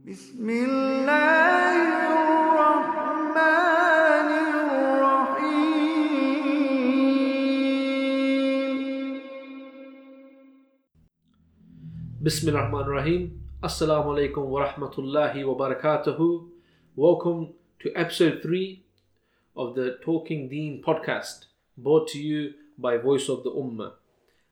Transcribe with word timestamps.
بسم 0.00 0.49
الله 0.49 1.73
الرحمن 2.53 3.39
الرحيم 4.45 5.81
Bismillah 12.21 12.69
ar-Rahman 12.69 12.85
ar-Rahim. 12.85 13.41
Assalamu 13.63 14.13
alaikum 14.13 14.45
wa 14.45 14.69
rahmatullahi 14.69 15.41
wa 15.45 15.55
barakatuhu. 15.57 16.49
Welcome 16.95 17.53
to 17.79 17.91
episode 17.95 18.43
3 18.43 18.83
of 19.55 19.73
the 19.73 19.97
Talking 20.05 20.47
Deen 20.47 20.83
podcast, 20.85 21.45
brought 21.75 22.07
to 22.09 22.19
you 22.21 22.53
by 22.77 22.97
Voice 22.97 23.29
of 23.29 23.43
the 23.43 23.49
Ummah. 23.49 23.93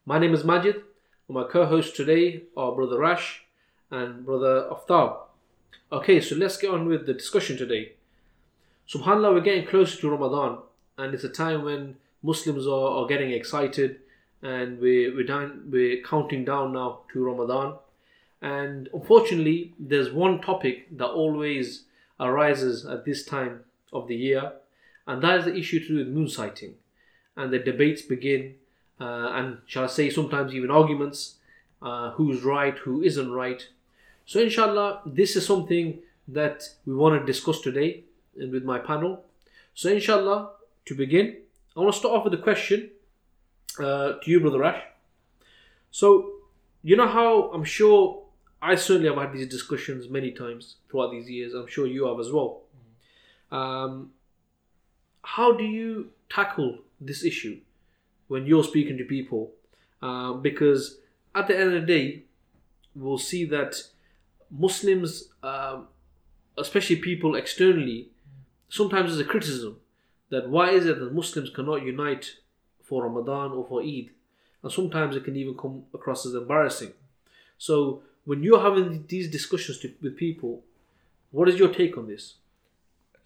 My 0.08 0.18
name 0.18 0.34
is 0.34 0.44
Majid, 0.44 0.78
and 1.28 1.36
my 1.38 1.44
co-hosts 1.44 1.96
today 1.96 2.46
are 2.58 2.74
Brother 2.74 2.98
Rash 2.98 3.46
and 3.92 4.26
Brother 4.26 4.70
Aftab. 4.72 5.28
Okay, 5.92 6.22
so 6.22 6.36
let's 6.36 6.58
get 6.58 6.70
on 6.70 6.88
with 6.88 7.08
the 7.08 7.14
discussion 7.14 7.58
today. 7.58 7.94
Subhanallah, 8.88 9.34
we're 9.34 9.42
getting 9.42 9.66
closer 9.66 10.00
to 10.02 10.10
Ramadan, 10.10 10.60
and 10.98 11.14
it's 11.14 11.24
a 11.24 11.30
time 11.30 11.64
when 11.64 11.98
Muslims 12.22 12.68
are, 12.68 12.90
are 12.90 13.08
getting 13.08 13.32
excited, 13.32 13.98
and 14.42 14.80
we're 14.80 15.16
we're, 15.16 15.26
down, 15.26 15.64
we're 15.70 16.02
counting 16.04 16.46
down 16.46 16.74
now 16.74 17.00
to 17.12 17.24
Ramadan. 17.24 17.76
And 18.42 18.88
unfortunately, 18.94 19.74
there's 19.80 20.12
one 20.12 20.42
topic 20.42 20.96
that 20.98 21.08
always 21.08 21.86
arises 22.20 22.86
at 22.86 23.06
this 23.06 23.26
time 23.26 23.62
of 23.92 24.08
the 24.08 24.16
year, 24.16 24.54
and 25.08 25.22
that 25.22 25.40
is 25.40 25.46
the 25.46 25.56
issue 25.56 25.80
to 25.80 25.88
do 25.88 25.98
with 25.98 26.08
moon 26.08 26.28
sighting. 26.28 26.76
And 27.36 27.52
the 27.52 27.60
debates 27.60 28.02
begin, 28.02 28.56
uh, 29.00 29.32
and 29.34 29.58
shall 29.66 29.86
I 29.86 29.88
say, 29.88 30.10
sometimes 30.10 30.54
even 30.54 30.72
arguments 30.72 31.36
uh, 31.82 32.12
who's 32.12 32.44
right, 32.44 32.78
who 32.78 33.02
isn't 33.02 33.32
right. 33.32 33.68
So, 34.30 34.40
inshallah, 34.40 35.02
this 35.08 35.36
is 35.36 35.44
something 35.44 36.02
that 36.28 36.62
we 36.86 36.94
want 36.94 37.20
to 37.20 37.26
discuss 37.26 37.62
today 37.62 38.04
and 38.38 38.52
with 38.52 38.64
my 38.64 38.78
panel. 38.78 39.26
So, 39.74 39.90
inshallah, 39.90 40.52
to 40.86 40.94
begin, 40.94 41.38
I 41.76 41.80
want 41.80 41.94
to 41.94 41.98
start 41.98 42.14
off 42.14 42.26
with 42.26 42.36
a 42.36 42.44
question 42.44 42.92
uh, 43.80 44.20
to 44.22 44.30
you, 44.30 44.40
Brother 44.40 44.60
Rash. 44.60 44.84
So, 45.90 46.30
you 46.84 46.96
know 46.96 47.08
how 47.08 47.50
I'm 47.54 47.64
sure 47.64 48.22
I 48.62 48.76
certainly 48.76 49.10
have 49.10 49.18
had 49.18 49.34
these 49.34 49.48
discussions 49.48 50.08
many 50.10 50.30
times 50.30 50.76
throughout 50.92 51.10
these 51.10 51.28
years. 51.28 51.56
I'm 51.56 51.66
sure 51.66 51.88
you 51.88 52.06
have 52.06 52.20
as 52.20 52.32
well. 52.32 52.62
Um, 53.52 54.12
how 55.24 55.54
do 55.54 55.64
you 55.64 56.12
tackle 56.30 56.78
this 57.02 57.24
issue 57.24 57.62
when 58.28 58.46
you're 58.46 58.64
speaking 58.64 59.00
to 59.00 59.06
people? 59.06 59.54
Um, 60.04 60.44
because 60.44 61.00
at 61.34 61.48
the 61.48 61.58
end 61.58 61.74
of 61.74 61.82
the 61.82 61.88
day, 61.88 62.26
we'll 62.94 63.18
see 63.18 63.44
that 63.46 63.82
Muslims, 64.52 65.30
um, 65.44 65.88
especially 66.58 66.98
people 66.98 67.36
externally, 67.36 68.10
sometimes 68.70 69.10
there's 69.10 69.26
a 69.26 69.30
criticism 69.30 69.78
that 70.30 70.50
why 70.50 70.70
is 70.70 70.86
it 70.86 71.00
that 71.00 71.14
Muslims 71.14 71.50
cannot 71.50 71.84
unite 71.84 72.38
for 72.84 73.04
Ramadan 73.04 73.52
or 73.52 73.66
for 73.68 73.82
Eid? 73.82 74.12
And 74.62 74.72
sometimes 74.72 75.16
it 75.16 75.24
can 75.24 75.36
even 75.36 75.56
come 75.56 75.84
across 75.94 76.26
as 76.26 76.34
embarrassing. 76.34 76.94
So 77.58 78.04
when 78.26 78.44
you're 78.44 78.62
having 78.62 79.06
these 79.08 79.30
discussions 79.30 79.80
to, 79.80 79.94
with 80.02 80.18
people, 80.18 80.64
what 81.32 81.50
is 81.50 81.58
your 81.58 81.74
take 81.74 81.98
on 81.98 82.08
this? 82.08 82.36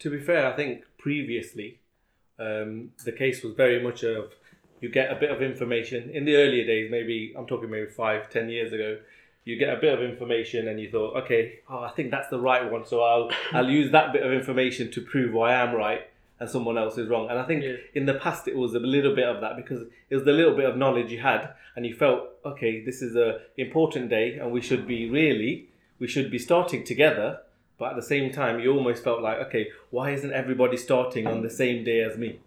To 0.00 0.10
be 0.10 0.18
fair, 0.18 0.52
I 0.52 0.56
think 0.56 0.84
previously 0.98 1.80
um, 2.38 2.90
the 3.04 3.12
case 3.12 3.42
was 3.42 3.54
very 3.54 3.82
much 3.82 4.02
of 4.02 4.32
you 4.80 4.88
get 4.90 5.10
a 5.10 5.14
bit 5.14 5.30
of 5.30 5.40
information 5.40 6.10
in 6.10 6.24
the 6.24 6.36
earlier 6.36 6.66
days. 6.66 6.90
Maybe 6.90 7.34
I'm 7.36 7.46
talking 7.46 7.70
maybe 7.70 7.86
five, 7.86 8.28
ten 8.30 8.48
years 8.48 8.72
ago. 8.72 8.98
You 9.44 9.58
get 9.58 9.76
a 9.76 9.80
bit 9.80 9.92
of 9.92 10.00
information 10.02 10.68
and 10.68 10.80
you 10.80 10.90
thought, 10.90 11.16
okay, 11.24 11.58
oh, 11.68 11.80
I 11.80 11.90
think 11.90 12.10
that's 12.10 12.28
the 12.28 12.38
right 12.40 12.70
one, 12.70 12.86
so 12.86 13.02
I'll 13.02 13.30
I'll 13.52 13.68
use 13.70 13.92
that 13.92 14.12
bit 14.12 14.22
of 14.22 14.32
information 14.32 14.90
to 14.92 15.00
prove 15.02 15.36
I 15.36 15.54
am 15.54 15.74
right 15.74 16.02
and 16.40 16.48
someone 16.50 16.76
else 16.78 16.96
is 16.98 17.08
wrong. 17.08 17.28
And 17.30 17.38
I 17.38 17.44
think 17.44 17.62
Yeah. 17.62 17.74
in 17.94 18.06
the 18.06 18.14
past 18.14 18.48
it 18.48 18.56
was 18.56 18.74
a 18.74 18.78
little 18.80 19.14
bit 19.14 19.28
of 19.28 19.40
that 19.42 19.56
because 19.56 19.82
it 20.10 20.14
was 20.14 20.24
the 20.24 20.32
little 20.32 20.56
bit 20.56 20.64
of 20.64 20.76
knowledge 20.76 21.12
you 21.12 21.20
had 21.20 21.50
and 21.76 21.84
you 21.86 21.94
felt, 21.94 22.20
okay, 22.44 22.82
this 22.84 23.02
is 23.02 23.14
a 23.16 23.40
important 23.56 24.08
day 24.10 24.38
and 24.38 24.50
we 24.50 24.60
should 24.60 24.86
be 24.86 25.08
really 25.10 25.68
we 25.98 26.08
should 26.08 26.30
be 26.30 26.38
starting 26.38 26.82
together. 26.84 27.38
But 27.78 27.90
at 27.90 27.96
the 27.96 28.02
same 28.02 28.32
time, 28.32 28.60
you 28.60 28.72
almost 28.72 29.02
felt 29.04 29.20
like, 29.20 29.38
okay, 29.46 29.68
why 29.90 30.10
isn't 30.12 30.32
everybody 30.32 30.76
starting 30.76 31.26
on 31.26 31.42
the 31.42 31.50
same 31.50 31.82
day 31.84 32.00
as 32.02 32.16
me? 32.16 32.38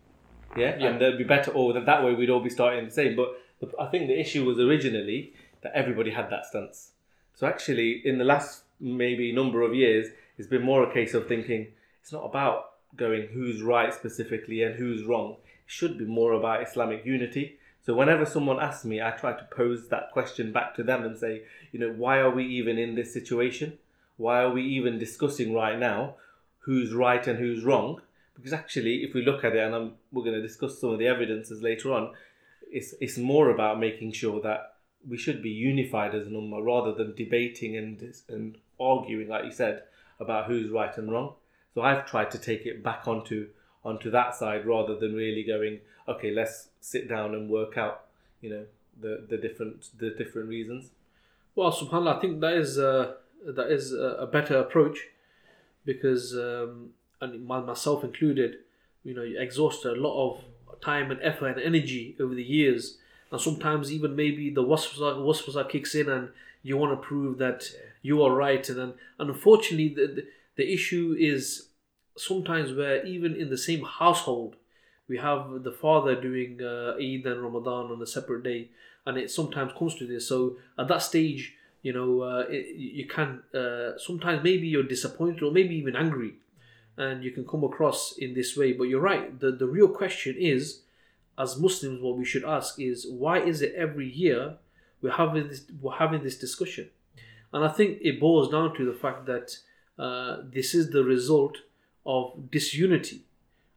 Yeah, 0.57 0.78
Yeah. 0.80 0.88
and 0.88 1.02
that'd 1.02 1.18
be 1.18 1.24
better. 1.25 1.52
Or 1.52 1.74
that 1.74 1.86
that 1.86 2.03
way 2.03 2.13
we'd 2.13 2.30
all 2.30 2.40
be 2.40 2.50
starting 2.50 2.86
the 2.86 2.91
same. 2.91 3.16
But 3.16 3.30
the, 3.59 3.72
I 3.80 3.88
think 3.88 4.07
the 4.07 4.19
issue 4.19 4.46
was 4.46 4.57
originally 4.59 5.34
that 5.67 5.78
everybody 5.78 6.11
had 6.11 6.29
that 6.29 6.45
stance. 6.45 6.91
So 7.35 7.45
actually, 7.45 8.01
in 8.05 8.17
the 8.17 8.23
last 8.23 8.63
maybe 8.79 9.31
number 9.31 9.61
of 9.61 9.75
years, 9.75 10.07
it's 10.38 10.47
been 10.47 10.63
more 10.63 10.83
a 10.83 10.94
case 10.94 11.13
of 11.13 11.28
thinking 11.28 11.67
it's 12.01 12.11
not 12.11 12.25
about 12.25 12.72
going 12.95 13.28
who's 13.33 13.61
right 13.61 13.94
specifically 13.94 14.63
and 14.63 14.75
who's 14.75 15.03
wrong. 15.03 15.38
It 15.44 15.47
should 15.67 15.97
be 15.97 16.06
more 16.06 16.33
about 16.33 16.63
Islamic 16.63 17.06
unity. 17.06 17.59
So 17.85 17.94
whenever 17.94 18.25
someone 18.25 18.59
asks 18.59 18.85
me, 18.85 19.01
I 19.01 19.11
try 19.11 19.33
to 19.33 19.44
pose 19.45 19.89
that 19.89 20.11
question 20.11 20.51
back 20.51 20.75
to 20.75 20.83
them 20.83 21.03
and 21.03 21.17
say, 21.17 21.44
you 21.72 21.79
know, 21.79 21.91
why 21.91 22.19
are 22.19 22.29
we 22.29 22.45
even 22.45 22.77
in 22.77 22.95
this 22.95 23.13
situation? 23.13 23.77
Why 24.16 24.41
are 24.41 24.51
we 24.51 24.63
even 24.63 24.97
discussing 24.97 25.53
right 25.53 25.77
now 25.77 26.16
who's 26.59 26.94
right 26.94 27.25
and 27.27 27.38
who's 27.38 27.63
wrong? 27.63 28.01
Because 28.35 28.53
actually, 28.53 29.03
if 29.03 29.13
we 29.13 29.23
look 29.23 29.44
at 29.44 29.56
it, 29.56 29.63
and 29.63 29.75
I'm, 29.75 29.94
we're 30.11 30.23
going 30.23 30.35
to 30.35 30.41
discuss 30.41 30.79
some 30.79 30.91
of 30.91 31.00
the 31.00 31.07
evidences 31.07 31.61
later 31.61 31.94
on, 31.94 32.13
it's, 32.69 32.94
it's 33.00 33.17
more 33.17 33.50
about 33.50 33.79
making 33.79 34.11
sure 34.11 34.41
that 34.41 34.76
we 35.09 35.18
should 35.18 35.41
be 35.41 35.50
unified 35.50 36.13
as 36.13 36.28
an 36.28 36.34
ummah 36.34 36.63
rather 36.63 36.94
than 36.94 37.16
debating 37.16 37.78
and, 37.78 38.13
and 38.29 38.57
arguing, 38.79 39.28
like 39.28 39.45
you 39.45 39.51
said, 39.51 39.84
about 40.19 40.45
who's 40.45 40.69
right 40.69 40.95
and 40.97 41.12
wrong. 41.12 41.34
So 41.73 41.81
I've 41.81 42.06
tried 42.06 42.31
to 42.31 42.38
take 42.40 42.66
it 42.66 42.84
back 42.84 43.07
onto 43.07 43.47
onto 43.85 44.12
that 44.12 44.35
side 44.35 44.66
rather 44.66 44.95
than 44.97 45.13
really 45.13 45.44
going, 45.44 45.79
okay, 46.07 46.31
let's 46.31 46.68
sit 46.81 47.07
down 47.07 47.34
and 47.34 47.50
work 47.50 47.78
out, 47.78 48.06
you 48.41 48.50
know, 48.50 48.66
the, 49.00 49.25
the 49.29 49.38
different 49.38 49.90
the 49.97 50.09
different 50.09 50.50
reasons. 50.50 50.90
Well, 51.56 51.72
Subhanallah, 51.72 52.18
I 52.18 52.19
think 52.19 52.41
that 52.41 52.53
is 52.53 52.78
uh, 52.78 53.13
that 53.45 53.72
is 53.72 53.94
a, 53.94 54.18
a 54.19 54.28
better 54.28 54.57
approach 54.57 55.07
because, 55.85 56.34
um, 56.35 56.89
and 57.22 57.45
myself 57.45 58.03
included, 58.03 58.57
you 59.03 59.13
know, 59.13 59.24
you 59.24 59.39
exhaust 59.39 59.85
a 59.85 59.94
lot 59.94 60.16
of 60.29 60.44
time 60.81 61.12
and 61.12 61.19
effort 61.24 61.47
and 61.47 61.62
energy 61.62 62.16
over 62.19 62.35
the 62.35 62.44
years, 62.44 62.97
and 63.31 63.41
sometimes 63.41 63.91
even 63.91 64.15
maybe 64.15 64.49
the 64.49 64.63
waswasa, 64.63 65.17
waswasa 65.17 65.69
kicks 65.69 65.95
in 65.95 66.09
and 66.09 66.29
you 66.63 66.77
want 66.77 66.91
to 66.91 67.07
prove 67.07 67.38
that 67.38 67.63
you 68.01 68.21
are 68.23 68.35
right, 68.35 68.67
and 68.69 68.77
then 68.77 68.93
unfortunately 69.19 69.89
the, 69.89 70.07
the 70.07 70.27
the 70.55 70.73
issue 70.73 71.15
is 71.19 71.67
sometimes 72.17 72.73
where 72.73 73.05
even 73.05 73.35
in 73.35 73.49
the 73.49 73.57
same 73.57 73.83
household 73.83 74.55
we 75.07 75.17
have 75.17 75.63
the 75.63 75.71
father 75.71 76.19
doing 76.19 76.59
uh, 76.61 76.95
Eid 76.99 77.25
and 77.25 77.41
Ramadan 77.41 77.91
on 77.91 78.01
a 78.01 78.07
separate 78.07 78.43
day, 78.43 78.69
and 79.05 79.17
it 79.17 79.31
sometimes 79.31 79.71
comes 79.77 79.95
to 79.95 80.05
this. 80.05 80.27
So 80.27 80.57
at 80.77 80.88
that 80.89 81.01
stage, 81.01 81.55
you 81.81 81.94
know, 81.94 82.21
uh, 82.21 82.45
it, 82.49 82.75
you 82.75 83.05
can 83.07 83.41
uh, 83.53 83.97
sometimes 83.97 84.44
maybe 84.44 84.67
you're 84.67 84.83
disappointed 84.83 85.44
or 85.44 85.51
maybe 85.51 85.75
even 85.75 85.95
angry, 85.95 86.33
and 86.97 87.23
you 87.23 87.31
can 87.31 87.45
come 87.45 87.63
across 87.63 88.17
in 88.17 88.33
this 88.33 88.57
way. 88.57 88.73
But 88.73 88.85
you're 88.85 88.99
right. 88.99 89.39
The 89.39 89.51
the 89.51 89.67
real 89.67 89.88
question 89.88 90.35
is, 90.38 90.81
as 91.38 91.59
Muslims, 91.59 92.02
what 92.02 92.18
we 92.18 92.25
should 92.25 92.44
ask 92.44 92.80
is 92.80 93.08
why 93.08 93.40
is 93.40 93.62
it 93.62 93.74
every 93.75 94.09
year 94.09 94.58
we're 95.02 95.12
having 95.12 95.48
this 95.48 95.64
we're 95.80 95.94
having 95.94 96.24
this 96.24 96.38
discussion, 96.38 96.90
and 97.53 97.64
I 97.64 97.70
think 97.70 98.00
it 98.02 98.20
boils 98.20 98.50
down 98.50 98.75
to 98.75 98.86
the 98.86 98.98
fact 98.98 99.25
that 99.28 99.58
uh, 100.00 100.38
this 100.44 100.74
is 100.74 100.90
the 100.90 101.03
result 101.03 101.58
of 102.06 102.50
disunity. 102.50 103.22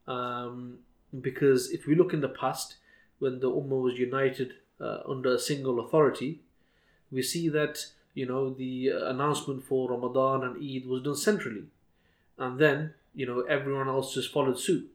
Um, 0.07 0.79
because 1.19 1.71
if 1.71 1.85
we 1.85 1.95
look 1.95 2.13
in 2.13 2.21
the 2.21 2.29
past, 2.29 2.77
when 3.19 3.39
the 3.39 3.51
Ummah 3.51 3.81
was 3.81 3.99
united 3.99 4.53
uh, 4.79 4.99
under 5.07 5.35
a 5.35 5.39
single 5.39 5.79
authority, 5.79 6.39
we 7.11 7.21
see 7.21 7.49
that 7.49 7.85
you 8.15 8.25
know 8.25 8.51
the 8.51 8.89
announcement 8.89 9.63
for 9.63 9.91
Ramadan 9.91 10.43
and 10.43 10.55
Eid 10.57 10.87
was 10.87 11.03
done 11.03 11.15
centrally, 11.15 11.65
and 12.39 12.57
then 12.57 12.95
you 13.13 13.27
know 13.27 13.41
everyone 13.41 13.87
else 13.87 14.15
just 14.15 14.33
followed 14.33 14.59
suit. 14.59 14.89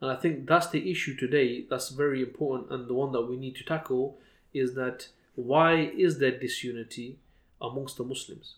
And 0.00 0.10
I 0.10 0.16
think 0.16 0.46
that's 0.46 0.68
the 0.68 0.90
issue 0.90 1.16
today. 1.16 1.64
That's 1.68 1.88
very 1.88 2.22
important, 2.22 2.70
and 2.70 2.88
the 2.88 2.94
one 2.94 3.12
that 3.12 3.22
we 3.22 3.36
need 3.36 3.56
to 3.56 3.64
tackle 3.64 4.18
is 4.52 4.74
that 4.74 5.08
why 5.34 5.74
is 5.96 6.18
there 6.18 6.38
disunity 6.38 7.18
amongst 7.60 7.96
the 7.96 8.04
Muslims? 8.04 8.56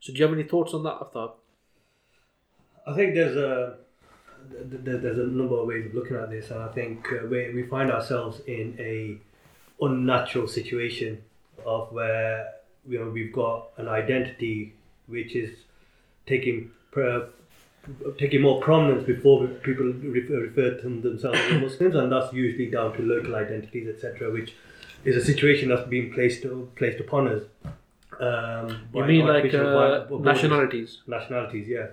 So, 0.00 0.12
do 0.12 0.18
you 0.18 0.24
have 0.24 0.34
any 0.34 0.44
thoughts 0.44 0.74
on 0.74 0.82
that, 0.84 1.00
Aftab? 1.00 1.32
I 2.86 2.94
think 2.94 3.14
there's 3.14 3.36
a 3.36 3.78
th- 4.52 4.84
th- 4.84 5.02
there's 5.02 5.18
a 5.18 5.26
number 5.26 5.56
of 5.56 5.66
ways 5.66 5.86
of 5.86 5.94
looking 5.94 6.16
at 6.16 6.30
this, 6.30 6.50
and 6.50 6.62
I 6.62 6.68
think 6.68 7.06
uh, 7.12 7.26
we 7.26 7.52
we 7.54 7.62
find 7.64 7.90
ourselves 7.90 8.40
in 8.46 8.76
a 8.78 9.18
unnatural 9.82 10.46
situation 10.46 11.22
of 11.64 11.92
where 11.92 12.52
you 12.86 12.98
know 12.98 13.10
we've 13.10 13.32
got 13.32 13.70
an 13.78 13.88
identity 13.88 14.74
which 15.06 15.34
is 15.34 15.50
taking 16.26 16.70
taking 18.18 18.40
more 18.42 18.60
prominence 18.60 19.04
before 19.04 19.46
people 19.46 19.86
refer, 19.86 20.40
refer 20.40 20.80
to 20.80 21.00
themselves 21.00 21.38
as 21.50 21.60
Muslims, 21.60 21.94
and 21.94 22.10
that's 22.10 22.32
usually 22.32 22.70
down 22.70 22.96
to 22.96 23.02
local 23.02 23.34
identities, 23.34 23.88
etc., 23.88 24.32
which 24.32 24.54
is 25.04 25.16
a 25.16 25.24
situation 25.24 25.68
that's 25.68 25.88
being 25.88 26.12
placed 26.12 26.46
placed 26.76 27.00
upon 27.00 27.28
us. 27.28 27.42
Um, 28.20 28.88
You 28.94 29.04
mean 29.04 29.26
like 29.26 29.52
uh, 29.54 30.06
nationalities? 30.20 31.02
nationalities, 31.06 31.68
yeah. 31.68 31.88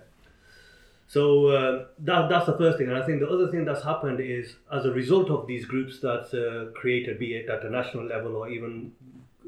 So 1.07 1.47
uh, 1.47 1.85
that, 1.99 2.29
that's 2.29 2.45
the 2.45 2.57
first 2.57 2.77
thing, 2.77 2.87
and 2.87 2.97
I 2.97 3.05
think 3.05 3.19
the 3.19 3.27
other 3.27 3.51
thing 3.51 3.65
that's 3.65 3.83
happened 3.83 4.21
is 4.21 4.55
as 4.71 4.85
a 4.85 4.91
result 4.91 5.29
of 5.29 5.45
these 5.45 5.65
groups 5.65 5.99
that's 5.99 6.33
uh, 6.33 6.71
created, 6.73 7.19
be 7.19 7.33
it 7.35 7.49
at 7.49 7.65
a 7.65 7.69
national 7.69 8.05
level 8.05 8.37
or 8.37 8.47
even 8.47 8.93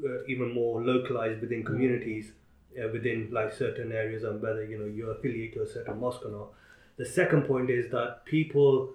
uh, 0.04 0.24
even 0.28 0.52
more 0.52 0.82
localized 0.82 1.40
within 1.40 1.64
communities, 1.64 2.32
uh, 2.82 2.88
within 2.92 3.28
like 3.32 3.52
certain 3.52 3.92
areas, 3.92 4.24
and 4.24 4.40
whether 4.40 4.64
you 4.64 4.78
know 4.78 4.86
you're 4.86 5.12
affiliated 5.12 5.54
to 5.54 5.62
a 5.62 5.66
certain 5.66 5.98
mosque 6.00 6.24
or 6.24 6.30
not. 6.30 6.48
The 6.96 7.04
second 7.04 7.42
point 7.42 7.70
is 7.70 7.90
that 7.90 8.24
people 8.24 8.90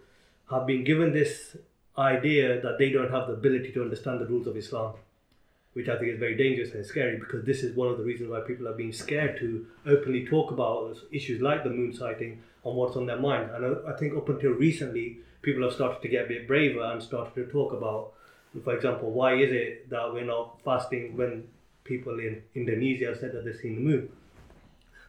have 0.49 0.65
been 0.65 0.83
given 0.83 1.13
this 1.13 1.57
idea 1.97 2.61
that 2.61 2.77
they 2.77 2.89
don't 2.89 3.11
have 3.11 3.27
the 3.27 3.33
ability 3.33 3.71
to 3.73 3.81
understand 3.81 4.21
the 4.21 4.25
rules 4.25 4.47
of 4.47 4.55
Islam 4.55 4.93
which 5.73 5.87
I 5.87 5.97
think 5.97 6.11
is 6.11 6.19
very 6.19 6.35
dangerous 6.35 6.73
and 6.73 6.85
scary 6.85 7.17
because 7.17 7.45
this 7.45 7.63
is 7.63 7.75
one 7.75 7.89
of 7.89 7.97
the 7.97 8.03
reasons 8.03 8.29
why 8.29 8.41
people 8.41 8.67
are 8.67 8.73
being 8.73 8.91
scared 8.91 9.39
to 9.39 9.67
openly 9.85 10.25
talk 10.25 10.51
about 10.51 10.97
issues 11.11 11.41
like 11.41 11.63
the 11.63 11.69
moon 11.69 11.93
sighting 11.93 12.41
and 12.65 12.75
what's 12.75 12.95
on 12.95 13.05
their 13.05 13.19
mind. 13.19 13.51
And 13.51 13.65
I, 13.65 13.93
I 13.93 13.97
think 13.97 14.15
up 14.17 14.29
until 14.29 14.51
recently, 14.51 15.19
people 15.41 15.63
have 15.63 15.73
started 15.73 16.01
to 16.01 16.07
get 16.07 16.25
a 16.25 16.27
bit 16.27 16.47
braver 16.47 16.81
and 16.81 17.01
started 17.01 17.35
to 17.35 17.51
talk 17.51 17.73
about, 17.73 18.13
for 18.63 18.75
example, 18.75 19.11
why 19.11 19.35
is 19.35 19.51
it 19.51 19.89
that 19.89 20.11
we're 20.11 20.25
not 20.25 20.59
fasting 20.65 21.15
when 21.15 21.47
people 21.83 22.19
in 22.19 22.41
Indonesia 22.55 23.15
said 23.19 23.33
that 23.33 23.45
they've 23.45 23.55
seen 23.55 23.75
the 23.75 23.81
moon? 23.81 24.09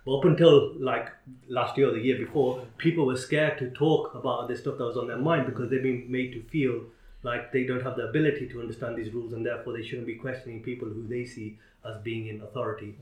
But 0.04 0.18
up 0.18 0.24
until 0.24 0.74
like 0.78 1.08
last 1.48 1.76
year 1.76 1.88
or 1.88 1.92
the 1.92 2.00
year 2.00 2.18
before, 2.18 2.64
people 2.78 3.06
were 3.06 3.16
scared 3.16 3.58
to 3.58 3.70
talk 3.70 4.14
about 4.14 4.48
this 4.48 4.60
stuff 4.60 4.78
that 4.78 4.84
was 4.84 4.96
on 4.96 5.06
their 5.06 5.18
mind 5.18 5.46
because 5.46 5.70
they've 5.70 5.82
been 5.82 6.10
made 6.10 6.32
to 6.32 6.42
feel 6.44 6.84
like 7.22 7.52
they 7.52 7.64
don't 7.64 7.82
have 7.82 7.96
the 7.96 8.08
ability 8.08 8.48
to 8.48 8.60
understand 8.60 8.96
these 8.96 9.12
rules 9.12 9.34
and 9.34 9.44
therefore 9.44 9.74
they 9.74 9.82
shouldn't 9.82 10.06
be 10.06 10.14
questioning 10.14 10.62
people 10.62 10.88
who 10.88 11.06
they 11.06 11.24
see 11.24 11.58
as 11.84 12.00
being 12.02 12.28
in 12.28 12.40
authority. 12.40 12.96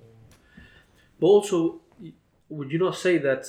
But 1.21 1.27
also, 1.27 1.81
would 2.49 2.73
you 2.73 2.79
not 2.79 2.97
say 2.97 3.19
that 3.19 3.47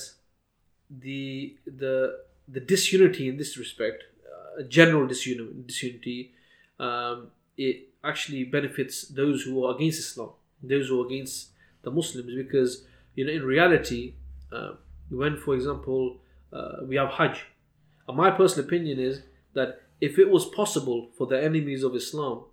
the 0.90 1.56
the 1.66 2.20
the 2.48 2.60
disunity 2.60 3.28
in 3.30 3.38
this 3.38 3.58
respect, 3.58 4.04
uh, 4.26 4.64
general 4.64 5.08
disunity, 5.08 5.54
disunity 5.66 6.34
um, 6.80 7.28
it 7.58 7.89
actually 8.04 8.44
benefits 8.44 9.08
those 9.08 9.44
who 9.44 9.66
are 9.66 9.76
against 9.76 10.00
Islam, 10.00 10.32
those 10.64 10.88
who 10.88 11.02
are 11.02 11.06
against 11.06 11.50
the 11.82 11.92
Muslims, 11.92 12.34
because 12.36 12.84
you 13.16 13.26
know 13.26 13.32
in 13.32 13.44
reality, 13.44 14.14
uh, 14.52 14.72
when 15.10 15.38
for 15.38 15.56
example 15.56 16.18
uh, 16.54 16.78
we 16.84 16.96
have 16.96 17.10
Hajj, 17.10 17.46
and 18.08 18.18
my 18.18 18.32
personal 18.32 18.66
opinion 18.66 19.00
is 19.00 19.22
that 19.54 19.82
if 20.02 20.18
it 20.18 20.30
was 20.30 20.46
possible 20.46 21.10
for 21.18 21.28
the 21.28 21.42
enemies 21.42 21.84
of 21.84 21.96
Islam 21.96 22.44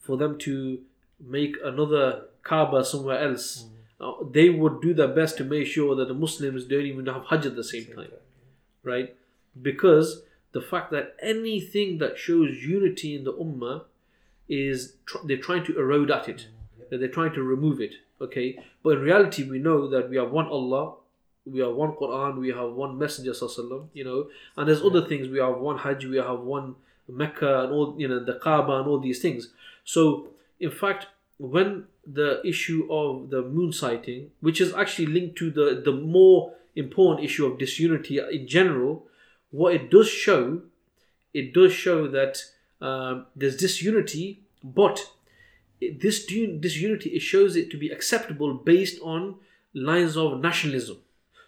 for 0.00 0.16
them 0.16 0.38
to 0.38 0.80
make 1.20 1.56
another 1.64 2.24
Kaaba 2.42 2.84
somewhere 2.84 3.18
else, 3.18 3.66
uh, 4.00 4.12
they 4.30 4.50
would 4.50 4.80
do 4.80 4.92
their 4.92 5.08
best 5.08 5.36
to 5.38 5.44
make 5.44 5.66
sure 5.66 5.94
that 5.94 6.08
the 6.08 6.14
Muslims 6.14 6.64
don't 6.64 6.84
even 6.84 7.06
have 7.06 7.24
Hajj 7.26 7.46
at 7.46 7.56
the 7.56 7.64
same 7.64 7.86
time, 7.86 8.10
right? 8.82 9.16
Because 9.60 10.22
the 10.52 10.60
fact 10.60 10.90
that 10.90 11.16
anything 11.20 11.98
that 11.98 12.18
shows 12.18 12.62
unity 12.62 13.14
in 13.14 13.24
the 13.24 13.32
Ummah 13.32 13.84
is 14.48 14.94
tr- 15.06 15.18
they're 15.24 15.36
trying 15.36 15.64
to 15.64 15.78
erode 15.78 16.10
at 16.10 16.28
it, 16.28 16.46
mm, 16.46 16.88
that 16.90 16.98
they're 16.98 17.08
trying 17.08 17.32
to 17.34 17.42
remove 17.42 17.80
it, 17.80 17.94
okay? 18.20 18.58
But 18.82 18.90
in 18.98 19.00
reality, 19.00 19.48
we 19.48 19.58
know 19.58 19.88
that 19.88 20.08
we 20.08 20.16
have 20.16 20.30
one 20.30 20.46
Allah, 20.46 20.94
we 21.44 21.60
have 21.60 21.74
one 21.74 21.92
Quran, 21.92 22.38
we 22.38 22.48
have 22.48 22.72
one 22.72 22.98
Messenger, 22.98 23.32
sallallahu, 23.32 23.88
you 23.94 24.04
know, 24.04 24.28
and 24.56 24.68
there's 24.68 24.82
other 24.82 25.06
things. 25.06 25.28
We 25.28 25.38
have 25.38 25.58
one 25.58 25.78
Hajj, 25.78 26.06
we 26.06 26.16
have 26.16 26.40
one 26.40 26.74
Mecca, 27.08 27.64
and 27.64 27.72
all 27.72 27.94
you 27.98 28.08
know, 28.08 28.24
the 28.24 28.34
Kaaba, 28.34 28.78
and 28.78 28.88
all 28.88 28.98
these 28.98 29.20
things. 29.20 29.50
So, 29.84 30.28
in 30.58 30.70
fact, 30.70 31.06
when 31.38 31.84
the 32.06 32.40
issue 32.46 32.86
of 32.90 33.30
the 33.30 33.42
moon 33.42 33.72
sighting, 33.72 34.30
which 34.40 34.60
is 34.60 34.72
actually 34.74 35.06
linked 35.06 35.36
to 35.38 35.50
the 35.50 35.82
the 35.84 35.92
more 35.92 36.54
important 36.74 37.24
issue 37.24 37.46
of 37.46 37.58
disunity 37.58 38.18
in 38.18 38.46
general, 38.46 39.06
what 39.50 39.74
it 39.74 39.90
does 39.90 40.08
show, 40.08 40.62
it 41.32 41.54
does 41.54 41.72
show 41.72 42.08
that 42.08 42.38
um, 42.80 43.26
there's 43.34 43.56
disunity, 43.56 44.42
but 44.62 45.10
this 45.80 46.24
disunity 46.26 47.10
it 47.10 47.20
shows 47.20 47.56
it 47.56 47.70
to 47.70 47.76
be 47.76 47.88
acceptable 47.90 48.54
based 48.54 49.00
on 49.02 49.36
lines 49.74 50.16
of 50.16 50.40
nationalism. 50.40 50.98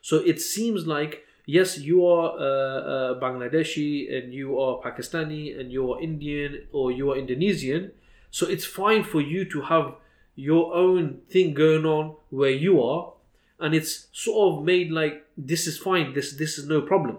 So 0.02 0.16
it 0.16 0.40
seems 0.40 0.86
like 0.86 1.24
yes, 1.48 1.78
you 1.78 2.06
are 2.06 2.36
uh, 2.38 2.80
uh, 2.94 3.20
Bangladeshi 3.20 4.14
and 4.14 4.32
you 4.32 4.60
are 4.60 4.80
Pakistani 4.80 5.58
and 5.58 5.72
you 5.72 5.92
are 5.92 6.00
Indian 6.00 6.66
or 6.72 6.92
you 6.92 7.10
are 7.10 7.16
Indonesian. 7.16 7.92
So 8.30 8.46
it's 8.46 8.66
fine 8.66 9.02
for 9.02 9.20
you 9.20 9.44
to 9.46 9.62
have 9.62 9.94
your 10.36 10.74
own 10.74 11.22
thing 11.30 11.54
going 11.54 11.84
on 11.84 12.14
where 12.30 12.50
you 12.50 12.80
are, 12.82 13.12
and 13.58 13.74
it's 13.74 14.06
sort 14.12 14.58
of 14.58 14.64
made 14.64 14.92
like 14.92 15.26
this 15.36 15.66
is 15.66 15.78
fine. 15.78 16.12
This 16.14 16.36
this 16.36 16.58
is 16.58 16.68
no 16.68 16.82
problem. 16.82 17.18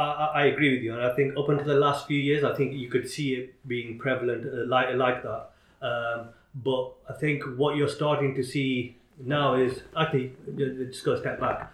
I, 0.00 0.30
I 0.34 0.44
agree 0.46 0.74
with 0.74 0.82
you, 0.82 0.94
and 0.94 1.02
I 1.02 1.14
think 1.14 1.36
up 1.36 1.48
until 1.48 1.66
the 1.66 1.74
last 1.74 2.06
few 2.06 2.18
years, 2.18 2.42
I 2.42 2.54
think 2.54 2.72
you 2.74 2.88
could 2.88 3.08
see 3.08 3.34
it 3.34 3.54
being 3.68 3.98
prevalent 3.98 4.46
uh, 4.46 4.66
like 4.66 4.94
like 4.94 5.22
that. 5.22 5.50
Um, 5.82 6.28
but 6.54 6.92
I 7.08 7.12
think 7.12 7.44
what 7.56 7.76
you're 7.76 7.88
starting 7.88 8.34
to 8.34 8.42
see 8.42 8.96
now 9.18 9.54
is 9.54 9.82
actually 9.96 10.32
just 10.56 11.04
go 11.04 11.12
a 11.12 11.18
step 11.18 11.38
back. 11.40 11.72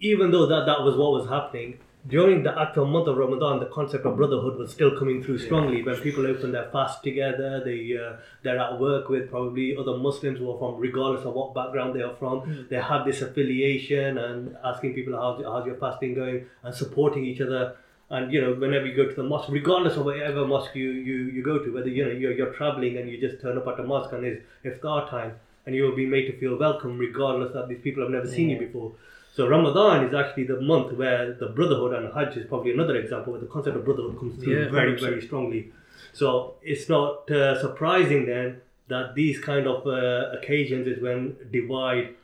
Even 0.00 0.30
though 0.30 0.46
that 0.46 0.66
that 0.66 0.82
was 0.82 0.96
what 0.96 1.12
was 1.12 1.28
happening 1.28 1.78
during 2.06 2.42
the 2.42 2.58
actual 2.58 2.84
month 2.84 3.08
of 3.08 3.16
Ramadan, 3.16 3.60
the 3.60 3.66
concept 3.66 4.04
of 4.04 4.16
brotherhood 4.16 4.58
was 4.58 4.70
still 4.70 4.96
coming 4.98 5.22
through 5.22 5.38
strongly. 5.38 5.82
When 5.82 5.96
people 5.96 6.26
open 6.26 6.52
their 6.52 6.68
fast 6.70 7.02
together, 7.02 7.62
they 7.64 7.96
uh, 7.96 8.16
they're 8.42 8.58
at 8.58 8.78
work 8.78 9.08
with 9.08 9.30
probably 9.30 9.76
other 9.76 9.96
Muslims 9.96 10.38
who 10.38 10.50
are 10.50 10.58
from, 10.58 10.78
regardless 10.78 11.24
of 11.24 11.32
what 11.32 11.54
background 11.54 11.94
they 11.94 12.02
are 12.02 12.14
from. 12.16 12.66
They 12.68 12.76
have 12.76 13.06
this 13.06 13.22
affiliation 13.22 14.18
and 14.18 14.54
asking 14.62 14.94
people 14.94 15.14
how's 15.14 15.42
how's 15.42 15.66
your 15.66 15.76
fasting 15.76 16.14
going 16.14 16.46
and 16.62 16.74
supporting 16.74 17.24
each 17.24 17.40
other. 17.40 17.76
And 18.10 18.30
you 18.30 18.40
know, 18.42 18.52
whenever 18.52 18.86
you 18.86 18.94
go 18.94 19.06
to 19.08 19.14
the 19.14 19.22
mosque, 19.22 19.48
regardless 19.48 19.96
of 19.96 20.04
whatever 20.04 20.46
mosque 20.46 20.74
you, 20.74 20.90
you, 20.90 21.16
you 21.36 21.42
go 21.42 21.58
to, 21.58 21.72
whether 21.72 21.88
you 21.88 22.04
know 22.04 22.10
you're, 22.10 22.32
you're 22.32 22.52
traveling 22.52 22.98
and 22.98 23.08
you 23.10 23.18
just 23.18 23.40
turn 23.40 23.56
up 23.56 23.66
at 23.66 23.78
the 23.78 23.82
mosque 23.82 24.12
and 24.12 24.26
it's 24.26 24.42
iftar 24.62 25.08
time, 25.08 25.32
and 25.64 25.74
you 25.74 25.84
will 25.84 25.96
be 25.96 26.04
made 26.04 26.26
to 26.26 26.38
feel 26.38 26.58
welcome, 26.58 26.98
regardless 26.98 27.54
that 27.54 27.66
these 27.66 27.80
people 27.80 28.02
have 28.02 28.12
never 28.12 28.28
seen 28.28 28.50
you 28.50 28.58
before. 28.58 28.92
So 29.34 29.48
Ramadan 29.48 30.04
is 30.04 30.14
actually 30.14 30.44
the 30.44 30.60
month 30.60 30.92
where 30.92 31.32
the 31.32 31.46
brotherhood 31.46 31.92
and 31.92 32.12
Hajj 32.14 32.36
is 32.36 32.46
probably 32.46 32.70
another 32.72 32.94
example 32.96 33.32
where 33.32 33.40
the 33.40 33.48
concept 33.48 33.76
of 33.76 33.84
brotherhood 33.84 34.16
comes 34.16 34.40
through 34.40 34.52
Yeah, 34.56 34.70
very 34.70 34.94
very 34.96 35.20
strongly. 35.22 35.72
So 36.12 36.54
it's 36.62 36.88
not 36.88 37.28
uh, 37.28 37.60
surprising 37.60 38.26
then 38.26 38.60
that 38.86 39.16
these 39.16 39.40
kind 39.40 39.66
of 39.66 39.84
uh, 39.88 40.38
occasions 40.38 40.86
is 40.86 41.02
when 41.02 41.36
divide 41.50 42.14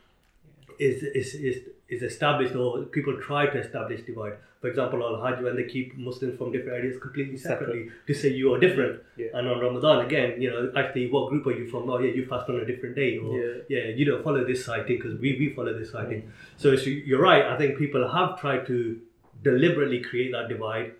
is, 0.79 1.03
is 1.03 1.35
is 1.35 1.57
is 1.91 2.03
established 2.03 2.55
or 2.55 2.83
people 2.85 3.17
try 3.21 3.47
to 3.47 3.59
establish 3.59 4.01
divide. 4.03 4.35
For 4.61 4.69
example, 4.69 5.03
on 5.03 5.21
Hajj 5.25 5.43
when 5.43 5.57
they 5.57 5.65
keep 5.65 5.97
Muslims 5.97 6.37
from 6.39 6.53
different 6.53 6.75
areas 6.79 7.01
completely 7.01 7.37
separately 7.39 7.89
to 8.07 8.15
say 8.15 8.29
you 8.29 8.53
are 8.55 8.59
different. 8.61 9.01
Yeah. 9.17 9.29
And 9.35 9.49
on 9.49 9.59
Ramadan 9.59 10.05
again, 10.05 10.41
you 10.41 10.51
know, 10.51 10.71
actually 10.77 11.11
what 11.11 11.31
group 11.31 11.47
are 11.47 11.53
you 11.53 11.67
from? 11.71 11.89
Oh 11.91 11.99
yeah, 11.99 12.13
you 12.13 12.27
fast 12.27 12.49
on 12.51 12.57
a 12.57 12.67
different 12.67 12.95
day 12.95 13.17
or 13.19 13.39
Yeah. 13.39 13.55
yeah, 13.69 13.85
you 13.89 14.05
don't 14.05 14.23
follow 14.23 14.45
this 14.45 14.65
sighting 14.65 14.99
because 14.99 15.19
we, 15.19 15.37
we 15.39 15.53
follow 15.55 15.77
this 15.79 15.91
sighting. 15.93 16.31
So 16.59 16.73
you're 16.73 17.21
right. 17.23 17.45
I 17.47 17.57
think 17.57 17.79
people 17.79 18.07
have 18.17 18.39
tried 18.39 18.67
to 18.67 19.01
deliberately 19.43 20.01
create 20.01 20.33
that 20.33 20.49
divide, 20.49 20.93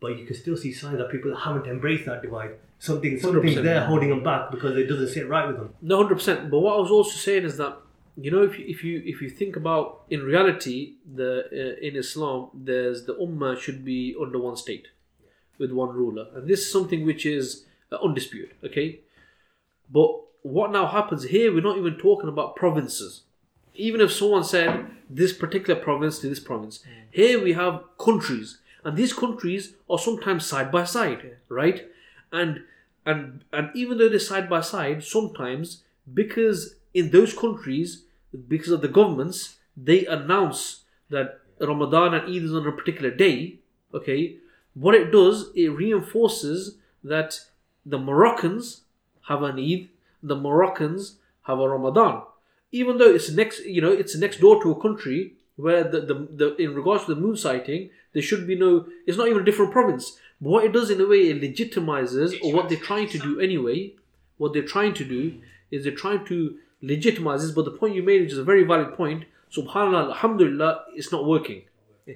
but 0.00 0.16
you 0.18 0.24
can 0.24 0.36
still 0.36 0.56
see 0.56 0.72
signs 0.72 0.98
that 0.98 1.10
people 1.10 1.34
haven't 1.36 1.66
embraced 1.66 2.06
that 2.06 2.22
divide. 2.22 2.52
Something 2.78 3.18
something's 3.18 3.56
100%. 3.56 3.62
there 3.64 3.84
holding 3.84 4.10
them 4.10 4.22
back 4.22 4.52
because 4.52 4.76
it 4.76 4.86
doesn't 4.86 5.08
sit 5.08 5.28
right 5.28 5.48
with 5.48 5.56
them. 5.56 5.74
No, 5.82 5.96
hundred 5.96 6.14
percent. 6.14 6.48
But 6.50 6.60
what 6.60 6.76
I 6.76 6.80
was 6.80 6.92
also 6.92 7.16
saying 7.16 7.44
is 7.44 7.56
that 7.56 7.76
you 8.20 8.32
know, 8.32 8.42
if 8.42 8.58
you, 8.58 8.64
if 8.66 8.82
you 8.82 9.02
if 9.06 9.22
you 9.22 9.30
think 9.30 9.54
about 9.54 10.02
in 10.10 10.22
reality, 10.22 10.94
the 11.14 11.44
uh, 11.52 11.86
in 11.86 11.94
Islam, 11.94 12.50
there's 12.52 13.06
the 13.06 13.14
ummah 13.14 13.58
should 13.58 13.84
be 13.84 14.16
under 14.20 14.38
one 14.38 14.56
state, 14.56 14.88
with 15.58 15.70
one 15.70 15.90
ruler, 15.90 16.26
and 16.34 16.48
this 16.48 16.60
is 16.60 16.72
something 16.72 17.06
which 17.06 17.24
is 17.24 17.64
uh, 17.92 17.96
undisputed. 18.02 18.56
Okay, 18.64 19.00
but 19.88 20.08
what 20.42 20.72
now 20.72 20.86
happens 20.86 21.24
here? 21.24 21.52
We're 21.52 21.60
not 21.60 21.78
even 21.78 21.94
talking 21.94 22.28
about 22.28 22.56
provinces. 22.56 23.22
Even 23.74 24.00
if 24.00 24.10
someone 24.12 24.42
said 24.42 24.86
this 25.08 25.32
particular 25.32 25.80
province 25.80 26.18
to 26.18 26.28
this 26.28 26.40
province, 26.40 26.82
here 27.12 27.40
we 27.40 27.52
have 27.52 27.84
countries, 27.98 28.58
and 28.82 28.96
these 28.96 29.12
countries 29.12 29.74
are 29.88 29.98
sometimes 29.98 30.44
side 30.44 30.72
by 30.72 30.82
side, 30.82 31.36
right? 31.48 31.88
And 32.32 32.64
and 33.06 33.44
and 33.52 33.70
even 33.76 33.98
though 33.98 34.08
they're 34.08 34.18
side 34.18 34.48
by 34.50 34.62
side, 34.62 35.04
sometimes 35.04 35.84
because 36.12 36.74
in 36.94 37.10
those 37.10 37.32
countries, 37.32 38.02
because 38.48 38.72
of 38.72 38.80
the 38.80 38.88
governments, 38.88 39.56
they 39.76 40.06
announce 40.06 40.82
that 41.10 41.40
Ramadan 41.60 42.14
and 42.14 42.24
Eid 42.24 42.44
is 42.44 42.54
on 42.54 42.66
a 42.66 42.72
particular 42.72 43.10
day. 43.10 43.58
Okay, 43.94 44.36
what 44.74 44.94
it 44.94 45.10
does, 45.10 45.50
it 45.54 45.68
reinforces 45.68 46.76
that 47.02 47.40
the 47.86 47.98
Moroccans 47.98 48.82
have 49.28 49.42
an 49.42 49.58
Eid, 49.58 49.88
the 50.22 50.36
Moroccans 50.36 51.16
have 51.42 51.58
a 51.58 51.68
Ramadan, 51.68 52.22
even 52.70 52.98
though 52.98 53.10
it's 53.10 53.30
next, 53.30 53.64
you 53.64 53.80
know, 53.80 53.92
it's 53.92 54.16
next 54.16 54.40
door 54.40 54.62
to 54.62 54.72
a 54.72 54.80
country 54.80 55.34
where 55.56 55.84
the, 55.84 56.00
the, 56.02 56.14
the 56.30 56.56
in 56.56 56.74
regards 56.74 57.04
to 57.04 57.14
the 57.14 57.20
moon 57.20 57.36
sighting, 57.36 57.90
there 58.12 58.22
should 58.22 58.46
be 58.46 58.54
no, 58.54 58.86
it's 59.06 59.18
not 59.18 59.28
even 59.28 59.42
a 59.42 59.44
different 59.44 59.72
province. 59.72 60.18
But 60.40 60.50
what 60.50 60.64
it 60.64 60.72
does 60.72 60.90
in 60.90 61.00
a 61.00 61.06
way, 61.06 61.30
it 61.30 61.40
legitimizes, 61.40 62.38
or 62.42 62.52
what 62.52 62.68
they're 62.68 62.78
trying 62.78 63.08
to 63.08 63.18
do 63.18 63.40
anyway, 63.40 63.94
what 64.36 64.52
they're 64.52 64.62
trying 64.62 64.94
to 64.94 65.04
do 65.04 65.40
is 65.70 65.82
they're 65.82 65.92
trying 65.92 66.24
to 66.26 66.58
legitimize 66.82 67.42
this. 67.42 67.52
But 67.52 67.64
the 67.64 67.72
point 67.72 67.94
you 67.94 68.02
made, 68.02 68.22
which 68.22 68.32
is 68.32 68.38
a 68.38 68.44
very 68.44 68.64
valid 68.64 68.94
point, 68.94 69.24
subhanallah, 69.50 70.08
alhamdulillah, 70.08 70.84
it's 70.94 71.12
not 71.12 71.26
working 71.26 71.62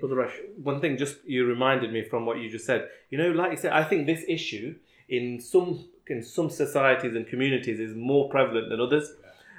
for 0.00 0.06
the 0.06 0.16
rush. 0.16 0.32
one 0.62 0.80
thing 0.80 0.96
just 0.96 1.18
you 1.26 1.44
reminded 1.44 1.92
me 1.92 2.02
from 2.02 2.24
what 2.24 2.38
you 2.38 2.48
just 2.48 2.64
said. 2.64 2.88
You 3.10 3.18
know, 3.18 3.30
like 3.30 3.50
you 3.52 3.56
said, 3.56 3.72
I 3.72 3.84
think 3.84 4.06
this 4.06 4.24
issue 4.28 4.76
in 5.08 5.40
some 5.40 5.88
in 6.06 6.22
some 6.22 6.50
societies 6.50 7.14
and 7.14 7.26
communities 7.26 7.78
is 7.78 7.94
more 7.94 8.28
prevalent 8.28 8.70
than 8.70 8.80
others, 8.80 9.12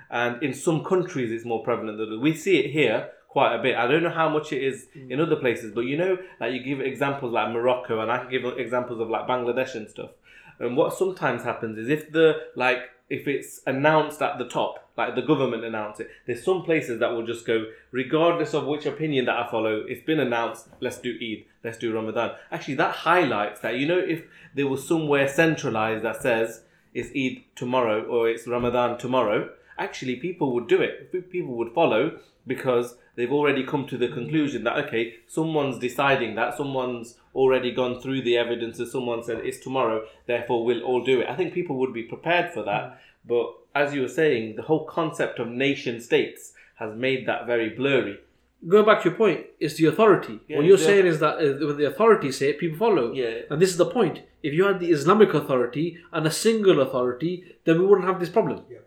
and 0.09 0.41
in 0.41 0.53
some 0.53 0.83
countries 0.83 1.31
it's 1.31 1.45
more 1.45 1.63
prevalent 1.63 1.97
than 1.97 2.07
others. 2.07 2.19
We 2.19 2.35
see 2.35 2.57
it 2.57 2.71
here 2.71 3.09
quite 3.29 3.55
a 3.55 3.61
bit. 3.61 3.75
I 3.75 3.87
don't 3.87 4.03
know 4.03 4.11
how 4.11 4.29
much 4.29 4.53
it 4.53 4.63
is 4.63 4.87
mm. 4.95 5.09
in 5.11 5.19
other 5.19 5.35
places, 5.35 5.71
but 5.73 5.81
you 5.81 5.97
know, 5.97 6.17
like 6.39 6.53
you 6.53 6.63
give 6.63 6.81
examples 6.81 7.33
like 7.33 7.51
Morocco, 7.51 7.99
and 7.99 8.11
I 8.11 8.19
can 8.19 8.29
give 8.29 8.45
examples 8.57 8.99
of 8.99 9.09
like 9.09 9.27
Bangladesh 9.27 9.75
and 9.75 9.89
stuff. 9.89 10.11
And 10.59 10.77
what 10.77 10.93
sometimes 10.93 11.43
happens 11.43 11.77
is 11.77 11.89
if 11.89 12.11
the 12.11 12.35
like 12.55 12.89
if 13.09 13.27
it's 13.27 13.61
announced 13.67 14.21
at 14.21 14.37
the 14.37 14.47
top, 14.47 14.89
like 14.97 15.15
the 15.15 15.21
government 15.21 15.63
announced 15.63 15.99
it, 15.99 16.09
there's 16.25 16.43
some 16.43 16.63
places 16.63 16.99
that 16.99 17.11
will 17.11 17.25
just 17.25 17.45
go, 17.45 17.65
regardless 17.91 18.53
of 18.53 18.65
which 18.65 18.85
opinion 18.85 19.25
that 19.25 19.35
I 19.35 19.49
follow, 19.49 19.83
it's 19.87 20.05
been 20.05 20.19
announced, 20.19 20.67
let's 20.79 20.99
do 20.99 21.17
Eid, 21.21 21.45
let's 21.63 21.77
do 21.77 21.93
Ramadan. 21.93 22.31
Actually, 22.51 22.75
that 22.75 22.95
highlights 22.95 23.59
that, 23.61 23.75
you 23.77 23.87
know, 23.87 23.99
if 23.99 24.23
there 24.55 24.67
was 24.67 24.87
somewhere 24.87 25.27
centralized 25.27 26.03
that 26.03 26.21
says 26.21 26.61
it's 26.93 27.09
Eid 27.09 27.43
tomorrow 27.55 28.03
or 28.03 28.29
it's 28.29 28.47
Ramadan 28.47 28.97
tomorrow, 28.97 29.49
actually 29.77 30.15
people 30.17 30.53
would 30.53 30.67
do 30.67 30.81
it. 30.81 31.11
People 31.31 31.55
would 31.55 31.73
follow 31.73 32.19
because 32.45 32.95
they've 33.15 33.31
already 33.31 33.63
come 33.63 33.87
to 33.87 33.97
the 33.97 34.07
conclusion 34.07 34.63
that, 34.63 34.77
okay, 34.85 35.13
someone's 35.27 35.79
deciding 35.79 36.35
that, 36.35 36.57
someone's 36.57 37.17
already 37.33 37.71
gone 37.71 38.01
through 38.01 38.21
the 38.21 38.37
evidence 38.37 38.79
and 38.79 38.87
someone 38.87 39.23
said 39.23 39.37
it's 39.39 39.59
tomorrow, 39.59 40.05
therefore 40.27 40.65
we'll 40.65 40.83
all 40.83 41.03
do 41.03 41.21
it. 41.21 41.29
I 41.29 41.35
think 41.35 41.53
people 41.53 41.77
would 41.77 41.93
be 41.93 42.03
prepared 42.03 42.53
for 42.53 42.63
that. 42.63 42.99
But 43.25 43.53
as 43.73 43.93
you 43.93 44.01
were 44.01 44.07
saying, 44.07 44.55
the 44.55 44.63
whole 44.63 44.85
concept 44.85 45.39
of 45.39 45.47
nation 45.47 46.01
states 46.01 46.53
has 46.75 46.95
made 46.95 47.27
that 47.27 47.45
very 47.45 47.69
blurry. 47.69 48.19
Going 48.67 48.85
back 48.85 49.03
to 49.03 49.09
your 49.09 49.17
point, 49.17 49.45
it's 49.59 49.75
the 49.75 49.87
authority. 49.87 50.39
Yeah, 50.47 50.57
what 50.57 50.65
you're 50.65 50.77
the- 50.77 50.83
saying 50.83 51.05
is 51.05 51.19
that 51.19 51.35
uh, 51.37 51.65
when 51.67 51.77
the 51.77 51.87
authorities 51.87 52.37
say 52.37 52.49
it, 52.49 52.59
people 52.59 52.77
follow. 52.77 53.11
Yeah. 53.11 53.41
And 53.49 53.61
this 53.61 53.69
is 53.69 53.77
the 53.77 53.85
point. 53.85 54.21
If 54.41 54.53
you 54.53 54.65
had 54.65 54.79
the 54.79 54.91
Islamic 54.91 55.33
authority 55.33 55.97
and 56.11 56.25
a 56.25 56.31
single 56.31 56.81
authority, 56.81 57.43
then 57.65 57.79
we 57.79 57.85
wouldn't 57.85 58.07
have 58.07 58.19
this 58.19 58.29
problem. 58.29 58.63
Yeah, 58.69 58.79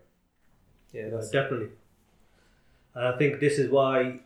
Uh, 0.97 1.21
definitely. 1.31 1.69
And 2.95 3.05
I 3.07 3.17
think 3.17 3.39
this 3.39 3.59
is 3.59 3.69
why 3.69 4.19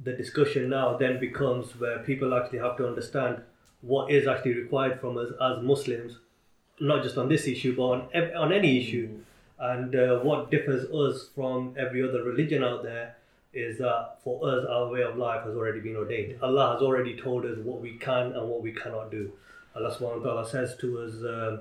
the 0.00 0.12
discussion 0.12 0.68
now 0.70 0.96
then 0.96 1.20
becomes 1.20 1.78
where 1.78 1.98
people 2.00 2.34
actually 2.34 2.58
have 2.58 2.76
to 2.78 2.86
understand 2.86 3.42
what 3.80 4.10
is 4.10 4.26
actually 4.26 4.54
required 4.54 5.00
from 5.00 5.18
us 5.18 5.28
as 5.40 5.62
Muslims, 5.62 6.18
not 6.80 7.02
just 7.02 7.16
on 7.16 7.28
this 7.28 7.46
issue, 7.46 7.76
but 7.76 7.82
on, 7.82 8.08
ev- 8.12 8.32
on 8.36 8.52
any 8.52 8.80
issue. 8.80 9.08
And 9.58 9.94
uh, 9.94 10.18
what 10.20 10.50
differs 10.50 10.90
us 10.90 11.28
from 11.34 11.74
every 11.78 12.02
other 12.02 12.22
religion 12.24 12.64
out 12.64 12.82
there 12.82 13.16
is 13.52 13.78
that 13.78 14.18
for 14.24 14.48
us, 14.48 14.64
our 14.68 14.88
way 14.88 15.02
of 15.02 15.16
life 15.16 15.44
has 15.44 15.54
already 15.54 15.80
been 15.80 15.96
ordained. 15.96 16.38
Allah 16.42 16.72
has 16.72 16.82
already 16.82 17.16
told 17.16 17.44
us 17.44 17.58
what 17.58 17.80
we 17.80 17.92
can 17.92 18.32
and 18.32 18.48
what 18.48 18.62
we 18.62 18.72
cannot 18.72 19.10
do. 19.10 19.30
Allah 19.76 19.94
subhanahu 19.94 20.22
wa 20.22 20.24
ta'ala 20.24 20.48
says 20.48 20.76
to 20.80 21.00
us 21.00 21.12
um 21.22 21.60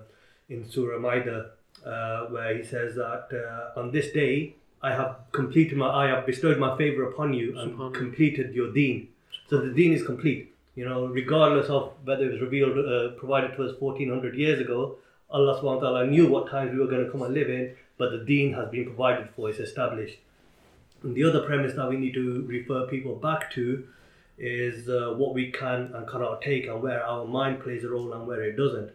in 0.49 0.69
Surah 0.69 0.99
Maida, 0.99 1.51
uh, 1.85 2.25
where 2.25 2.57
He 2.57 2.63
says 2.63 2.95
that 2.95 3.27
uh, 3.33 3.79
on 3.79 3.91
this 3.91 4.11
day 4.11 4.55
I 4.83 4.93
have 4.93 5.17
completed 5.31 5.77
my, 5.77 5.89
I 5.89 6.07
have 6.07 6.25
bestowed 6.25 6.57
my 6.57 6.75
favor 6.77 7.03
upon 7.03 7.33
you 7.33 7.57
and 7.57 7.93
completed 7.93 8.53
your 8.53 8.71
deen. 8.73 9.09
So 9.49 9.61
the 9.61 9.73
deen 9.73 9.93
is 9.93 10.03
complete. 10.03 10.53
You 10.75 10.85
know, 10.85 11.05
regardless 11.07 11.69
of 11.69 11.93
whether 12.03 12.25
it 12.25 12.31
was 12.31 12.41
revealed, 12.41 12.77
uh, 12.77 13.09
provided 13.19 13.55
to 13.57 13.65
us 13.65 13.75
1400 13.79 14.35
years 14.35 14.59
ago, 14.59 14.95
Allah 15.29 15.59
subhanahu 15.59 15.75
wa 15.75 15.79
ta'ala 15.81 16.07
knew 16.07 16.27
what 16.27 16.49
times 16.49 16.71
we 16.71 16.79
were 16.79 16.87
going 16.87 17.05
to 17.05 17.11
come 17.11 17.21
and 17.21 17.33
live 17.33 17.49
in, 17.49 17.75
but 17.97 18.11
the 18.11 18.19
deen 18.19 18.53
has 18.53 18.69
been 18.69 18.85
provided 18.85 19.29
for, 19.35 19.49
it's 19.49 19.59
established. 19.59 20.17
And 21.03 21.15
the 21.15 21.23
other 21.23 21.41
premise 21.45 21.75
that 21.75 21.89
we 21.89 21.97
need 21.97 22.13
to 22.13 22.45
refer 22.47 22.87
people 22.87 23.15
back 23.15 23.51
to 23.51 23.87
is 24.37 24.89
uh, 24.89 25.13
what 25.17 25.33
we 25.33 25.51
can 25.51 25.91
and 25.93 26.07
cannot 26.07 26.41
take 26.41 26.65
and 26.67 26.81
where 26.81 27.03
our 27.05 27.25
mind 27.25 27.61
plays 27.61 27.83
a 27.83 27.89
role 27.89 28.13
and 28.13 28.25
where 28.25 28.41
it 28.41 28.57
doesn't. 28.57 28.91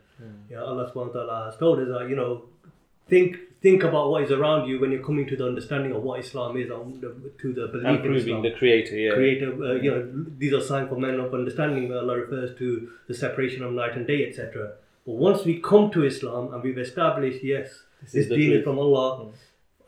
You 0.51 0.57
know, 0.57 0.65
Allah 0.65 0.91
subhanahu 0.91 1.15
wa 1.15 1.21
ta'ala 1.21 1.45
has 1.51 1.57
told 1.59 1.79
us 1.79 1.89
that, 1.89 2.09
you 2.09 2.17
know, 2.17 2.45
think 3.09 3.37
think 3.63 3.83
about 3.83 4.11
what 4.11 4.23
is 4.23 4.31
around 4.31 4.69
you 4.69 4.79
when 4.81 4.93
you're 4.93 5.03
coming 5.03 5.27
to 5.27 5.37
the 5.37 5.47
understanding 5.47 5.93
of 5.93 6.03
what 6.03 6.21
Islam 6.21 6.57
is 6.57 6.69
to 6.69 7.53
the 7.53 7.67
belief 7.69 7.87
And 7.87 7.97
in 7.97 8.03
proving 8.03 8.17
Islam 8.17 8.43
the 8.43 8.53
creator, 8.53 8.97
yeah. 8.97 9.15
creative, 9.15 9.61
uh, 9.61 9.75
you 9.75 9.91
know, 9.91 10.27
these 10.39 10.53
are 10.53 10.61
signs 10.61 10.89
for 10.89 10.97
men 10.97 11.19
of 11.19 11.33
understanding 11.35 11.89
where 11.89 11.99
Allah 11.99 12.17
refers 12.19 12.57
to 12.59 12.91
the 13.09 13.15
separation 13.15 13.63
of 13.65 13.73
night 13.73 13.97
and 13.97 14.07
day, 14.07 14.29
etc. 14.29 14.73
But 15.07 15.15
once 15.15 15.45
we 15.45 15.61
come 15.61 15.91
to 15.93 16.05
Islam 16.05 16.53
and 16.53 16.63
we've 16.63 16.79
established, 16.79 17.43
yes, 17.43 17.69
This 18.03 18.13
this, 18.13 18.27
is 18.27 18.29
deen 18.29 18.53
is 18.53 18.65
from 18.65 18.79
Allah, 18.79 19.31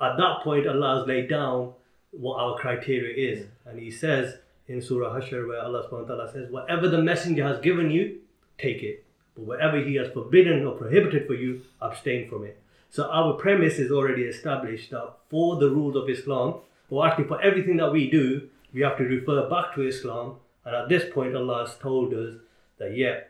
at 0.01 0.17
that 0.17 0.41
point 0.43 0.67
Allah 0.67 0.99
has 0.99 1.07
laid 1.07 1.29
down 1.29 1.75
what 2.11 2.37
our 2.41 2.59
criteria 2.59 3.15
is. 3.33 3.47
And 3.67 3.79
He 3.79 3.91
says 3.91 4.39
in 4.67 4.81
Surah 4.83 5.19
Hashr, 5.19 5.47
where 5.49 5.61
Allah 5.61 5.89
subhanahu 5.89 6.09
wa 6.09 6.15
ta'ala 6.15 6.33
says, 6.33 6.51
Whatever 6.51 6.89
the 6.89 7.03
messenger 7.03 7.45
has 7.45 7.59
given 7.61 7.91
you, 7.91 8.21
take 8.59 8.83
it. 8.83 9.05
But 9.35 9.45
whatever 9.45 9.81
he 9.81 9.95
has 9.97 10.09
forbidden 10.13 10.67
or 10.67 10.77
prohibited 10.77 11.27
for 11.27 11.35
you, 11.35 11.63
abstain 11.81 12.29
from 12.29 12.45
it. 12.45 12.61
So 12.91 13.09
our 13.11 13.35
premise 13.35 13.79
is 13.79 13.91
already 13.93 14.23
established 14.23 14.91
that 14.91 15.13
for 15.29 15.57
the 15.57 15.69
rules 15.71 15.95
of 15.97 16.09
Islam, 16.09 16.55
or 16.91 17.07
actually 17.07 17.25
for 17.29 17.41
everything 17.43 17.77
that 17.77 17.93
we 17.93 18.11
do, 18.11 18.49
we 18.73 18.81
have 18.81 18.97
to 18.99 19.05
refer 19.05 19.49
back 19.49 19.75
to 19.75 19.83
Islam. 19.87 20.37
And 20.65 20.75
at 20.75 20.89
this 20.89 21.05
point, 21.13 21.35
Allah 21.37 21.67
has 21.67 21.77
told 21.79 22.15
us 22.15 22.35
that, 22.79 22.97
yeah, 22.97 23.21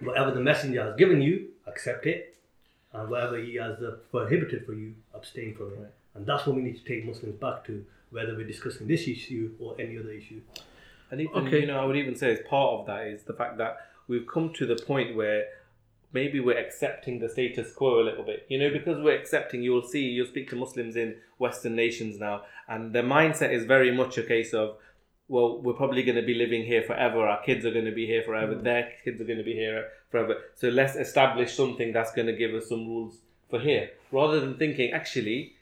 whatever 0.00 0.32
the 0.32 0.40
messenger 0.40 0.82
has 0.84 0.96
given 0.96 1.22
you, 1.22 1.48
accept 1.66 2.06
it. 2.06 2.36
And 2.92 3.08
whatever 3.08 3.38
he 3.38 3.54
has 3.56 3.80
uh, 3.80 3.96
prohibited 4.10 4.66
for 4.66 4.72
you, 4.74 4.94
abstain 5.14 5.54
from 5.54 5.72
it. 5.74 5.94
And 6.14 6.26
that's 6.26 6.44
what 6.46 6.56
we 6.56 6.62
need 6.62 6.76
to 6.76 6.84
take 6.84 7.04
Muslims 7.06 7.36
back 7.40 7.64
to, 7.66 7.84
whether 8.10 8.34
we're 8.34 8.46
discussing 8.46 8.88
this 8.88 9.06
issue 9.06 9.52
or 9.60 9.76
any 9.78 9.96
other 9.96 10.10
issue. 10.10 10.40
And 11.12 11.20
even, 11.20 11.46
Okay. 11.46 11.60
you 11.60 11.66
know, 11.66 11.78
I 11.80 11.84
would 11.84 11.96
even 11.96 12.16
say 12.16 12.32
as 12.32 12.40
part 12.48 12.80
of 12.80 12.86
that 12.86 13.06
is 13.06 13.22
the 13.22 13.32
fact 13.32 13.58
that 13.58 13.78
we've 14.08 14.26
come 14.26 14.52
to 14.54 14.66
the 14.66 14.74
point 14.74 15.14
where 15.14 15.44
maybe 16.12 16.40
we're 16.40 16.58
accepting 16.58 17.18
the 17.18 17.28
status 17.28 17.72
quo 17.72 18.00
a 18.00 18.04
little 18.04 18.24
bit. 18.24 18.46
You 18.48 18.58
know, 18.58 18.70
because 18.70 19.00
we're 19.00 19.16
accepting, 19.16 19.62
you'll 19.62 19.82
see, 19.82 20.02
you'll 20.02 20.26
speak 20.26 20.50
to 20.50 20.56
Muslims 20.56 20.96
in 20.96 21.16
Western 21.38 21.76
nations 21.76 22.18
now, 22.18 22.42
and 22.68 22.92
their 22.92 23.02
mindset 23.02 23.52
is 23.52 23.64
very 23.64 23.90
much 23.90 24.18
a 24.18 24.22
case 24.22 24.52
of, 24.52 24.76
well, 25.28 25.60
we're 25.60 25.74
probably 25.74 26.02
going 26.02 26.16
to 26.16 26.22
be 26.22 26.34
living 26.34 26.64
here 26.64 26.82
forever. 26.82 27.26
Our 27.26 27.42
kids 27.42 27.64
are 27.64 27.70
going 27.70 27.84
to 27.84 27.92
be 27.92 28.06
here 28.06 28.22
forever. 28.22 28.54
Their 28.54 28.92
kids 29.04 29.20
are 29.20 29.24
going 29.24 29.38
to 29.38 29.44
be 29.44 29.54
here 29.54 29.88
forever. 30.10 30.36
So 30.56 30.68
let's 30.68 30.96
establish 30.96 31.54
something 31.54 31.92
that's 31.92 32.12
going 32.12 32.26
to 32.26 32.32
give 32.32 32.52
us 32.52 32.68
some 32.68 32.86
rules 32.86 33.18
for 33.48 33.60
here, 33.60 33.90
rather 34.10 34.40
than 34.40 34.56
thinking 34.56 34.92
actually 34.92 35.54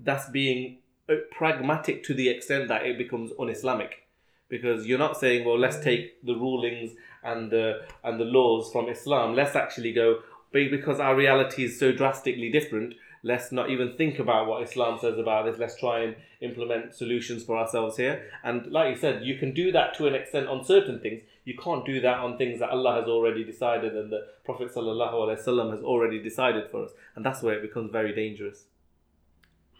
that's 0.00 0.28
being 0.28 0.78
uh, 1.08 1.14
pragmatic 1.30 2.04
to 2.04 2.14
the 2.14 2.28
extent 2.28 2.68
that 2.68 2.84
it 2.84 2.98
becomes 2.98 3.30
un-Islamic 3.38 4.04
because 4.48 4.86
you're 4.86 4.98
not 4.98 5.18
saying 5.18 5.44
well 5.44 5.58
let's 5.58 5.78
take 5.80 6.24
the 6.24 6.34
rulings 6.34 6.92
and 7.24 7.50
the 7.50 7.82
and 8.02 8.20
the 8.20 8.24
laws 8.24 8.70
from 8.72 8.88
Islam. 8.88 9.34
Let's 9.34 9.56
actually 9.56 9.92
go 9.92 10.20
"Be- 10.52 10.68
because 10.68 11.00
our 11.00 11.16
reality 11.16 11.64
is 11.64 11.78
so 11.78 11.92
drastically 11.92 12.50
different 12.50 12.94
let's 13.24 13.50
not 13.50 13.70
even 13.70 13.96
think 13.96 14.18
about 14.18 14.46
what 14.46 14.62
Islam 14.62 14.98
says 15.00 15.18
about 15.18 15.46
this. 15.46 15.58
Let's 15.58 15.76
try 15.80 16.00
and 16.04 16.14
implement 16.40 16.94
solutions 16.94 17.42
for 17.42 17.56
ourselves 17.56 17.96
here. 17.96 18.30
And 18.44 18.66
like 18.70 18.94
you 18.94 19.00
said 19.00 19.24
you 19.24 19.36
can 19.36 19.52
do 19.52 19.72
that 19.72 19.94
to 19.96 20.06
an 20.06 20.14
extent 20.14 20.46
on 20.46 20.64
certain 20.64 21.00
things. 21.00 21.22
You 21.44 21.56
can't 21.56 21.84
do 21.84 22.00
that 22.02 22.18
on 22.18 22.38
things 22.38 22.60
that 22.60 22.70
Allah 22.70 23.00
has 23.00 23.08
already 23.08 23.42
decided 23.42 23.96
and 23.96 24.12
the 24.12 24.26
Prophet 24.44 24.72
wasallam 24.72 25.70
has 25.72 25.82
already 25.82 26.22
decided 26.22 26.70
for 26.70 26.84
us. 26.84 26.90
And 27.16 27.24
that's 27.24 27.42
where 27.42 27.54
it 27.54 27.62
becomes 27.62 27.90
very 27.90 28.14
dangerous. 28.14 28.64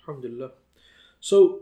Alhamdulillah. 0.00 0.52
So, 1.20 1.60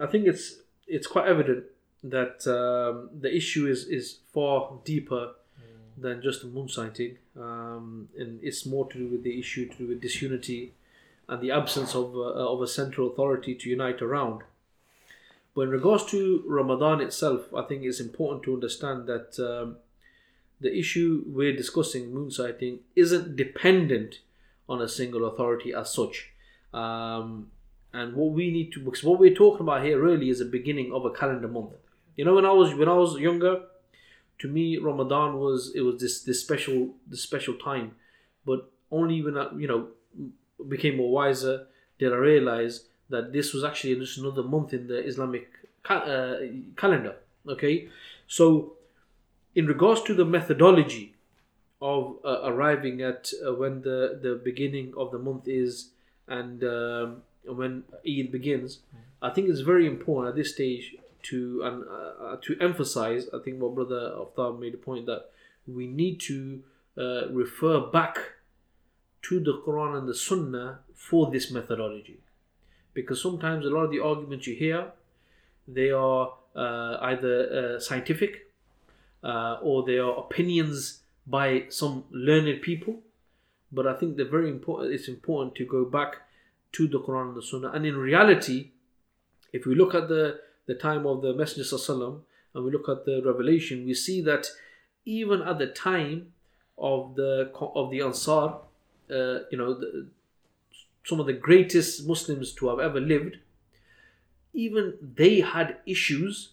I 0.00 0.06
think 0.06 0.26
it's 0.26 0.60
it's 0.86 1.06
quite 1.06 1.28
evident 1.28 1.64
that 2.02 2.46
um, 2.46 3.10
the 3.20 3.34
issue 3.34 3.66
is 3.66 3.84
is 3.86 4.18
far 4.32 4.78
deeper 4.84 5.32
than 5.96 6.22
just 6.22 6.42
the 6.42 6.48
moon 6.48 6.68
sighting, 6.68 7.18
um, 7.36 8.08
and 8.18 8.40
it's 8.42 8.64
more 8.64 8.90
to 8.90 8.98
do 8.98 9.08
with 9.08 9.22
the 9.22 9.38
issue 9.38 9.68
to 9.68 9.76
do 9.76 9.88
with 9.88 10.00
disunity 10.00 10.72
and 11.28 11.42
the 11.42 11.50
absence 11.50 11.94
of 11.94 12.14
uh, 12.14 12.52
of 12.52 12.62
a 12.62 12.66
central 12.66 13.08
authority 13.10 13.54
to 13.54 13.68
unite 13.68 14.00
around. 14.00 14.42
But 15.54 15.62
in 15.62 15.70
regards 15.70 16.06
to 16.06 16.44
Ramadan 16.46 17.00
itself, 17.00 17.52
I 17.54 17.62
think 17.62 17.82
it's 17.82 18.00
important 18.00 18.44
to 18.44 18.54
understand 18.54 19.06
that 19.08 19.38
um, 19.38 19.76
the 20.60 20.76
issue 20.76 21.24
we're 21.26 21.56
discussing, 21.56 22.14
moon 22.14 22.30
sighting, 22.30 22.80
isn't 22.94 23.36
dependent 23.36 24.20
on 24.68 24.80
a 24.80 24.88
single 24.88 25.24
authority 25.26 25.74
as 25.74 25.92
such. 25.92 26.30
Um, 26.72 27.48
and 27.92 28.14
what 28.14 28.30
we 28.30 28.52
need 28.52 28.72
to, 28.72 28.80
because 28.80 29.02
what 29.02 29.18
we're 29.18 29.34
talking 29.34 29.62
about 29.62 29.84
here 29.84 30.00
really 30.00 30.30
is 30.30 30.38
the 30.38 30.44
beginning 30.44 30.92
of 30.92 31.04
a 31.04 31.10
calendar 31.10 31.48
month. 31.48 31.72
You 32.16 32.24
know, 32.24 32.34
when 32.34 32.44
I 32.44 32.52
was 32.52 32.74
when 32.74 32.88
I 32.88 32.94
was 32.94 33.18
younger, 33.18 33.62
to 34.40 34.48
me 34.48 34.78
Ramadan 34.78 35.38
was 35.38 35.72
it 35.74 35.82
was 35.82 36.00
this 36.00 36.22
this 36.22 36.40
special 36.40 36.94
this 37.06 37.22
special 37.22 37.54
time, 37.54 37.96
but 38.44 38.70
only 38.90 39.22
when 39.22 39.36
I 39.38 39.50
you 39.56 39.68
know 39.68 39.88
became 40.68 40.96
more 40.96 41.10
wiser 41.10 41.66
did 41.98 42.12
I 42.12 42.16
realize 42.16 42.84
that 43.08 43.32
this 43.32 43.52
was 43.52 43.64
actually 43.64 43.96
just 43.96 44.18
another 44.18 44.42
month 44.42 44.72
in 44.72 44.86
the 44.86 45.04
Islamic 45.04 45.48
ca- 45.82 46.04
uh, 46.14 46.40
calendar. 46.76 47.16
Okay, 47.48 47.88
so 48.26 48.74
in 49.54 49.66
regards 49.66 50.02
to 50.02 50.14
the 50.14 50.24
methodology 50.24 51.14
of 51.82 52.16
uh, 52.24 52.40
arriving 52.44 53.00
at 53.02 53.32
uh, 53.46 53.54
when 53.54 53.82
the 53.82 54.18
the 54.22 54.40
beginning 54.42 54.92
of 54.96 55.10
the 55.10 55.18
month 55.18 55.48
is 55.48 55.90
and 56.28 56.62
um, 56.62 57.22
when 57.44 57.82
Eid 58.06 58.30
begins, 58.30 58.80
I 59.20 59.30
think 59.30 59.48
it's 59.48 59.60
very 59.60 59.86
important 59.86 60.28
at 60.28 60.36
this 60.36 60.52
stage 60.54 60.94
to 61.24 61.62
and 61.64 61.84
uh, 61.88 62.36
to 62.42 62.56
emphasize. 62.60 63.28
I 63.34 63.38
think 63.44 63.60
what 63.60 63.74
brother 63.74 64.14
Aftab 64.16 64.60
made 64.60 64.74
a 64.74 64.78
point 64.78 65.06
that 65.06 65.30
we 65.66 65.86
need 65.86 66.20
to 66.20 66.62
uh, 66.98 67.28
refer 67.30 67.80
back 67.80 68.18
to 69.22 69.40
the 69.40 69.60
Quran 69.66 69.98
and 69.98 70.08
the 70.08 70.14
Sunnah 70.14 70.80
for 70.94 71.30
this 71.30 71.50
methodology, 71.50 72.20
because 72.94 73.20
sometimes 73.22 73.66
a 73.66 73.70
lot 73.70 73.84
of 73.84 73.90
the 73.90 74.00
arguments 74.00 74.46
you 74.46 74.54
hear, 74.54 74.92
they 75.68 75.90
are 75.90 76.32
uh, 76.56 76.96
either 77.02 77.76
uh, 77.76 77.80
scientific 77.80 78.50
uh, 79.22 79.58
or 79.62 79.84
they 79.84 79.98
are 79.98 80.18
opinions 80.18 81.00
by 81.26 81.64
some 81.68 82.04
learned 82.10 82.62
people. 82.62 83.00
But 83.72 83.86
I 83.86 83.94
think 83.94 84.16
they're 84.16 84.28
very 84.28 84.50
important. 84.50 84.92
It's 84.92 85.06
important 85.06 85.54
to 85.56 85.64
go 85.64 85.84
back 85.84 86.16
to 86.72 86.88
the 86.88 86.98
Quran 86.98 87.28
and 87.28 87.36
the 87.36 87.42
Sunnah. 87.42 87.70
And 87.70 87.86
in 87.86 87.96
reality, 87.96 88.70
if 89.52 89.64
we 89.64 89.74
look 89.74 89.94
at 89.94 90.08
the 90.08 90.40
the 90.66 90.74
time 90.74 91.06
of 91.06 91.22
the 91.22 91.32
Messenger 91.34 91.64
Sallallahu 91.76 92.20
and 92.54 92.64
we 92.64 92.70
look 92.70 92.88
at 92.88 93.04
the 93.04 93.22
revelation, 93.24 93.84
we 93.84 93.94
see 93.94 94.20
that 94.22 94.48
even 95.04 95.42
at 95.42 95.58
the 95.58 95.66
time 95.66 96.32
of 96.78 97.14
the 97.14 97.50
of 97.54 97.90
the 97.90 98.00
Ansar, 98.00 98.54
uh, 99.10 99.40
you 99.50 99.58
know, 99.58 99.74
the, 99.74 100.08
some 101.04 101.20
of 101.20 101.26
the 101.26 101.32
greatest 101.32 102.06
Muslims 102.06 102.52
to 102.54 102.68
have 102.68 102.80
ever 102.80 103.00
lived, 103.00 103.38
even 104.52 104.94
they 105.14 105.40
had 105.40 105.78
issues 105.86 106.50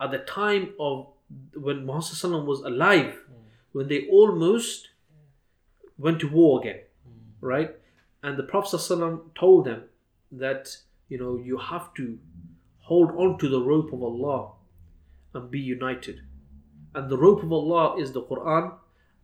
at 0.00 0.10
the 0.10 0.18
time 0.18 0.74
of 0.78 1.08
when 1.54 1.84
Muhammad 1.84 2.46
was 2.46 2.60
alive, 2.60 3.18
when 3.72 3.88
they 3.88 4.06
almost 4.08 4.88
went 5.98 6.20
to 6.20 6.28
war 6.28 6.60
again, 6.60 6.80
right? 7.40 7.74
And 8.22 8.36
the 8.36 8.42
Prophet 8.42 8.80
told 9.34 9.64
them 9.64 9.84
that 10.32 10.76
you 11.08 11.18
know 11.18 11.36
you 11.36 11.58
have 11.58 11.92
to 11.94 12.18
hold 12.88 13.10
on 13.16 13.38
to 13.38 13.48
the 13.48 13.60
rope 13.60 13.92
of 13.92 14.02
Allah 14.02 14.52
and 15.34 15.50
be 15.50 15.60
united. 15.60 16.22
And 16.94 17.10
the 17.10 17.18
rope 17.18 17.42
of 17.42 17.52
Allah 17.52 17.96
is 18.00 18.12
the 18.12 18.22
Quran 18.22 18.72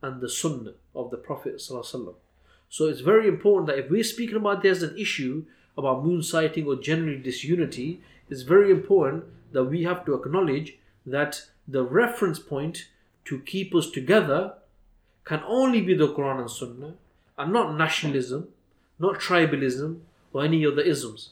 and 0.02 0.20
the 0.20 0.28
Sunnah 0.28 0.74
of 0.94 1.10
the 1.10 1.16
Prophet. 1.16 1.62
So 1.62 2.86
it's 2.86 3.00
very 3.00 3.26
important 3.26 3.68
that 3.68 3.78
if 3.78 3.90
we're 3.90 4.04
speaking 4.04 4.36
about 4.36 4.62
there's 4.62 4.82
an 4.82 4.96
issue 4.98 5.46
about 5.78 6.04
moon 6.04 6.22
sighting 6.22 6.66
or 6.66 6.76
generally 6.76 7.16
disunity, 7.16 8.02
it's 8.28 8.42
very 8.42 8.70
important 8.70 9.24
that 9.52 9.64
we 9.64 9.84
have 9.84 10.04
to 10.04 10.14
acknowledge 10.14 10.76
that 11.06 11.44
the 11.66 11.82
reference 11.82 12.38
point 12.38 12.88
to 13.24 13.38
keep 13.40 13.74
us 13.74 13.90
together 13.90 14.54
can 15.24 15.42
only 15.46 15.80
be 15.80 15.94
the 15.94 16.12
Quran 16.12 16.40
and 16.40 16.50
Sunnah 16.50 16.94
and 17.38 17.50
not 17.50 17.78
nationalism, 17.78 18.48
not 18.98 19.20
tribalism, 19.20 20.00
or 20.34 20.44
any 20.44 20.66
other 20.66 20.82
isms. 20.82 21.30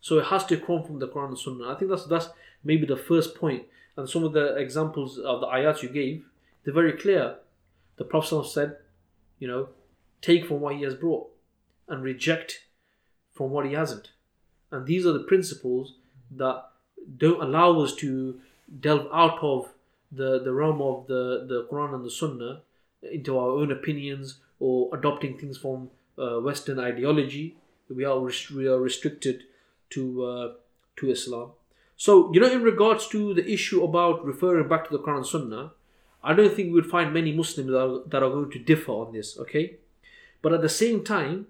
So 0.00 0.18
it 0.18 0.26
has 0.26 0.44
to 0.46 0.56
come 0.56 0.82
from 0.82 0.98
the 0.98 1.08
Quran 1.08 1.28
and 1.28 1.38
Sunnah. 1.38 1.70
I 1.70 1.74
think 1.74 1.90
that's 1.90 2.06
that's 2.06 2.28
maybe 2.64 2.86
the 2.86 2.96
first 2.96 3.34
point. 3.34 3.64
And 3.96 4.08
some 4.08 4.24
of 4.24 4.32
the 4.32 4.56
examples 4.56 5.18
of 5.18 5.40
the 5.40 5.46
ayats 5.48 5.82
you 5.82 5.88
gave, 5.88 6.24
they're 6.64 6.74
very 6.74 6.92
clear. 6.92 7.36
The 7.96 8.04
Prophet 8.04 8.44
said, 8.44 8.76
you 9.40 9.48
know, 9.48 9.68
take 10.22 10.46
from 10.46 10.60
what 10.60 10.76
he 10.76 10.82
has 10.82 10.94
brought 10.94 11.28
and 11.88 12.02
reject 12.02 12.60
from 13.32 13.50
what 13.50 13.66
he 13.66 13.72
hasn't. 13.72 14.10
And 14.70 14.86
these 14.86 15.04
are 15.04 15.12
the 15.12 15.20
principles 15.24 15.94
that 16.36 16.64
don't 17.16 17.42
allow 17.42 17.80
us 17.80 17.94
to 17.96 18.40
delve 18.80 19.08
out 19.12 19.38
of 19.42 19.70
the, 20.12 20.42
the 20.42 20.52
realm 20.52 20.80
of 20.80 21.06
the, 21.06 21.46
the 21.48 21.66
Quran 21.70 21.94
and 21.94 22.04
the 22.04 22.10
Sunnah 22.10 22.62
into 23.02 23.38
our 23.38 23.50
own 23.50 23.72
opinions 23.72 24.40
or 24.60 24.90
adopting 24.96 25.38
things 25.38 25.56
from 25.56 25.90
uh, 26.18 26.40
Western 26.40 26.78
ideology. 26.78 27.56
We 27.88 28.04
are, 28.04 28.18
rest- 28.20 28.50
we 28.50 28.66
are 28.66 28.78
restricted 28.78 29.44
to 29.90 30.24
uh, 30.24 30.52
to 30.96 31.10
Islam. 31.10 31.52
So 31.96 32.32
you 32.32 32.40
know, 32.40 32.50
in 32.50 32.62
regards 32.62 33.08
to 33.08 33.34
the 33.34 33.50
issue 33.50 33.82
about 33.84 34.24
referring 34.24 34.68
back 34.68 34.88
to 34.88 34.96
the 34.96 35.02
Quran 35.02 35.18
and 35.18 35.26
Sunnah, 35.26 35.72
I 36.22 36.34
don't 36.34 36.54
think 36.54 36.72
we'd 36.72 36.86
find 36.86 37.12
many 37.12 37.32
Muslims 37.32 37.70
that 37.70 37.80
are, 37.80 38.00
that 38.06 38.22
are 38.22 38.30
going 38.30 38.50
to 38.50 38.58
differ 38.58 38.92
on 38.92 39.12
this. 39.12 39.38
Okay, 39.38 39.76
but 40.42 40.52
at 40.52 40.62
the 40.62 40.68
same 40.68 41.04
time, 41.04 41.46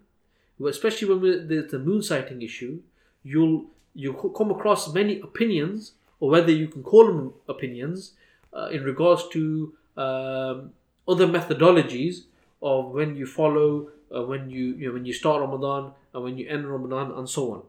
especially 0.66 1.08
when 1.08 1.48
there's 1.48 1.70
the 1.70 1.78
moon 1.78 2.02
sighting 2.02 2.42
issue, 2.42 2.80
you'll 3.22 3.66
you 3.94 4.12
come 4.36 4.50
across 4.50 4.92
many 4.92 5.20
opinions, 5.20 5.92
or 6.20 6.30
whether 6.30 6.52
you 6.52 6.68
can 6.68 6.82
call 6.82 7.06
them 7.06 7.32
opinions, 7.48 8.12
uh, 8.52 8.68
in 8.70 8.84
regards 8.84 9.28
to 9.28 9.74
um, 9.96 10.72
other 11.06 11.26
methodologies 11.26 12.24
of 12.62 12.92
when 12.92 13.16
you 13.16 13.26
follow, 13.26 13.88
uh, 14.14 14.22
when 14.22 14.50
you, 14.50 14.74
you 14.76 14.86
know, 14.88 14.94
when 14.94 15.04
you 15.04 15.12
start 15.12 15.40
Ramadan 15.40 15.92
and 16.14 16.22
when 16.22 16.38
you 16.38 16.48
end 16.48 16.66
Ramadan, 16.66 17.12
and 17.12 17.28
so 17.28 17.52
on. 17.52 17.62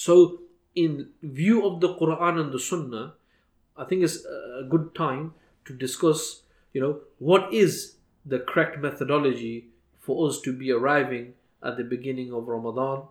So, 0.00 0.40
in 0.74 1.10
view 1.22 1.66
of 1.66 1.80
the 1.82 1.94
Quran 1.94 2.40
and 2.40 2.52
the 2.52 2.58
Sunnah, 2.58 3.16
I 3.76 3.84
think 3.84 4.02
it's 4.02 4.24
a 4.24 4.66
good 4.66 4.94
time 4.94 5.34
to 5.66 5.74
discuss, 5.74 6.40
you 6.72 6.80
know, 6.80 7.00
what 7.18 7.52
is 7.52 7.96
the 8.24 8.38
correct 8.38 8.78
methodology 8.78 9.66
for 9.98 10.26
us 10.26 10.40
to 10.40 10.54
be 10.54 10.72
arriving 10.72 11.34
at 11.62 11.76
the 11.76 11.84
beginning 11.84 12.32
of 12.32 12.48
Ramadan 12.48 13.02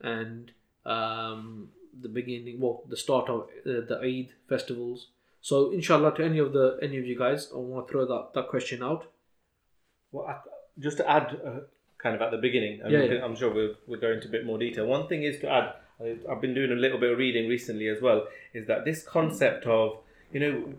and 0.00 0.50
um, 0.84 1.68
the 2.00 2.08
beginning, 2.08 2.58
well, 2.58 2.82
the 2.88 2.96
start 2.96 3.28
of 3.28 3.42
uh, 3.42 3.86
the 3.90 4.00
Eid 4.02 4.30
festivals. 4.48 5.10
So, 5.40 5.70
inshallah, 5.70 6.16
to 6.16 6.24
any 6.24 6.40
of 6.40 6.52
the 6.52 6.76
any 6.82 6.98
of 6.98 7.06
you 7.06 7.16
guys, 7.16 7.50
I 7.54 7.58
want 7.58 7.86
to 7.86 7.92
throw 7.92 8.04
that, 8.06 8.34
that 8.34 8.48
question 8.48 8.82
out. 8.82 9.06
Well, 10.10 10.26
I, 10.26 10.40
just 10.80 10.96
to 10.96 11.08
add, 11.08 11.38
uh, 11.46 11.60
kind 11.98 12.16
of 12.16 12.20
at 12.20 12.32
the 12.32 12.42
beginning, 12.48 12.80
and 12.82 12.90
Yeah, 12.90 13.04
yeah. 13.04 13.24
I'm 13.24 13.36
sure 13.36 13.54
we'll, 13.54 13.74
we'll 13.86 14.00
go 14.00 14.10
into 14.10 14.26
a 14.26 14.30
bit 14.32 14.44
more 14.44 14.58
detail. 14.58 14.86
One 14.86 15.06
thing 15.06 15.22
is 15.22 15.38
to 15.42 15.48
add, 15.48 15.74
I've 16.30 16.40
been 16.40 16.54
doing 16.54 16.72
a 16.72 16.76
little 16.76 16.98
bit 16.98 17.12
of 17.12 17.18
reading 17.18 17.48
recently 17.48 17.88
as 17.88 18.00
well, 18.00 18.26
is 18.52 18.66
that 18.66 18.84
this 18.84 19.02
concept 19.02 19.66
of, 19.66 19.98
you 20.32 20.40
know, 20.40 20.74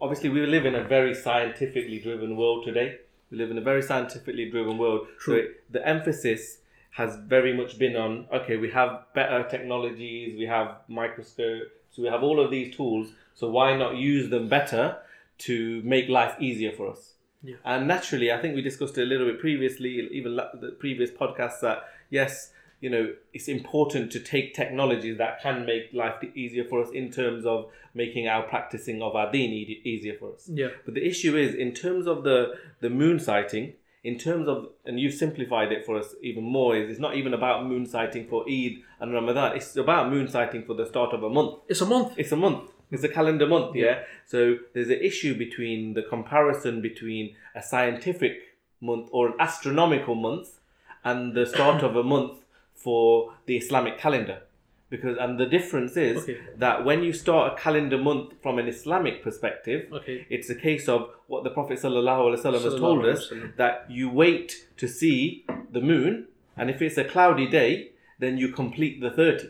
obviously 0.00 0.28
we 0.28 0.44
live 0.46 0.66
in 0.66 0.74
a 0.74 0.84
very 0.84 1.14
scientifically 1.14 1.98
driven 1.98 2.36
world 2.36 2.64
today. 2.64 2.98
We 3.30 3.38
live 3.38 3.50
in 3.50 3.58
a 3.58 3.60
very 3.60 3.82
scientifically 3.82 4.50
driven 4.50 4.78
world. 4.78 5.06
So 5.18 5.32
True. 5.32 5.36
it, 5.36 5.72
the 5.72 5.86
emphasis 5.86 6.58
has 6.92 7.16
very 7.16 7.56
much 7.56 7.78
been 7.78 7.96
on 7.96 8.26
okay, 8.32 8.56
we 8.56 8.70
have 8.70 9.04
better 9.14 9.46
technologies, 9.48 10.36
we 10.36 10.46
have 10.46 10.78
microscopes, 10.88 11.98
we 11.98 12.08
have 12.08 12.22
all 12.22 12.40
of 12.40 12.50
these 12.50 12.74
tools. 12.74 13.08
So 13.34 13.48
why 13.50 13.76
not 13.76 13.96
use 13.96 14.30
them 14.30 14.48
better 14.48 14.98
to 15.38 15.82
make 15.84 16.08
life 16.08 16.34
easier 16.40 16.72
for 16.72 16.90
us? 16.90 17.14
Yeah. 17.42 17.56
And 17.64 17.88
naturally, 17.88 18.30
I 18.32 18.40
think 18.40 18.54
we 18.54 18.62
discussed 18.62 18.98
it 18.98 19.02
a 19.02 19.06
little 19.06 19.26
bit 19.26 19.40
previously, 19.40 20.08
even 20.12 20.36
la- 20.36 20.54
the 20.54 20.72
previous 20.72 21.10
podcast 21.10 21.60
that 21.60 21.84
yes, 22.10 22.52
you 22.80 22.88
know, 22.88 23.12
it's 23.32 23.48
important 23.48 24.10
to 24.12 24.20
take 24.20 24.54
technologies 24.54 25.18
that 25.18 25.40
can 25.42 25.66
make 25.66 25.92
life 25.92 26.22
easier 26.34 26.64
for 26.64 26.82
us 26.82 26.90
in 26.92 27.10
terms 27.10 27.44
of 27.44 27.70
making 27.94 28.26
our 28.26 28.42
practicing 28.42 29.02
of 29.02 29.14
our 29.14 29.30
deen 29.30 29.52
easier 29.84 30.14
for 30.18 30.32
us. 30.32 30.48
Yeah. 30.48 30.68
But 30.84 30.94
the 30.94 31.06
issue 31.06 31.36
is, 31.36 31.54
in 31.54 31.72
terms 31.72 32.06
of 32.06 32.24
the 32.24 32.54
the 32.80 32.90
moon 32.90 33.18
sighting, 33.18 33.74
in 34.02 34.18
terms 34.18 34.48
of, 34.48 34.68
and 34.86 34.98
you've 34.98 35.14
simplified 35.14 35.72
it 35.72 35.84
for 35.84 35.98
us 35.98 36.14
even 36.22 36.44
more, 36.44 36.74
is 36.74 36.90
it's 36.90 37.00
not 37.00 37.16
even 37.16 37.34
about 37.34 37.66
moon 37.66 37.84
sighting 37.84 38.26
for 38.28 38.44
Eid 38.48 38.82
and 38.98 39.12
Ramadan. 39.12 39.56
It's 39.56 39.76
about 39.76 40.10
moon 40.10 40.26
sighting 40.26 40.64
for 40.64 40.74
the 40.74 40.86
start 40.86 41.12
of 41.12 41.22
a 41.22 41.28
month. 41.28 41.58
It's 41.68 41.82
a 41.82 41.86
month. 41.86 42.14
It's 42.16 42.32
a 42.32 42.36
month. 42.36 42.70
It's 42.90 43.04
a 43.04 43.08
calendar 43.08 43.46
month, 43.46 43.76
yeah. 43.76 44.02
So 44.26 44.56
there's 44.74 44.88
an 44.88 45.00
issue 45.00 45.36
between 45.38 45.94
the 45.94 46.02
comparison 46.02 46.80
between 46.80 47.36
a 47.54 47.62
scientific 47.62 48.56
month 48.80 49.08
or 49.12 49.28
an 49.28 49.34
astronomical 49.38 50.16
month 50.16 50.58
and 51.04 51.34
the 51.34 51.46
start 51.46 51.82
of 51.84 51.94
a 51.94 52.02
month 52.02 52.39
for 52.84 53.32
the 53.46 53.56
Islamic 53.56 53.98
calendar. 53.98 54.38
Because 54.94 55.16
and 55.24 55.38
the 55.38 55.46
difference 55.46 55.96
is 55.96 56.16
Okay. 56.24 56.38
that 56.64 56.84
when 56.84 57.04
you 57.06 57.12
start 57.12 57.52
a 57.52 57.56
calendar 57.64 57.96
month 58.08 58.28
from 58.42 58.58
an 58.58 58.66
Islamic 58.76 59.22
perspective, 59.26 59.80
Okay. 59.98 60.26
it's 60.28 60.50
a 60.50 60.58
case 60.68 60.88
of 60.94 61.00
what 61.28 61.44
the 61.44 61.50
Prophet 61.58 61.78
sallallahu 61.78 62.20
alaihi 62.26 62.40
wasallam 62.42 62.64
has 62.70 62.74
told 62.86 63.04
us 63.12 63.32
that 63.56 63.74
you 63.88 64.10
wait 64.22 64.48
to 64.82 64.86
see 64.88 65.44
the 65.76 65.80
moon, 65.92 66.26
and 66.56 66.66
if 66.74 66.82
it's 66.82 66.98
a 66.98 67.04
cloudy 67.04 67.46
day, 67.60 67.92
then 68.18 68.36
you 68.36 68.48
complete 68.62 69.00
the 69.00 69.10
thirty. 69.20 69.48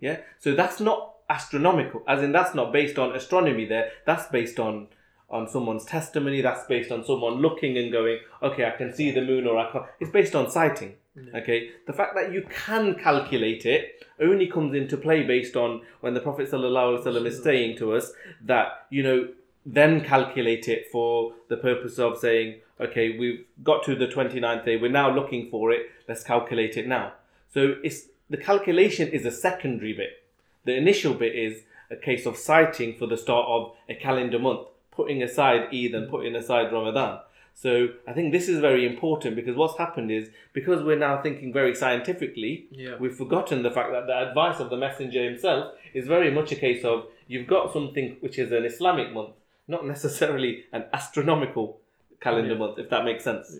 Yeah, 0.00 0.18
so 0.38 0.54
that's 0.60 0.80
not 0.80 0.98
astronomical, 1.30 2.02
as 2.06 2.22
in 2.22 2.32
that's 2.32 2.54
not 2.54 2.70
based 2.78 2.98
on 2.98 3.08
astronomy. 3.20 3.64
There, 3.64 3.86
that's 4.04 4.26
based 4.38 4.58
on 4.60 4.88
on 5.30 5.48
someone's 5.48 5.86
testimony. 5.86 6.42
That's 6.42 6.64
based 6.74 6.92
on 6.92 7.00
someone 7.10 7.34
looking 7.46 7.78
and 7.78 7.90
going, 7.90 8.18
okay, 8.42 8.64
I 8.66 8.72
can 8.80 8.92
see 8.92 9.10
the 9.10 9.22
moon, 9.22 9.46
or 9.46 9.56
I 9.56 9.72
can't. 9.72 9.86
It's 10.00 10.10
based 10.10 10.34
on 10.34 10.50
sighting. 10.50 10.92
Okay, 11.34 11.70
the 11.86 11.92
fact 11.92 12.16
that 12.16 12.32
you 12.32 12.44
can 12.50 12.96
calculate 12.96 13.64
it 13.64 14.04
only 14.20 14.48
comes 14.48 14.74
into 14.74 14.96
play 14.96 15.22
based 15.22 15.54
on 15.54 15.82
when 16.00 16.12
the 16.12 16.20
Prophet 16.20 16.50
sallallahu 16.50 16.98
alaihi 16.98 17.04
wasallam 17.04 17.26
is 17.26 17.42
saying 17.42 17.76
to 17.78 17.94
us 17.94 18.12
that 18.44 18.86
you 18.90 19.02
know 19.02 19.28
then 19.64 20.00
calculate 20.04 20.68
it 20.68 20.90
for 20.90 21.32
the 21.48 21.56
purpose 21.56 21.98
of 21.98 22.18
saying, 22.18 22.60
okay, 22.80 23.16
we've 23.16 23.44
got 23.62 23.84
to 23.84 23.94
the 23.94 24.06
29th 24.06 24.64
day, 24.64 24.76
we're 24.76 24.90
now 24.90 25.14
looking 25.14 25.48
for 25.50 25.70
it, 25.70 25.86
let's 26.08 26.22
calculate 26.22 26.76
it 26.76 26.86
now. 26.86 27.12
So 27.52 27.76
it's 27.82 28.08
the 28.28 28.36
calculation 28.36 29.08
is 29.08 29.24
a 29.24 29.30
secondary 29.30 29.92
bit. 29.92 30.22
The 30.64 30.74
initial 30.74 31.14
bit 31.14 31.34
is 31.34 31.62
a 31.90 31.96
case 31.96 32.26
of 32.26 32.36
sighting 32.36 32.96
for 32.96 33.06
the 33.06 33.16
start 33.16 33.46
of 33.48 33.72
a 33.88 33.94
calendar 33.94 34.38
month, 34.38 34.66
putting 34.90 35.22
aside 35.22 35.68
Eid 35.72 35.94
and 35.94 36.08
mm. 36.08 36.10
putting 36.10 36.34
aside 36.34 36.72
Ramadan. 36.72 37.20
So 37.56 37.88
I 38.06 38.12
think 38.12 38.32
this 38.32 38.48
is 38.48 38.58
very 38.58 38.84
important 38.84 39.36
because 39.36 39.56
what's 39.56 39.78
happened 39.78 40.10
is 40.10 40.28
because 40.52 40.82
we're 40.82 40.98
now 40.98 41.22
thinking 41.22 41.52
very 41.52 41.74
scientifically, 41.74 42.66
Yeah. 42.70 42.96
we've 42.98 43.14
forgotten 43.16 43.62
the 43.62 43.70
fact 43.70 43.92
that 43.92 44.06
the 44.06 44.28
advice 44.28 44.58
of 44.60 44.70
the 44.70 44.76
messenger 44.76 45.22
himself 45.22 45.74
is 45.94 46.06
very 46.08 46.30
much 46.32 46.50
a 46.52 46.56
case 46.56 46.84
of 46.84 47.06
you've 47.28 47.46
got 47.46 47.72
something 47.72 48.16
which 48.20 48.38
is 48.38 48.50
an 48.52 48.64
Islamic 48.64 49.12
month, 49.12 49.34
not 49.68 49.86
necessarily 49.86 50.64
an 50.72 50.84
astronomical 50.92 51.80
calendar 52.20 52.52
Yeah. 52.54 52.58
month, 52.58 52.78
if 52.78 52.90
that 52.90 53.04
makes 53.04 53.22
sense. 53.24 53.56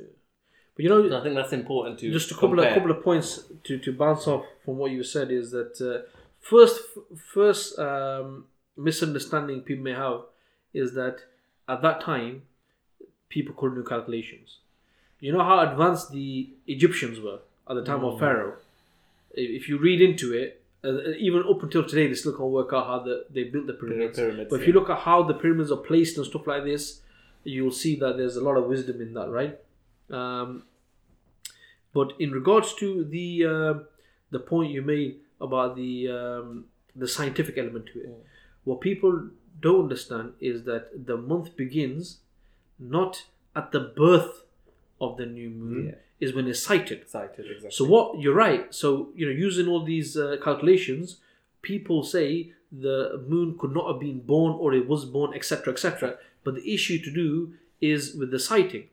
But 0.74 0.83
you 0.83 0.88
know, 0.88 1.09
So 1.09 1.16
I 1.20 1.22
think 1.22 1.37
that's 1.37 1.52
important 1.52 2.00
to 2.00 2.11
just 2.11 2.33
a 2.33 2.35
couple 2.35 2.59
of 2.59 2.64
compare. 2.64 2.74
couple 2.74 2.90
of 2.90 3.00
points 3.02 3.44
to, 3.62 3.78
to 3.78 3.92
bounce 3.92 4.26
off 4.26 4.44
from 4.64 4.76
what 4.76 4.90
you 4.90 5.04
said 5.04 5.30
is 5.30 5.52
that 5.52 5.80
uh, 5.80 6.02
first 6.40 6.80
first 7.33 7.78
um, 7.78 8.46
misunderstanding 8.76 9.61
people 9.61 9.85
may 9.85 9.92
have 9.92 10.22
is 10.72 10.94
that 10.94 11.18
at 11.68 11.80
that 11.83 12.00
time 12.00 12.42
people 13.37 13.55
couldn't 13.59 13.77
do 13.81 13.85
calculations. 13.94 14.49
You 15.20 15.33
know 15.35 15.44
how 15.51 15.59
advanced 15.68 16.07
the 16.18 16.29
Egyptians 16.77 17.16
were 17.27 17.40
at 17.70 17.75
the 17.79 17.85
time 17.90 18.01
Mm. 18.03 18.12
of 18.12 18.18
Pharaoh. 18.25 18.55
If 19.57 19.68
you 19.68 19.77
read 19.88 20.01
into 20.09 20.27
it, 20.42 20.49
uh, 20.85 21.11
even 21.29 21.40
up 21.53 21.61
until 21.66 21.85
today, 21.92 22.07
they 22.09 22.14
still 22.23 22.37
can't 22.38 22.51
work 22.61 22.70
out 22.77 22.87
how 22.90 22.99
the, 23.09 23.14
they 23.35 23.44
built 23.53 23.66
the 23.66 23.73
pyramids. 23.83 24.18
pyramids, 24.18 24.49
but 24.51 24.57
if 24.57 24.62
yeah. 24.62 24.68
you 24.68 24.75
look 24.79 24.90
at 24.90 25.01
how 25.09 25.18
the 25.31 25.35
pyramids 25.42 25.70
are 25.77 25.83
placed 25.90 26.14
and 26.18 26.27
stuff 26.27 26.47
like 26.53 26.64
this, 26.73 26.85
you'll 27.55 27.79
see 27.85 27.94
that 28.03 28.12
there's 28.18 28.37
a 28.42 28.44
lot 28.49 28.57
of 28.61 28.64
wisdom 28.75 28.97
in 29.07 29.11
that, 29.18 29.29
right? 29.40 29.55
Um, 30.20 30.64
but 31.92 32.09
in 32.18 32.31
regards 32.40 32.75
to 32.83 33.05
the 33.16 33.27
uh, 33.55 33.75
the 34.31 34.40
point 34.53 34.68
you 34.77 34.83
made 34.83 35.12
about 35.40 35.70
the 35.77 35.92
um, 36.20 36.66
the 37.03 37.09
scientific 37.16 37.57
element 37.62 37.87
to 37.92 37.97
it, 38.05 38.11
what 38.64 38.81
people 38.81 39.12
don't 39.61 39.83
understand 39.87 40.27
is 40.40 40.64
that 40.64 41.07
the 41.07 41.16
month 41.16 41.57
begins 41.57 42.18
not 42.78 43.24
at 43.56 43.72
the 43.72 43.80
birth 43.80 44.42
of 45.00 45.16
the 45.16 45.26
new 45.26 45.50
moon, 45.50 45.87
Yeah. 45.87 45.94
is 46.20 46.34
when 46.34 46.46
it's 46.48 46.62
sighted. 46.62 47.00
Exactly. 47.02 47.44
So 47.70 47.84
what 47.84 48.20
you're 48.20 48.34
right. 48.34 48.72
So 48.74 49.10
you 49.14 49.26
know, 49.26 49.32
using 49.32 49.68
all 49.68 49.84
these 49.84 50.16
uh, 50.16 50.37
calculations, 50.42 51.20
people 51.62 52.02
say 52.02 52.52
the 52.72 53.24
moon 53.28 53.56
could 53.58 53.72
not 53.72 53.87
have 53.90 54.00
been 54.00 54.20
born 54.20 54.52
or 54.58 54.72
it 54.74 54.88
was 54.88 55.04
born, 55.04 55.34
etc., 55.34 55.72
etc. 55.72 56.16
But 56.42 56.54
the 56.56 56.74
issue 56.74 56.98
to 56.98 57.10
do 57.12 57.54
is 57.80 58.14
with 58.14 58.30
the 58.30 58.38
sighting, 58.38 58.88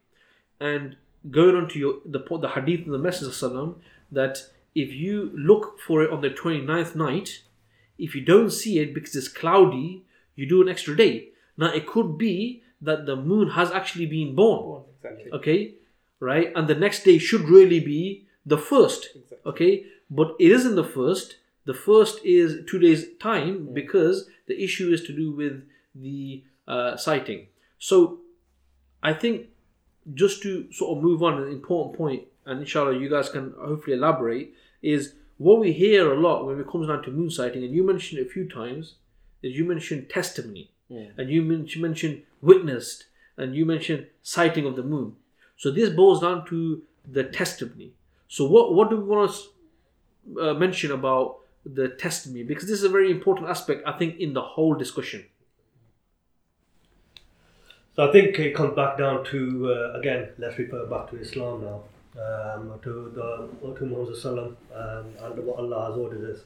and 0.60 0.96
going 1.30 1.56
on 1.56 1.70
to 1.70 1.80
your 1.80 1.96
the 2.06 2.20
the 2.20 2.50
hadith 2.50 2.82
of 2.86 2.92
the 2.92 2.98
Messenger 2.98 3.32
sallam, 3.34 3.76
that 4.12 4.44
if 4.76 4.92
you 4.94 5.32
look 5.36 5.80
for 5.80 6.04
it 6.04 6.12
on 6.12 6.22
the 6.22 6.30
29th 6.30 6.96
night, 6.96 7.44
if 7.98 8.16
you 8.16 8.22
don't 8.22 8.52
see 8.52 8.80
it 8.80 8.94
because 8.94 9.16
it's 9.16 9.28
cloudy, 9.28 10.04
you 10.36 10.48
do 10.48 10.62
an 10.62 10.70
extra 10.70 10.96
day. 10.96 11.30
Now 11.58 11.72
it 11.74 11.86
could 11.88 12.18
be 12.18 12.64
that 12.82 13.06
the 13.06 13.16
moon 13.16 13.50
has 13.50 13.72
actually 13.72 14.06
been 14.06 14.36
born. 14.36 14.84
Exactly. 15.04 15.32
okay 15.34 15.74
right? 16.22 16.54
And 16.56 16.68
the 16.68 16.76
next 16.76 17.04
day 17.04 17.18
should 17.18 17.50
really 17.50 17.80
be 17.80 18.28
the 18.46 18.58
first 18.58 19.10
Exactly. 19.16 19.38
okay? 19.52 19.86
But 20.10 20.36
it 20.40 20.52
isn't 20.52 20.76
the 20.76 20.84
first. 20.84 21.38
The 21.66 21.74
first 21.74 22.24
is 22.24 22.64
two 22.70 22.80
days 22.80 23.06
time 23.20 23.74
because 23.74 24.28
the 24.48 24.64
issue 24.64 24.92
is 24.94 25.04
to 25.06 25.14
do 25.16 25.32
with 25.32 25.64
the 25.96 26.44
uh, 26.68 26.96
sighting. 26.96 27.48
So 27.80 28.20
i 29.04 29.14
think 29.14 29.48
just 30.14 30.42
to 30.44 30.72
sort 30.72 30.98
of 30.98 31.04
move 31.04 31.24
on 31.24 31.42
an 31.42 31.52
important 31.52 31.98
point 31.98 32.24
and 32.46 32.60
inshallah 32.60 32.98
you 32.98 33.10
guys 33.10 33.30
can 33.30 33.54
hopefully 33.60 33.96
elaborate 33.96 34.54
is 34.82 35.16
what 35.38 35.60
we 35.60 35.72
hear 35.72 36.12
a 36.14 36.20
lot 36.20 36.46
when 36.46 36.60
it 36.60 36.68
comes 36.70 36.88
down 36.88 37.02
to 37.04 37.12
moon 37.12 37.30
sighting 37.30 37.64
and 37.64 37.74
you 37.74 37.84
mentioned 37.84 38.20
it 38.20 38.28
a 38.28 38.30
few 38.30 38.48
times 38.48 38.96
is 39.42 39.58
you 39.58 39.66
mentioned 39.66 40.10
testimony 40.10 40.70
and 41.18 41.30
you 41.30 41.42
men- 41.42 41.66
you 41.68 41.82
mentioned 41.82 42.22
witnessed 42.42 43.06
and 43.38 43.56
you 43.56 43.66
mentioned 43.66 44.08
sighting 44.22 44.66
of 44.66 44.76
the 44.76 44.84
moon 44.84 45.16
so 45.58 45.72
this 45.72 45.90
boils 45.90 46.22
down 46.22 46.46
to 46.46 46.82
the 47.18 47.24
testimony 47.24 47.92
so 48.28 48.48
what 48.48 48.74
what 48.74 48.90
do 48.90 48.98
we 48.98 49.04
want 49.04 49.32
to 49.32 50.42
uh, 50.42 50.54
mention 50.54 50.92
about 50.92 51.38
the 51.66 51.88
testimony 51.90 52.44
because 52.44 52.68
this 52.68 52.80
is 52.80 52.84
a 52.84 52.90
very 52.98 53.12
important 53.12 53.48
aspect 53.48 53.84
i 53.88 53.92
think 53.98 54.20
in 54.20 54.34
the 54.34 54.42
whole 54.42 54.74
discussion 54.74 55.24
So 57.96 58.08
I 58.08 58.12
think 58.12 58.40
it 58.40 58.56
comes 58.56 58.74
back 58.74 58.98
down 58.98 59.26
to 59.26 59.40
uh, 59.74 60.00
again. 60.00 60.30
Let's 60.38 60.58
refer 60.58 60.86
back 60.86 61.10
to 61.12 61.20
Islam 61.20 61.62
now, 61.62 61.84
um, 62.24 62.80
to 62.84 63.12
the 63.14 63.74
to 63.76 63.86
Muhammad 63.86 64.16
Sallam 64.16 64.56
um, 64.74 65.06
and 65.22 65.46
what 65.46 65.60
Allah 65.60 65.90
has 65.90 65.98
ordered 65.98 66.24
us. 66.34 66.44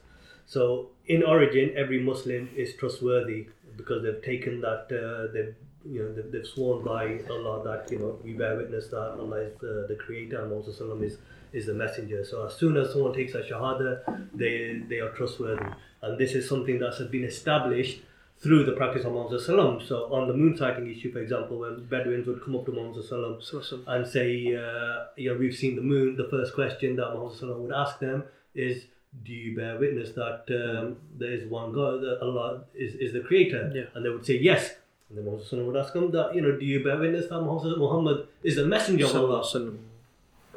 So 0.47 0.89
in 1.05 1.23
origin, 1.23 1.71
every 1.77 2.01
Muslim 2.01 2.49
is 2.55 2.75
trustworthy 2.75 3.47
because 3.77 4.03
they've 4.03 4.23
taken 4.23 4.61
that 4.61 4.87
uh, 4.91 5.31
they've 5.33 5.55
you 5.85 6.01
know 6.01 6.13
they've, 6.13 6.31
they've 6.31 6.47
sworn 6.47 6.83
by 6.83 7.19
Allah 7.29 7.63
that 7.63 7.91
you 7.91 7.99
know 7.99 8.19
we 8.23 8.33
bear 8.33 8.57
witness 8.57 8.87
that 8.87 9.17
Allah 9.19 9.37
is 9.37 9.53
the, 9.59 9.85
the 9.87 9.95
creator 9.95 10.41
and 10.41 10.49
Muhammad 10.51 10.75
Sallam 10.75 11.03
is 11.03 11.17
is 11.53 11.67
the 11.67 11.73
messenger. 11.73 12.25
So 12.25 12.45
as 12.45 12.55
soon 12.55 12.77
as 12.77 12.91
someone 12.91 13.13
takes 13.13 13.33
a 13.35 13.41
shahada, 13.41 13.91
they 14.33 14.81
they 14.89 14.99
are 14.99 15.09
trustworthy, 15.11 15.65
and 16.01 16.17
this 16.17 16.33
is 16.33 16.47
something 16.47 16.79
that 16.79 16.95
has 16.95 17.07
been 17.07 17.23
established 17.23 18.01
through 18.37 18.65
the 18.65 18.73
practice 18.73 19.05
of 19.05 19.13
Muhammad 19.13 19.41
Sallam. 19.41 19.87
So 19.87 20.13
on 20.13 20.27
the 20.27 20.33
moon 20.33 20.57
sighting 20.57 20.89
issue, 20.89 21.11
for 21.11 21.19
example, 21.19 21.59
when 21.59 21.85
Bedouins 21.85 22.27
would 22.27 22.43
come 22.43 22.55
up 22.55 22.65
to 22.65 22.71
Muhammad 22.71 23.03
Sallam 23.03 23.87
and 23.87 24.07
say, 24.07 24.55
uh, 24.55 25.05
you 25.15 25.31
know, 25.31 25.37
we've 25.39 25.55
seen 25.55 25.75
the 25.75 25.81
moon, 25.81 26.15
the 26.15 26.27
first 26.29 26.53
question 26.53 26.95
that 26.97 27.13
Muhammad 27.13 27.37
Sallam 27.37 27.59
would 27.59 27.71
ask 27.73 27.99
them 27.99 28.23
is, 28.53 28.83
do 29.23 29.31
you 29.31 29.55
bear 29.55 29.79
witness 29.79 30.11
that 30.13 30.45
um, 30.49 30.97
there 31.17 31.31
is 31.31 31.49
one 31.49 31.71
God, 31.71 32.01
that 32.01 32.19
Allah 32.21 32.63
is, 32.73 32.95
is 32.95 33.13
the 33.13 33.21
creator? 33.21 33.71
Yeah. 33.73 33.83
And 33.93 34.05
they 34.05 34.09
would 34.09 34.25
say 34.25 34.37
yes. 34.37 34.75
And 35.09 35.17
then 35.17 35.25
Muhammad 35.25 35.67
would 35.67 35.77
ask 35.77 35.93
them 35.93 36.11
that, 36.11 36.35
you 36.35 36.41
know, 36.41 36.57
do 36.57 36.65
you 36.65 36.83
bear 36.83 36.97
witness 36.97 37.27
that 37.29 37.41
Muhammad, 37.41 37.77
Muhammad 37.77 38.27
is 38.43 38.55
the 38.55 38.65
messenger 38.65 39.05
of 39.05 39.15
Allah? 39.15 39.43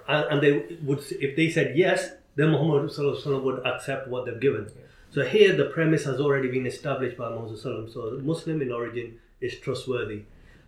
And, 0.09 0.25
and 0.31 0.42
they 0.42 0.77
would 0.85 1.01
if 1.21 1.37
they 1.37 1.51
said 1.51 1.77
yes 1.77 2.12
then 2.35 2.51
Muhammad 2.51 2.90
Sallallahu 2.90 3.16
Alaihi 3.16 3.25
Wasallam 3.25 3.42
would 3.42 3.66
accept 3.66 4.09
what 4.09 4.25
they've 4.25 4.40
given 4.40 4.66
so 5.11 5.25
here 5.25 5.55
the 5.55 5.66
premise 5.66 6.05
has 6.05 6.18
already 6.18 6.49
been 6.49 6.66
established 6.66 7.16
by 7.18 7.29
Muhammad 7.29 7.59
Sallallahu 7.59 7.92
so 7.92 8.16
the 8.16 8.23
Muslim 8.23 8.62
in 8.62 8.73
origin 8.73 9.18
is 9.42 9.59
trustworthy 9.61 10.23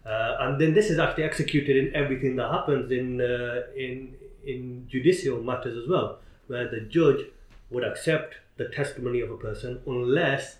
uh, 0.05 0.37
and 0.40 0.61
then 0.61 0.74
this 0.74 0.90
is 0.90 0.98
actually 0.98 1.24
executed 1.24 1.76
in 1.76 1.94
everything 1.94 2.37
that 2.37 2.50
happens 2.50 2.92
in 2.92 3.20
uh, 3.20 3.62
in 3.74 4.14
in 4.44 4.87
judicial 4.90 5.42
matters 5.42 5.76
as 5.83 5.88
well 5.88 6.18
where 6.48 6.68
the 6.68 6.81
judge 6.81 7.24
would 7.70 7.85
accept 7.85 8.35
the 8.56 8.68
testimony 8.68 9.20
of 9.20 9.30
a 9.30 9.37
person 9.37 9.80
unless 9.87 10.56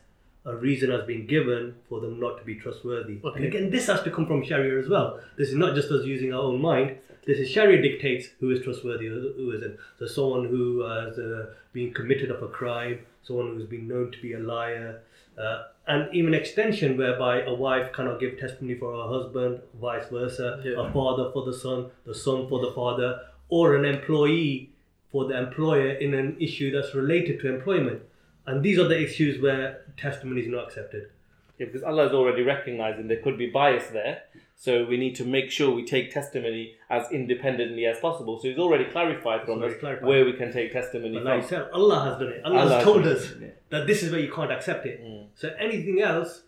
a 0.47 0.57
reason 0.57 0.91
has 0.91 1.05
been 1.05 1.27
given 1.27 1.75
for 1.89 2.01
them 2.01 2.19
not 2.19 2.39
to 2.39 2.45
be 2.45 2.55
trustworthy. 2.55 3.19
And 3.23 3.45
again, 3.45 3.71
this 3.71 3.87
has 3.89 4.03
to 4.05 4.11
come 4.11 4.27
from 4.27 4.43
Sharia 4.45 4.79
as 4.79 4.89
well. 4.89 5.21
This 5.37 5.51
is 5.51 5.55
not 5.57 5.75
just 5.75 5.91
us 5.91 6.07
using 6.07 6.33
our 6.33 6.41
own 6.41 6.61
mind. 6.63 6.97
This 7.27 7.39
is 7.39 7.51
Sharia 7.51 7.83
dictates 7.83 8.29
who 8.41 8.51
is 8.51 8.63
trustworthy, 8.63 9.07
who 9.09 9.33
who 9.37 9.51
isn't. 9.53 9.77
So 9.99 10.07
someone 10.07 10.47
who 10.47 10.81
has 10.83 11.19
uh, 11.19 11.47
been 11.75 11.93
committed 11.93 12.31
of 12.31 12.43
a 12.43 12.49
crime, 12.49 13.01
someone 13.23 13.49
who's 13.55 13.69
been 13.69 13.87
known 13.87 14.11
to 14.13 14.23
be 14.23 14.33
a 14.33 14.39
liar, 14.39 15.03
uh, 15.39 15.65
and 15.87 16.09
even 16.15 16.33
extension 16.33 16.97
whereby 16.97 17.43
a 17.43 17.53
wife 17.53 17.93
cannot 17.93 18.19
give 18.21 18.39
testimony 18.39 18.79
for 18.79 18.91
her 18.97 19.09
husband, 19.13 19.61
vice 19.81 20.09
versa, 20.09 20.63
Yeah. 20.65 20.87
a 20.89 20.93
father 20.93 21.31
for 21.33 21.45
the 21.45 21.53
son, 21.53 21.91
the 22.07 22.15
son 22.15 22.49
for 22.49 22.61
the 22.65 22.73
father, 22.73 23.21
or 23.51 23.77
an 23.77 23.85
employee 23.85 24.70
for 25.13 25.27
the 25.27 25.37
employer 25.37 25.91
in 25.91 26.15
an 26.15 26.37
issue 26.41 26.71
that's 26.71 26.95
related 26.95 27.41
to 27.41 27.53
employment. 27.53 28.03
And 28.47 28.63
these 28.63 28.79
are 28.79 28.89
the 28.89 29.01
issues 29.01 29.41
where 29.41 29.83
testimony 29.97 30.43
is 30.43 30.49
not 30.49 30.65
accepted. 30.65 31.11
Yeah, 31.59 31.67
because 31.67 31.83
Allah 31.83 32.07
is 32.07 32.13
already 32.13 32.43
recognizing 32.43 33.07
there 33.09 33.21
could 33.21 33.37
be 33.37 33.51
bias 33.51 33.89
there. 33.89 34.23
So 34.57 34.85
we 34.87 34.97
need 34.97 35.15
to 35.17 35.25
make 35.25 35.51
sure 35.51 35.71
we 35.75 35.85
take 35.85 36.13
testimony 36.13 36.75
as 36.89 37.11
independently 37.13 37.87
as 37.87 37.99
possible. 37.99 38.39
So 38.39 38.49
He's 38.49 38.59
already 38.59 38.85
clarified 38.87 39.45
from 39.45 39.59
already 39.59 39.75
us 39.75 39.81
clarified. 39.81 40.07
where 40.07 40.25
we 40.25 40.33
can 40.35 40.53
take 40.53 40.73
testimony 40.73 41.15
But 41.15 41.23
from. 41.23 41.31
like 41.31 41.45
I 41.45 41.49
said, 41.49 41.71
Allah 41.73 42.01
has 42.05 42.19
done 42.19 42.29
it. 42.29 42.45
Allah, 42.45 42.59
Allah 42.61 42.75
has 42.77 42.85
told 42.85 43.05
done 43.05 43.13
us 43.17 43.31
it, 43.31 43.63
that 43.71 43.87
this 43.87 44.03
is 44.03 44.11
where 44.11 44.21
you 44.21 44.33
can't 44.33 44.53
accept 44.53 44.87
it. 44.87 45.03
Mm. 45.05 45.27
So 45.35 45.55
anything 45.59 46.01
else 46.01 46.43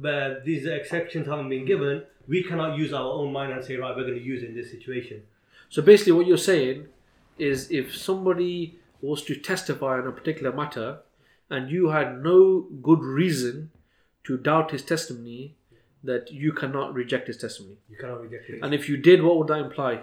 where 0.00 0.40
these 0.40 0.66
exceptions 0.66 1.26
haven't 1.26 1.48
been 1.48 1.64
given, 1.64 2.02
we 2.28 2.42
cannot 2.42 2.76
use 2.78 2.92
our 2.92 3.06
own 3.12 3.32
mind 3.32 3.52
and 3.52 3.64
say, 3.64 3.76
right, 3.76 3.94
we're 3.96 4.02
going 4.02 4.18
to 4.18 4.24
use 4.24 4.42
it 4.42 4.50
in 4.50 4.54
this 4.54 4.70
situation. 4.70 5.22
So 5.68 5.82
basically, 5.82 6.12
what 6.12 6.26
you're 6.26 6.36
saying 6.36 6.86
is 7.38 7.70
if 7.70 7.96
somebody 7.96 8.78
was 9.00 9.22
to 9.24 9.34
testify 9.36 9.98
on 9.98 10.06
a 10.06 10.12
particular 10.12 10.52
matter 10.52 10.98
and 11.50 11.70
you 11.70 11.88
had 11.90 12.22
no 12.22 12.66
good 12.82 13.00
reason 13.02 13.70
to 14.24 14.38
doubt 14.38 14.70
his 14.70 14.82
testimony, 14.82 15.56
that 16.02 16.30
you 16.30 16.52
cannot 16.52 16.94
reject 16.94 17.26
his 17.28 17.36
testimony. 17.38 17.76
You 17.90 17.96
cannot 17.96 18.22
reject 18.22 18.48
it. 18.50 18.60
And 18.62 18.74
if 18.74 18.88
you 18.88 18.96
did, 18.96 19.22
what 19.22 19.38
would 19.38 19.48
that 19.48 19.58
imply? 19.60 20.02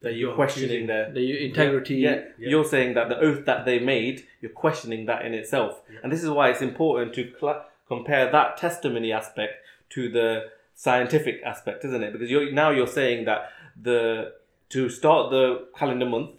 That 0.00 0.12
you're 0.14 0.30
You're 0.30 0.34
questioning 0.34 0.86
their 0.86 1.12
The 1.12 1.44
integrity. 1.46 1.96
Yeah, 1.96 2.24
Yeah. 2.38 2.48
you're 2.50 2.64
saying 2.64 2.94
that 2.94 3.08
the 3.08 3.18
oath 3.18 3.44
that 3.44 3.64
they 3.64 3.78
made, 3.78 4.24
you're 4.40 4.50
questioning 4.50 5.06
that 5.06 5.24
in 5.24 5.32
itself. 5.34 5.80
And 6.02 6.10
this 6.12 6.22
is 6.24 6.30
why 6.30 6.50
it's 6.50 6.62
important 6.62 7.14
to 7.14 7.32
cl- 7.38 7.64
compare 7.86 8.30
that 8.32 8.56
testimony 8.56 9.12
aspect 9.12 9.54
to 9.90 10.08
the 10.08 10.50
scientific 10.74 11.40
aspect, 11.44 11.84
isn't 11.84 12.02
it? 12.02 12.12
Because 12.12 12.30
you're, 12.30 12.50
now 12.50 12.70
you're 12.70 12.86
saying 12.86 13.26
that 13.26 13.50
the 13.80 14.32
to 14.72 14.88
start 14.88 15.30
the 15.30 15.68
calendar 15.76 16.06
month, 16.06 16.30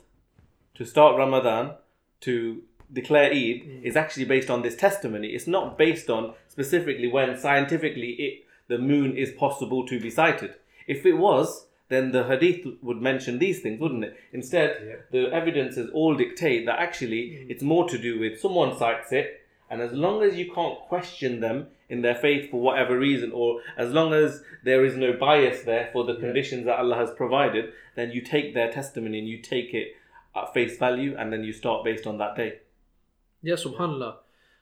to 0.73 0.85
start 0.85 1.17
Ramadan, 1.17 1.75
to 2.21 2.63
declare 2.91 3.29
Eid 3.31 3.61
mm. 3.63 3.83
is 3.83 3.95
actually 3.95 4.25
based 4.25 4.49
on 4.49 4.63
this 4.63 4.75
testimony. 4.75 5.27
It's 5.29 5.45
not 5.45 5.77
based 5.77 6.09
on 6.09 6.33
specifically 6.47 7.07
when 7.07 7.37
scientifically 7.37 8.11
it 8.13 8.45
the 8.69 8.79
moon 8.79 9.15
is 9.15 9.31
possible 9.31 9.85
to 9.85 9.99
be 9.99 10.09
sighted. 10.09 10.55
If 10.87 11.05
it 11.05 11.13
was, 11.13 11.67
then 11.89 12.11
the 12.11 12.23
hadith 12.23 12.65
would 12.81 13.01
mention 13.01 13.37
these 13.37 13.59
things, 13.59 13.79
wouldn't 13.79 14.05
it? 14.05 14.17
Instead, 14.31 14.69
Yeah. 14.81 14.95
the 15.11 15.31
evidences 15.31 15.91
all 15.93 16.15
dictate 16.15 16.65
that 16.65 16.79
actually 16.79 17.23
mm. 17.29 17.51
it's 17.51 17.61
more 17.61 17.87
to 17.87 17.97
do 17.99 18.19
with 18.19 18.39
someone 18.39 18.75
sights 18.75 19.11
it, 19.11 19.42
and 19.73 19.81
as 19.81 19.91
long 19.91 20.21
as 20.21 20.35
you 20.35 20.51
can't 20.53 20.77
question 20.81 21.39
them 21.39 21.65
in 21.89 22.03
their 22.03 22.13
faith 22.13 22.51
for 22.51 22.61
whatever 22.61 22.99
reason, 22.99 23.31
or 23.33 23.61
as 23.75 23.89
long 23.91 24.13
as 24.13 24.43
there 24.63 24.85
is 24.85 24.95
no 24.95 25.13
bias 25.13 25.63
there 25.63 25.89
for 25.91 26.03
the 26.03 26.13
conditions 26.13 26.65
that 26.65 26.77
Allah 26.77 26.95
has 26.95 27.09
provided, 27.17 27.73
then 27.95 28.11
you 28.11 28.21
take 28.21 28.53
their 28.53 28.71
testimony 28.71 29.17
and 29.17 29.27
you 29.27 29.39
take 29.39 29.73
it 29.73 29.95
at 30.35 30.53
face 30.53 30.77
value, 30.77 31.15
and 31.17 31.33
then 31.33 31.43
you 31.43 31.53
start 31.53 31.83
based 31.83 32.05
on 32.05 32.19
that 32.19 32.35
day, 32.35 32.59
Yeah, 33.41 33.55
subhanallah. 33.55 34.17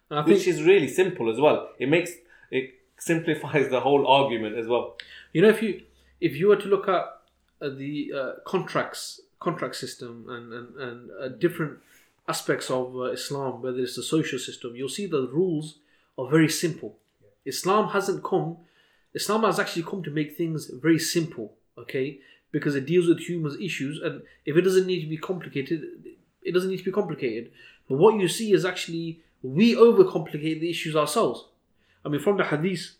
And 0.09 0.19
I 0.19 0.23
which 0.23 0.43
think 0.45 0.47
is 0.47 0.63
really 0.63 0.87
simple 0.87 1.29
as 1.29 1.39
well. 1.39 1.69
It 1.77 1.89
makes 1.89 2.11
it 2.49 2.75
simplifies 2.97 3.69
the 3.69 3.81
whole 3.81 4.07
argument 4.07 4.57
as 4.57 4.67
well. 4.67 4.95
you 5.33 5.41
know 5.41 5.49
if 5.49 5.61
you 5.61 5.81
if 6.21 6.37
you 6.37 6.47
were 6.47 6.61
to 6.65 6.67
look 6.67 6.87
at 6.87 7.03
uh, 7.61 7.69
the 7.69 8.11
uh, 8.19 8.31
contracts 8.45 9.19
contract 9.39 9.75
system 9.75 10.25
and 10.29 10.53
and, 10.53 10.67
and 10.85 11.11
uh, 11.21 11.27
different 11.45 11.79
aspects 12.33 12.67
of 12.69 12.85
uh, 12.95 13.17
Islam, 13.19 13.53
whether 13.63 13.81
it's 13.85 13.97
the 13.99 14.03
social 14.15 14.39
system, 14.47 14.69
you'll 14.75 14.97
see 14.97 15.05
the 15.05 15.29
rules 15.39 15.65
are 16.17 16.29
very 16.35 16.51
simple. 16.63 16.91
Islam 17.53 17.89
hasn't 17.95 18.23
come. 18.31 18.49
Islam 19.19 19.41
has 19.49 19.57
actually 19.59 19.85
come 19.91 20.01
to 20.03 20.17
make 20.19 20.31
things 20.37 20.59
very 20.87 21.01
simple. 21.15 21.47
Okay, 21.83 22.07
because 22.55 22.75
it 22.75 22.85
deals 22.85 23.07
with 23.07 23.19
humans' 23.29 23.57
issues, 23.67 23.95
and 24.05 24.15
if 24.49 24.53
it 24.57 24.65
doesn't 24.67 24.89
need 24.91 25.01
to 25.05 25.13
be 25.15 25.21
complicated, 25.31 25.79
it 26.47 26.53
doesn't 26.53 26.71
need 26.71 26.83
to 26.83 26.91
be 26.91 26.99
complicated. 27.01 27.51
But 27.87 27.97
what 27.97 28.19
you 28.21 28.27
see 28.27 28.49
is 28.57 28.65
actually 28.65 29.07
we 29.41 29.75
overcomplicate 29.75 30.59
the 30.59 30.69
issues 30.69 30.95
ourselves. 30.95 31.45
I 32.05 32.09
mean, 32.09 32.21
from 32.21 32.37
the 32.37 32.45
hadith, 32.45 32.95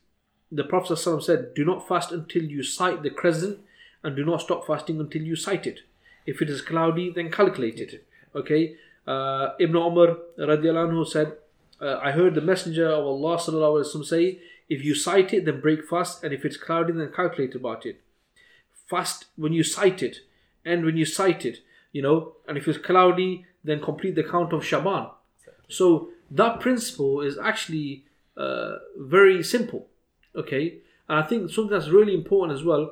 the 0.51 0.63
Prophet 0.63 0.93
ﷺ 0.93 1.23
said, 1.23 1.53
Do 1.53 1.63
not 1.65 1.87
fast 1.87 2.11
until 2.11 2.43
you 2.43 2.63
sight 2.63 3.03
the 3.03 3.09
crescent, 3.09 3.59
and 4.03 4.15
do 4.15 4.25
not 4.25 4.41
stop 4.41 4.65
fasting 4.65 4.99
until 4.99 5.21
you 5.21 5.35
sight 5.35 5.65
it. 5.67 5.79
If 6.25 6.41
it 6.41 6.49
is 6.49 6.61
cloudy, 6.61 7.11
then 7.11 7.31
calculate 7.31 7.79
it. 7.79 8.05
Okay? 8.35 8.75
Uh, 9.07 9.49
Ibn 9.59 9.75
Umar 9.75 10.17
radiallahu 10.37 11.07
said, 11.07 11.33
uh, 11.81 11.99
I 12.01 12.11
heard 12.11 12.35
the 12.35 12.41
Messenger 12.41 12.87
of 12.89 13.05
Allah 13.05 13.37
sallallahu 13.37 13.81
alaihi 13.81 13.95
wasallam 13.95 14.05
say, 14.05 14.39
If 14.69 14.83
you 14.83 14.93
sight 14.93 15.33
it, 15.33 15.45
then 15.45 15.59
break 15.59 15.87
fast, 15.87 16.23
and 16.23 16.33
if 16.33 16.45
it's 16.45 16.57
cloudy, 16.57 16.93
then 16.93 17.11
calculate 17.13 17.55
about 17.55 17.85
it. 17.85 18.01
Fast 18.87 19.25
when 19.35 19.53
you 19.53 19.63
sight 19.63 20.03
it, 20.03 20.17
and 20.63 20.85
when 20.85 20.97
you 20.97 21.05
sight 21.05 21.45
it, 21.45 21.59
you 21.91 22.01
know, 22.01 22.33
and 22.47 22.57
if 22.57 22.67
it's 22.67 22.77
cloudy, 22.77 23.45
then 23.63 23.81
complete 23.81 24.15
the 24.15 24.23
count 24.23 24.53
of 24.53 24.65
Shaban. 24.65 25.07
So 25.67 26.09
that 26.29 26.59
principle 26.59 27.21
is 27.21 27.37
actually 27.37 28.05
uh, 28.37 28.75
very 28.97 29.43
simple. 29.43 29.87
Okay, 30.35 30.77
and 31.09 31.19
I 31.19 31.23
think 31.23 31.49
something 31.49 31.71
that's 31.71 31.89
really 31.89 32.13
important 32.13 32.57
as 32.57 32.63
well 32.63 32.91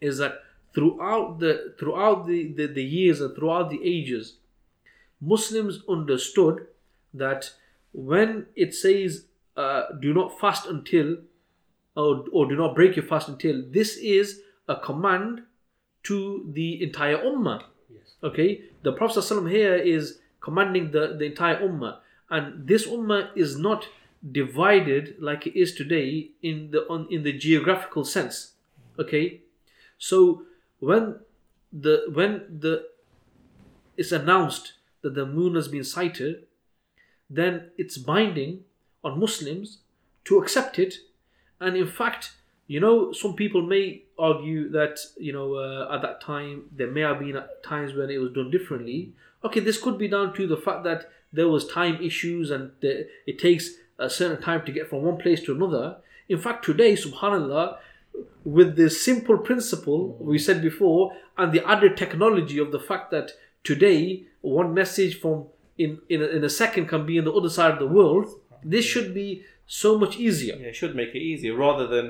is 0.00 0.18
that 0.18 0.40
throughout 0.74 1.38
the 1.38 1.74
throughout 1.78 2.26
the, 2.26 2.52
the, 2.52 2.66
the 2.66 2.82
years 2.82 3.20
and 3.20 3.34
throughout 3.36 3.70
the 3.70 3.80
ages, 3.84 4.34
Muslims 5.20 5.80
understood 5.88 6.66
that 7.14 7.50
when 7.92 8.46
it 8.54 8.74
says 8.74 9.26
uh, 9.56 9.84
do 10.00 10.12
not 10.12 10.38
fast 10.38 10.66
until 10.66 11.16
or, 11.96 12.24
or 12.32 12.46
do 12.46 12.56
not 12.56 12.74
break 12.74 12.94
your 12.96 13.04
fast 13.04 13.28
until 13.28 13.64
this 13.70 13.96
is 13.96 14.40
a 14.68 14.76
command 14.76 15.42
to 16.02 16.48
the 16.52 16.82
entire 16.82 17.16
ummah. 17.16 17.62
Okay? 18.22 18.62
The 18.82 18.92
prophet 18.92 19.20
ﷺ 19.20 19.50
here 19.50 19.74
is 19.74 20.18
commanding 20.40 20.90
the, 20.90 21.16
the 21.18 21.24
entire 21.24 21.56
ummah. 21.56 21.98
And 22.30 22.66
this 22.66 22.86
ummah 22.86 23.30
is 23.34 23.58
not 23.58 23.88
divided 24.32 25.16
like 25.20 25.46
it 25.46 25.58
is 25.58 25.74
today 25.74 26.30
in 26.42 26.70
the 26.70 26.80
on 26.88 27.06
in 27.10 27.22
the 27.22 27.32
geographical 27.32 28.04
sense. 28.04 28.52
Okay? 28.98 29.40
So 29.98 30.42
when 30.80 31.20
the 31.72 32.06
when 32.12 32.58
the 32.60 32.86
it's 33.96 34.12
announced 34.12 34.74
that 35.06 35.14
the 35.14 35.24
moon 35.24 35.54
has 35.54 35.68
been 35.68 35.84
sighted 35.84 36.46
then 37.30 37.70
it's 37.76 37.98
binding 37.98 38.60
on 39.02 39.18
muslims 39.18 39.78
to 40.24 40.38
accept 40.38 40.78
it. 40.78 40.94
And 41.60 41.76
in 41.76 41.86
fact 41.86 42.32
you 42.66 42.80
know 42.80 43.12
some 43.12 43.34
people 43.34 43.62
may 43.62 44.02
argue 44.18 44.68
that 44.70 44.98
you 45.16 45.32
know 45.32 45.54
uh, 45.54 45.94
at 45.94 46.02
that 46.02 46.20
time 46.20 46.64
there 46.72 46.90
may 46.90 47.02
have 47.02 47.20
been 47.20 47.40
times 47.62 47.94
when 47.94 48.10
it 48.10 48.18
was 48.18 48.32
done 48.32 48.50
differently. 48.50 49.12
Okay 49.44 49.60
this 49.60 49.80
could 49.80 49.98
be 49.98 50.08
down 50.08 50.34
to 50.34 50.46
the 50.46 50.56
fact 50.56 50.84
that 50.84 51.10
there 51.32 51.48
was 51.48 51.66
time 51.66 52.02
issues 52.02 52.50
and 52.50 52.72
the, 52.80 53.06
it 53.26 53.38
takes 53.38 53.70
a 53.98 54.10
certain 54.10 54.42
time 54.42 54.64
to 54.64 54.72
get 54.72 54.88
from 54.88 55.02
one 55.02 55.16
place 55.16 55.42
to 55.42 55.54
another. 55.54 55.96
In 56.28 56.38
fact 56.38 56.64
today 56.64 56.94
subhanallah 56.94 57.78
with 58.44 58.76
the 58.76 58.88
simple 58.88 59.38
principle 59.38 60.16
we 60.20 60.38
said 60.38 60.62
before 60.62 61.12
and 61.36 61.52
the 61.52 61.66
added 61.68 61.96
technology 61.96 62.58
of 62.58 62.72
the 62.72 62.80
fact 62.80 63.10
that 63.10 63.32
today 63.70 64.00
one 64.40 64.72
message 64.80 65.14
from 65.22 65.36
in 65.84 65.90
in 66.08 66.22
a, 66.22 66.26
in 66.36 66.42
a 66.44 66.52
second 66.62 66.86
can 66.92 67.04
be 67.10 67.16
in 67.20 67.24
the 67.28 67.32
other 67.40 67.50
side 67.58 67.72
of 67.76 67.80
the 67.84 67.92
world. 67.98 68.26
This 68.64 68.84
should 68.92 69.10
be 69.22 69.28
so 69.66 69.98
much 70.02 70.14
easier. 70.26 70.54
Yeah, 70.56 70.68
it 70.72 70.76
should 70.80 70.94
make 71.02 71.12
it 71.18 71.24
easier 71.32 71.54
rather 71.66 71.86
than 71.94 72.06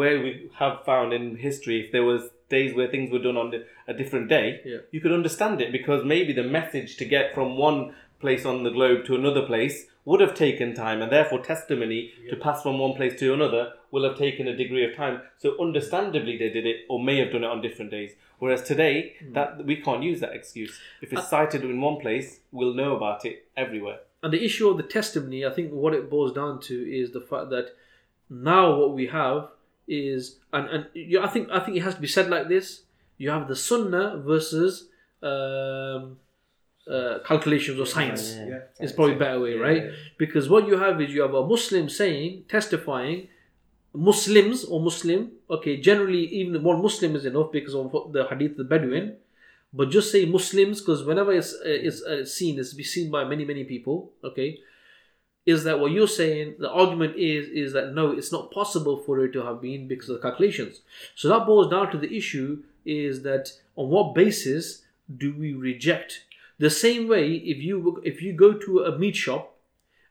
where 0.00 0.16
we 0.24 0.30
have 0.62 0.84
found 0.90 1.12
in 1.12 1.24
history 1.48 1.76
if 1.84 1.92
there 1.92 2.04
was 2.12 2.22
days 2.48 2.74
where 2.74 2.88
things 2.88 3.10
were 3.12 3.18
done 3.28 3.36
on 3.36 3.52
a 3.88 3.94
different 4.00 4.28
day, 4.28 4.46
Yeah. 4.64 4.78
you 4.94 5.00
could 5.00 5.12
understand 5.20 5.60
it 5.60 5.70
because 5.78 6.04
maybe 6.04 6.32
the 6.32 6.42
message 6.58 6.96
to 7.00 7.04
get 7.16 7.34
from 7.34 7.56
one 7.68 7.94
place 8.20 8.44
on 8.44 8.62
the 8.64 8.70
globe 8.78 9.04
to 9.06 9.14
another 9.14 9.42
place 9.52 9.86
would 10.10 10.20
have 10.20 10.34
taken 10.34 10.74
time 10.74 11.00
and 11.02 11.12
therefore 11.12 11.38
testimony 11.38 12.12
to 12.28 12.34
pass 12.34 12.64
from 12.64 12.80
one 12.80 12.94
place 12.94 13.16
to 13.20 13.32
another 13.32 13.74
will 13.92 14.02
have 14.02 14.18
taken 14.18 14.48
a 14.48 14.56
degree 14.56 14.84
of 14.84 14.96
time. 14.96 15.22
So 15.38 15.54
understandably 15.60 16.36
they 16.36 16.48
did 16.48 16.66
it 16.66 16.78
or 16.88 17.00
may 17.00 17.20
have 17.20 17.30
done 17.30 17.44
it 17.44 17.46
on 17.46 17.62
different 17.62 17.92
days. 17.92 18.10
Whereas 18.40 18.64
today 18.64 19.14
that 19.30 19.64
we 19.64 19.76
can't 19.76 20.02
use 20.02 20.18
that 20.18 20.32
excuse. 20.32 20.76
If 21.00 21.12
it's 21.12 21.28
sighted 21.28 21.62
in 21.62 21.80
one 21.80 22.00
place, 22.00 22.40
we'll 22.50 22.74
know 22.74 22.96
about 22.96 23.24
it 23.24 23.46
everywhere. 23.56 24.00
And 24.20 24.32
the 24.32 24.44
issue 24.44 24.68
of 24.68 24.78
the 24.78 24.82
testimony, 24.82 25.46
I 25.46 25.50
think 25.50 25.70
what 25.70 25.94
it 25.94 26.10
boils 26.10 26.32
down 26.32 26.58
to 26.62 26.74
is 26.74 27.12
the 27.12 27.20
fact 27.20 27.50
that 27.50 27.76
now 28.28 28.74
what 28.74 28.92
we 28.92 29.06
have 29.06 29.50
is, 29.86 30.38
and 30.52 30.68
and 30.70 30.86
you, 30.92 31.20
I 31.22 31.28
think 31.28 31.50
I 31.50 31.60
think 31.60 31.76
it 31.76 31.84
has 31.84 31.94
to 31.94 32.00
be 32.00 32.08
said 32.08 32.28
like 32.28 32.48
this: 32.48 32.82
you 33.16 33.30
have 33.30 33.46
the 33.46 33.54
Sunnah 33.54 34.18
versus 34.18 34.88
um, 35.22 36.18
uh, 36.88 37.18
calculations 37.26 37.78
or 37.78 37.86
science. 37.86 38.34
Yeah. 38.36 38.46
Yeah. 38.46 38.58
It's 38.78 38.92
probably 38.92 39.14
a 39.14 39.18
better 39.18 39.40
way, 39.40 39.54
right? 39.54 39.90
Because 40.18 40.48
what 40.48 40.66
you 40.66 40.78
have 40.78 41.00
is 41.00 41.12
you 41.12 41.22
have 41.22 41.34
a 41.34 41.46
Muslim 41.46 41.88
saying, 41.88 42.44
testifying, 42.48 43.28
Muslims 43.94 44.64
or 44.64 44.80
Muslim. 44.80 45.32
Okay, 45.50 45.76
generally 45.76 46.24
even 46.26 46.62
one 46.62 46.80
Muslim 46.80 47.16
is 47.16 47.24
enough 47.24 47.50
because 47.52 47.74
of 47.74 48.12
the 48.12 48.26
Hadith 48.28 48.52
of 48.52 48.56
the 48.58 48.64
Bedouin. 48.64 49.16
But 49.72 49.90
just 49.90 50.10
say 50.10 50.24
Muslims 50.26 50.80
because 50.80 51.04
whenever 51.04 51.32
it's 51.32 51.54
uh, 51.54 51.58
it's 51.64 52.02
uh, 52.02 52.24
seen, 52.24 52.58
it's 52.58 52.74
be 52.74 52.84
seen 52.84 53.10
by 53.10 53.24
many 53.24 53.44
many 53.44 53.64
people. 53.64 54.12
Okay, 54.24 54.58
is 55.46 55.64
that 55.64 55.78
what 55.78 55.92
you're 55.92 56.08
saying? 56.08 56.56
The 56.58 56.70
argument 56.70 57.16
is 57.16 57.48
is 57.48 57.72
that 57.72 57.94
no, 57.94 58.12
it's 58.12 58.32
not 58.32 58.50
possible 58.50 58.96
for 58.96 59.24
it 59.24 59.32
to 59.32 59.42
have 59.42 59.60
been 59.60 59.86
because 59.88 60.08
of 60.08 60.16
the 60.16 60.22
calculations. 60.22 60.80
So 61.14 61.28
that 61.28 61.46
boils 61.46 61.70
down 61.70 61.90
to 61.92 61.98
the 61.98 62.12
issue 62.14 62.62
is 62.84 63.22
that 63.22 63.52
on 63.76 63.88
what 63.90 64.14
basis 64.14 64.82
do 65.16 65.34
we 65.36 65.52
reject? 65.52 66.24
The 66.60 66.70
same 66.84 67.08
way, 67.08 67.24
if 67.52 67.58
you 67.66 68.00
if 68.04 68.16
you 68.24 68.32
go 68.44 68.50
to 68.64 68.70
a 68.90 68.92
meat 69.02 69.16
shop 69.16 69.44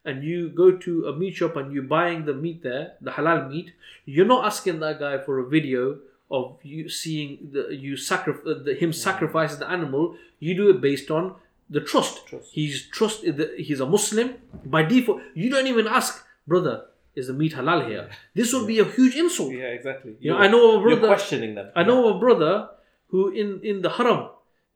and 0.03 0.23
you 0.29 0.49
go 0.49 0.67
to 0.85 0.91
a 1.11 1.13
meat 1.21 1.35
shop 1.39 1.55
and 1.59 1.71
you're 1.71 1.91
buying 1.97 2.25
the 2.25 2.33
meat 2.33 2.63
there, 2.63 2.85
the 3.01 3.11
halal 3.17 3.41
meat, 3.51 3.67
you're 4.05 4.31
not 4.35 4.45
asking 4.51 4.79
that 4.79 4.99
guy 5.05 5.15
for 5.25 5.37
a 5.39 5.47
video 5.55 5.83
of 6.31 6.57
you 6.63 6.89
seeing 6.89 7.49
the 7.53 7.63
you 7.85 7.95
sacrifice 7.95 8.45
uh, 8.49 8.63
the, 8.65 8.73
him 8.73 8.91
mm. 8.91 8.95
sacrifice 8.95 9.53
the 9.61 9.69
animal. 9.77 10.15
You 10.39 10.55
do 10.61 10.65
it 10.73 10.81
based 10.81 11.09
on 11.11 11.35
the 11.69 11.81
trust. 11.81 12.25
Trust. 12.27 12.49
He's 12.51 12.87
trust. 12.97 13.21
the- 13.39 13.53
He's 13.67 13.79
a 13.79 13.89
Muslim 13.95 14.27
by 14.65 14.81
default. 14.83 15.21
You 15.35 15.49
don't 15.53 15.67
even 15.67 15.87
ask, 15.99 16.25
brother, 16.47 16.75
is 17.15 17.27
the 17.27 17.33
meat 17.41 17.53
halal 17.53 17.87
here? 17.87 18.09
This 18.33 18.53
would 18.53 18.67
be 18.73 18.79
a 18.79 18.85
huge 18.85 19.15
insult. 19.15 19.53
Yeah, 19.53 19.77
exactly. 19.79 20.15
You 20.19 20.31
know, 20.31 20.37
I 20.37 20.47
know 20.47 20.63
a 20.77 20.81
brother. 20.81 21.01
You're 21.01 21.15
questioning 21.15 21.53
them. 21.55 21.69
I 21.75 21.83
know 21.83 21.99
a 22.15 22.19
brother 22.25 22.69
who 23.09 23.29
in 23.29 23.61
in 23.61 23.81
the 23.85 23.91
haram, 23.97 24.29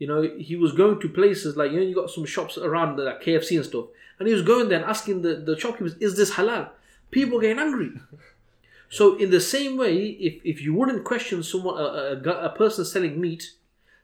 you 0.04 0.10
know, 0.10 0.22
he 0.38 0.58
was 0.58 0.74
going 0.74 1.00
to 1.00 1.08
places 1.08 1.56
like 1.56 1.72
you 1.72 1.78
know 1.78 1.86
you 1.86 1.96
got 1.96 2.10
some 2.10 2.26
shops 2.26 2.58
around 2.58 2.98
like 2.98 3.24
KFC 3.24 3.56
and 3.56 3.66
stuff, 3.66 3.86
and 4.20 4.28
he 4.28 4.34
was 4.34 4.44
going 4.44 4.68
there 4.68 4.80
and 4.80 4.90
asking 4.96 5.22
the 5.22 5.36
the 5.36 5.58
shopkeepers, 5.58 5.96
"Is 6.08 6.18
this 6.18 6.32
halal?" 6.34 6.72
People 7.10 7.40
getting 7.40 7.60
angry. 7.60 7.92
So 8.90 9.18
in 9.18 9.32
the 9.32 9.42
same 9.42 9.76
way, 9.76 9.96
if 10.28 10.34
if 10.44 10.62
you 10.62 10.72
wouldn't 10.76 11.04
question 11.04 11.42
someone 11.42 11.78
a, 11.84 11.88
a, 11.88 12.22
a 12.22 12.34
a 12.50 12.56
person 12.56 12.86
selling 12.86 13.20
meat, 13.20 13.44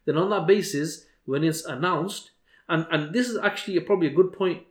then 0.05 0.17
on 0.17 0.31
that 0.31 0.47
basis, 0.47 1.05
when 1.25 1.43
it's 1.43 1.63
announced, 1.65 2.31
and 2.67 2.88
and 2.89 3.13
this 3.13 3.29
is 3.29 3.38
actually 3.38 3.77
a, 3.77 3.81
probably 3.81 4.07
a 4.07 4.19
good 4.19 4.31
point 4.33 4.63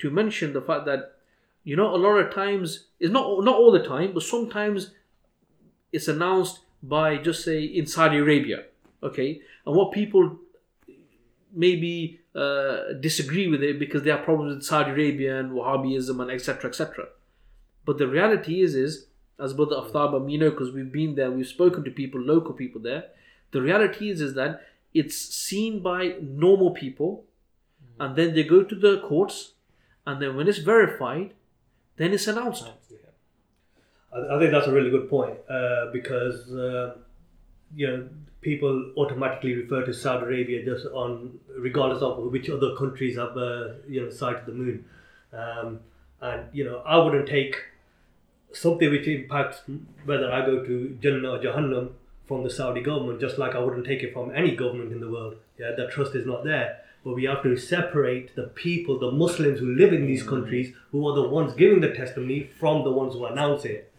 to 0.00 0.10
mention 0.10 0.52
the 0.52 0.60
fact 0.60 0.84
that 0.90 1.00
you 1.64 1.74
know 1.76 1.94
a 1.94 2.02
lot 2.04 2.18
of 2.18 2.34
times 2.34 2.66
it's 3.00 3.14
not 3.18 3.24
not 3.48 3.56
all 3.56 3.72
the 3.72 3.86
time, 3.94 4.12
but 4.12 4.24
sometimes 4.34 4.90
it's 5.90 6.08
announced 6.08 6.58
by 6.82 7.16
just 7.16 7.42
say 7.42 7.58
in 7.62 7.86
Saudi 7.86 8.18
Arabia, 8.18 8.58
okay, 9.02 9.40
and 9.64 9.74
what 9.74 9.92
people 9.92 10.38
maybe 11.54 12.20
uh, 12.34 12.94
disagree 13.00 13.48
with 13.48 13.62
it 13.62 13.78
because 13.78 14.02
they 14.02 14.10
have 14.10 14.24
problems 14.24 14.54
with 14.54 14.64
Saudi 14.64 14.90
Arabia 14.90 15.38
and 15.38 15.52
Wahhabism 15.52 16.20
and 16.20 16.30
etc. 16.30 16.70
etc. 16.70 17.06
But 17.84 17.98
the 17.98 18.08
reality 18.08 18.60
is, 18.62 18.74
is 18.74 19.06
as 19.38 19.54
Brother 19.54 19.76
Aftab, 19.76 20.30
you 20.30 20.38
know, 20.38 20.50
because 20.50 20.72
we've 20.72 20.92
been 20.92 21.14
there, 21.14 21.30
we've 21.30 21.46
spoken 21.46 21.84
to 21.84 21.90
people, 21.90 22.20
local 22.20 22.54
people 22.54 22.80
there, 22.80 23.04
The 23.52 23.62
reality 23.62 24.10
is 24.10 24.20
is 24.20 24.34
that 24.34 24.62
it's 24.92 25.16
seen 25.16 25.82
by 25.82 26.16
normal 26.20 26.72
people, 26.72 27.24
and 28.00 28.16
then 28.16 28.34
they 28.34 28.42
go 28.42 28.62
to 28.62 28.74
the 28.74 29.00
courts, 29.00 29.52
and 30.06 30.20
then 30.20 30.36
when 30.36 30.48
it's 30.48 30.58
verified, 30.58 31.34
then 31.96 32.12
it's 32.12 32.26
announced. 32.26 32.64
I, 34.12 34.34
I 34.34 34.38
think 34.38 34.52
that's 34.52 34.66
a 34.66 34.72
really 34.72 34.90
good 34.90 35.08
point 35.08 35.38
uh, 35.48 35.92
because 35.92 36.52
uh, 36.52 36.96
you 37.74 37.86
know 37.86 38.08
people 38.42 38.92
automatically 38.96 39.54
refer 39.54 39.86
to 39.86 39.94
Saudi 39.94 40.26
Arabia 40.26 40.64
just 40.64 40.86
on 40.86 41.38
regardless 41.56 42.02
of 42.02 42.18
which 42.30 42.50
other 42.50 42.76
countries 42.76 43.16
have 43.16 43.36
uh, 43.36 43.68
you 43.88 44.02
know 44.02 44.10
sighted 44.10 44.46
the 44.46 44.52
moon, 44.52 44.84
um, 45.32 45.80
and 46.20 46.42
you 46.52 46.64
know 46.64 46.82
I 46.84 46.98
wouldn't 46.98 47.28
take 47.28 47.56
something 48.52 48.90
which 48.90 49.06
impacts 49.06 49.62
whether 50.04 50.30
I 50.30 50.44
go 50.44 50.64
to 50.64 50.98
Jannah 51.00 51.30
or 51.30 51.38
Jahannam 51.38 51.92
from 52.26 52.44
the 52.44 52.50
Saudi 52.50 52.82
government, 52.82 53.20
just 53.20 53.38
like 53.38 53.54
I 53.54 53.58
wouldn't 53.58 53.86
take 53.86 54.02
it 54.02 54.12
from 54.12 54.34
any 54.34 54.54
government 54.54 54.92
in 54.92 55.00
the 55.00 55.10
world. 55.10 55.36
Yeah, 55.58 55.72
that 55.76 55.90
trust 55.90 56.14
is 56.14 56.26
not 56.26 56.44
there. 56.44 56.78
But 57.04 57.14
we 57.14 57.24
have 57.24 57.42
to 57.42 57.56
separate 57.56 58.36
the 58.36 58.44
people, 58.44 58.98
the 58.98 59.10
Muslims 59.10 59.58
who 59.58 59.74
live 59.74 59.92
in 59.92 60.06
these 60.06 60.22
countries, 60.22 60.72
who 60.92 61.06
are 61.08 61.14
the 61.14 61.28
ones 61.28 61.52
giving 61.54 61.80
the 61.80 61.92
testimony, 61.92 62.48
from 62.60 62.84
the 62.84 62.92
ones 62.92 63.14
who 63.14 63.26
announce 63.26 63.64
it. 63.64 63.91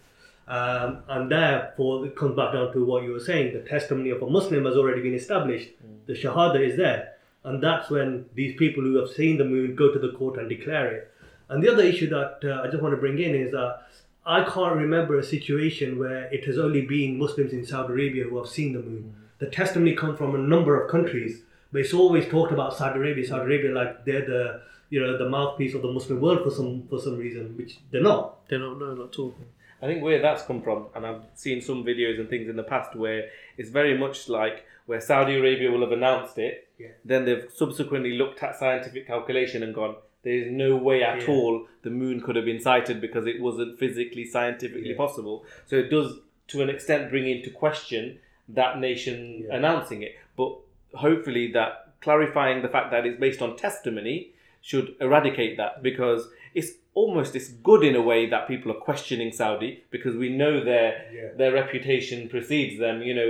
Um, 0.47 1.03
and 1.07 1.31
therefore, 1.31 2.05
it 2.05 2.15
comes 2.15 2.35
back 2.35 2.53
down 2.53 2.73
to 2.73 2.83
what 2.83 3.03
you 3.03 3.11
were 3.11 3.19
saying. 3.19 3.53
The 3.53 3.61
testimony 3.61 4.09
of 4.09 4.21
a 4.21 4.29
Muslim 4.29 4.65
has 4.65 4.75
already 4.75 5.01
been 5.01 5.13
established. 5.13 5.69
The 6.05 6.13
Shahada 6.13 6.59
is 6.59 6.75
there. 6.75 7.13
And 7.43 7.61
that's 7.61 7.89
when 7.89 8.25
these 8.35 8.55
people 8.55 8.83
who 8.83 8.95
have 8.95 9.09
seen 9.09 9.37
the 9.37 9.45
moon 9.45 9.75
go 9.75 9.91
to 9.91 9.99
the 9.99 10.13
court 10.13 10.37
and 10.37 10.49
declare 10.49 10.93
it. 10.93 11.11
And 11.49 11.63
the 11.63 11.71
other 11.71 11.83
issue 11.83 12.09
that 12.09 12.39
uh, 12.43 12.61
I 12.61 12.67
just 12.69 12.81
want 12.81 12.93
to 12.93 12.99
bring 12.99 13.19
in 13.19 13.35
is 13.35 13.51
that 13.51 13.83
I 14.25 14.43
can't 14.43 14.75
remember 14.75 15.19
a 15.19 15.23
situation 15.23 15.99
where 15.99 16.23
it 16.33 16.45
has 16.45 16.57
only 16.57 16.81
been 16.81 17.19
Muslims 17.19 17.51
in 17.51 17.65
Saudi 17.65 17.91
Arabia 17.91 18.23
who 18.23 18.37
have 18.37 18.47
seen 18.47 18.73
the 18.73 18.79
moon. 18.79 19.15
The 19.39 19.47
testimony 19.47 19.95
comes 19.95 20.17
from 20.17 20.35
a 20.35 20.37
number 20.37 20.81
of 20.81 20.89
countries, 20.89 21.41
but 21.71 21.81
it's 21.81 21.93
always 21.93 22.29
talked 22.29 22.53
about 22.53 22.77
Saudi 22.77 22.99
Arabia, 22.99 23.27
Saudi 23.27 23.43
Arabia 23.43 23.71
like 23.71 24.05
they're 24.05 24.25
the 24.25 24.61
you 24.89 25.01
know 25.01 25.17
the 25.17 25.27
mouthpiece 25.27 25.73
of 25.73 25.81
the 25.81 25.91
Muslim 25.91 26.21
world 26.21 26.43
for 26.43 26.51
some 26.51 26.87
for 26.87 26.99
some 27.01 27.17
reason, 27.17 27.57
which 27.57 27.79
they're 27.91 28.01
not. 28.01 28.47
They're 28.47 28.59
not. 28.59 28.79
know, 28.79 28.93
not 28.93 29.09
at 29.09 29.19
all. 29.19 29.35
I 29.83 29.87
think 29.87 30.01
where 30.01 30.21
that's 30.21 30.43
come 30.43 30.61
from, 30.61 30.85
and 30.95 31.05
I've 31.05 31.23
seen 31.35 31.61
some 31.61 31.83
videos 31.83 32.17
and 32.19 32.29
things 32.29 32.47
in 32.47 32.55
the 32.55 32.63
past 32.63 32.95
where 32.95 33.29
it's 33.57 33.69
very 33.69 33.97
much 33.97 34.29
like 34.29 34.65
where 34.85 35.01
Saudi 35.01 35.35
Arabia 35.37 35.71
will 35.71 35.81
have 35.81 35.91
announced 35.91 36.37
it, 36.37 36.67
Yeah. 36.79 36.87
then 37.03 37.25
they've 37.25 37.49
subsequently 37.53 38.13
looked 38.17 38.41
at 38.43 38.55
scientific 38.55 39.05
calculation 39.07 39.61
and 39.61 39.73
gone, 39.75 39.95
there's 40.23 40.49
no 40.51 40.77
way 40.77 41.03
at 41.03 41.21
Yeah. 41.27 41.33
all 41.33 41.67
the 41.81 41.89
moon 41.89 42.21
could 42.21 42.37
have 42.37 42.45
been 42.45 42.61
sighted 42.61 43.01
because 43.01 43.27
it 43.27 43.41
wasn't 43.41 43.77
physically, 43.77 44.23
scientifically 44.25 44.91
Yeah. 44.91 44.95
possible. 44.97 45.45
So 45.65 45.75
it 45.75 45.89
does, 45.89 46.19
to 46.47 46.61
an 46.61 46.69
extent, 46.69 47.09
bring 47.09 47.27
into 47.27 47.49
question 47.49 48.19
that 48.47 48.79
nation 48.79 49.47
announcing 49.51 50.01
it. 50.01 50.15
But 50.37 50.55
hopefully, 50.93 51.51
that 51.51 51.89
clarifying 51.99 52.61
the 52.61 52.69
fact 52.69 52.91
that 52.91 53.05
it's 53.05 53.19
based 53.19 53.41
on 53.41 53.57
testimony 53.57 54.31
should 54.61 54.95
eradicate 55.01 55.57
that 55.57 55.83
because 55.83 56.29
it's 56.53 56.71
almost 56.95 57.35
it's 57.35 57.49
good 57.49 57.83
in 57.83 57.95
a 57.95 58.01
way 58.01 58.29
that 58.29 58.47
people 58.47 58.71
are 58.71 58.75
questioning 58.89 59.31
Saudi 59.31 59.83
because 59.89 60.15
we 60.15 60.29
know 60.29 60.63
their 60.63 60.89
Yeah. 61.13 61.29
their 61.37 61.51
reputation 61.53 62.29
precedes 62.29 62.79
them. 62.79 63.01
You 63.01 63.13
know, 63.13 63.29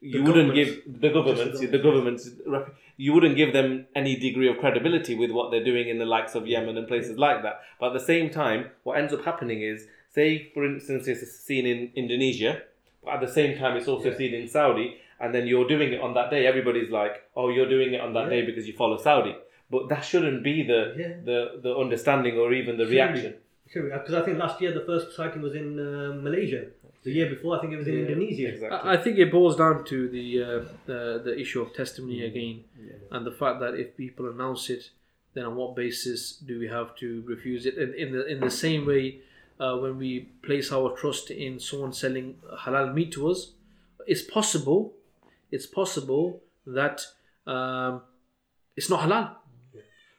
you 0.00 0.18
The 0.22 0.26
wouldn't 0.30 0.54
give 0.54 0.70
the 0.86 1.08
governments, 1.10 1.60
the 1.60 1.78
governments, 1.78 2.30
you 2.96 3.12
wouldn't 3.14 3.36
give 3.36 3.52
them 3.52 3.86
any 3.94 4.14
degree 4.16 4.48
of 4.48 4.58
credibility 4.58 5.14
with 5.14 5.30
what 5.30 5.50
they're 5.50 5.64
doing 5.72 5.88
in 5.88 5.98
the 5.98 6.04
likes 6.06 6.34
of 6.34 6.46
Yemen 6.46 6.76
and 6.76 6.86
places 6.86 7.18
like 7.18 7.42
that. 7.42 7.60
But 7.80 7.86
at 7.88 7.92
the 7.94 8.06
same 8.12 8.30
time, 8.30 8.70
what 8.84 8.98
ends 8.98 9.12
up 9.12 9.24
happening 9.24 9.62
is, 9.62 9.86
say 10.10 10.50
for 10.54 10.64
instance, 10.64 11.08
it's 11.08 11.30
seen 11.40 11.66
in 11.66 11.90
Indonesia, 11.96 12.62
but 13.04 13.14
at 13.14 13.20
the 13.20 13.32
same 13.40 13.58
time, 13.58 13.76
it's 13.76 13.88
also 13.88 14.10
Yeah. 14.10 14.16
seen 14.16 14.34
in 14.34 14.46
Saudi, 14.48 14.98
and 15.20 15.34
then 15.34 15.46
you're 15.48 15.66
doing 15.66 15.92
it 15.92 16.00
on 16.00 16.14
that 16.14 16.30
day. 16.30 16.46
Everybody's 16.46 16.90
like, 16.90 17.14
"Oh, 17.34 17.48
you're 17.48 17.68
doing 17.68 17.92
it 17.94 18.00
on 18.00 18.12
that 18.14 18.28
day 18.30 18.42
because 18.42 18.66
you 18.68 18.74
follow 18.74 18.98
Saudi." 18.98 19.34
But 19.70 19.88
that 19.90 20.02
shouldn't 20.04 20.42
be 20.42 20.62
the 20.64 20.80
Yeah. 20.96 21.14
the, 21.24 21.38
the 21.62 21.72
understanding 21.76 22.38
or 22.38 22.52
even 22.52 22.76
the 22.76 22.84
Shouldn't 22.84 23.14
reaction. 23.14 23.34
Because 23.72 24.14
I 24.14 24.22
think 24.24 24.38
last 24.38 24.60
year 24.62 24.72
the 24.72 24.86
first 24.90 25.14
sighting 25.14 25.42
was 25.42 25.54
in 25.54 25.78
uh, 25.78 26.14
Malaysia. 26.28 26.62
The 27.04 27.12
year 27.12 27.28
before, 27.28 27.56
I 27.56 27.60
think 27.60 27.72
it 27.74 27.76
was 27.76 27.86
in 27.86 27.94
Yeah, 27.94 28.08
Indonesia. 28.08 28.48
Exactly. 28.48 28.78
I 28.90 28.94
I 28.94 28.96
think 28.96 29.18
it 29.18 29.30
boils 29.30 29.56
down 29.56 29.84
to 29.92 29.98
the 30.08 30.26
uh, 30.42 30.48
the, 30.90 31.00
the 31.26 31.34
issue 31.38 31.60
of 31.64 31.68
testimony 31.74 32.24
again, 32.24 32.64
and 33.12 33.20
the 33.28 33.30
fact 33.40 33.60
that 33.60 33.74
if 33.82 33.94
people 33.96 34.24
announce 34.34 34.68
it, 34.76 34.90
then 35.34 35.44
on 35.44 35.54
what 35.60 35.76
basis 35.76 36.20
do 36.48 36.58
we 36.58 36.68
have 36.68 36.96
to 37.02 37.22
refuse 37.28 37.62
it? 37.70 37.76
In, 37.76 37.92
in 38.02 38.08
the 38.16 38.22
in 38.32 38.38
the 38.40 38.50
same 38.50 38.82
way, 38.92 39.20
uh, 39.60 39.76
when 39.76 39.94
we 39.98 40.10
place 40.42 40.72
our 40.72 40.96
trust 40.96 41.30
in 41.30 41.60
someone 41.60 41.92
selling 41.92 42.36
halal 42.64 42.92
meat 42.96 43.12
to 43.12 43.28
us, 43.30 43.52
it's 44.06 44.22
possible, 44.22 44.80
it's 45.54 45.66
possible 45.68 46.40
that 46.66 47.04
um, 47.46 48.00
it's 48.76 48.90
not 48.90 49.00
halal, 49.06 49.36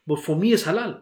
but 0.09 0.19
for 0.25 0.35
me 0.35 0.53
it's 0.53 0.63
halal 0.63 0.93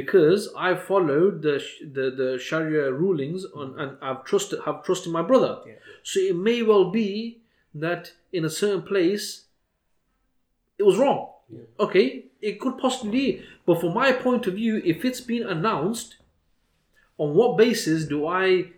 because 0.00 0.48
I 0.56 0.74
followed 0.74 1.42
the 1.42 1.56
the, 1.96 2.04
the 2.20 2.38
Sharia 2.38 2.92
rulings 2.92 3.44
on, 3.60 3.72
mm. 3.72 3.80
and 3.80 3.90
I've 4.02 4.24
trusted 4.24 4.60
have 4.66 4.84
trusted 4.84 5.12
my 5.12 5.22
brother. 5.22 5.52
So 6.02 6.20
it 6.20 6.36
may 6.36 6.62
well 6.62 6.90
be 6.90 7.40
that 7.74 8.12
in 8.32 8.44
a 8.44 8.50
certain 8.50 8.82
place 8.82 9.46
it 10.78 10.84
was 10.84 10.98
wrong. 10.98 11.30
Okay, 11.78 12.26
it 12.40 12.60
could 12.60 12.76
possibly 12.78 13.10
be. 13.10 13.42
But 13.66 13.80
from 13.80 13.94
my 13.94 14.12
point 14.12 14.46
of 14.46 14.54
view, 14.54 14.82
if 14.84 15.04
it's 15.04 15.20
been 15.20 15.46
announced, 15.46 16.16
on 17.16 17.34
what 17.34 17.56
basis 17.56 18.06
do 18.06 18.26
I 18.26 18.70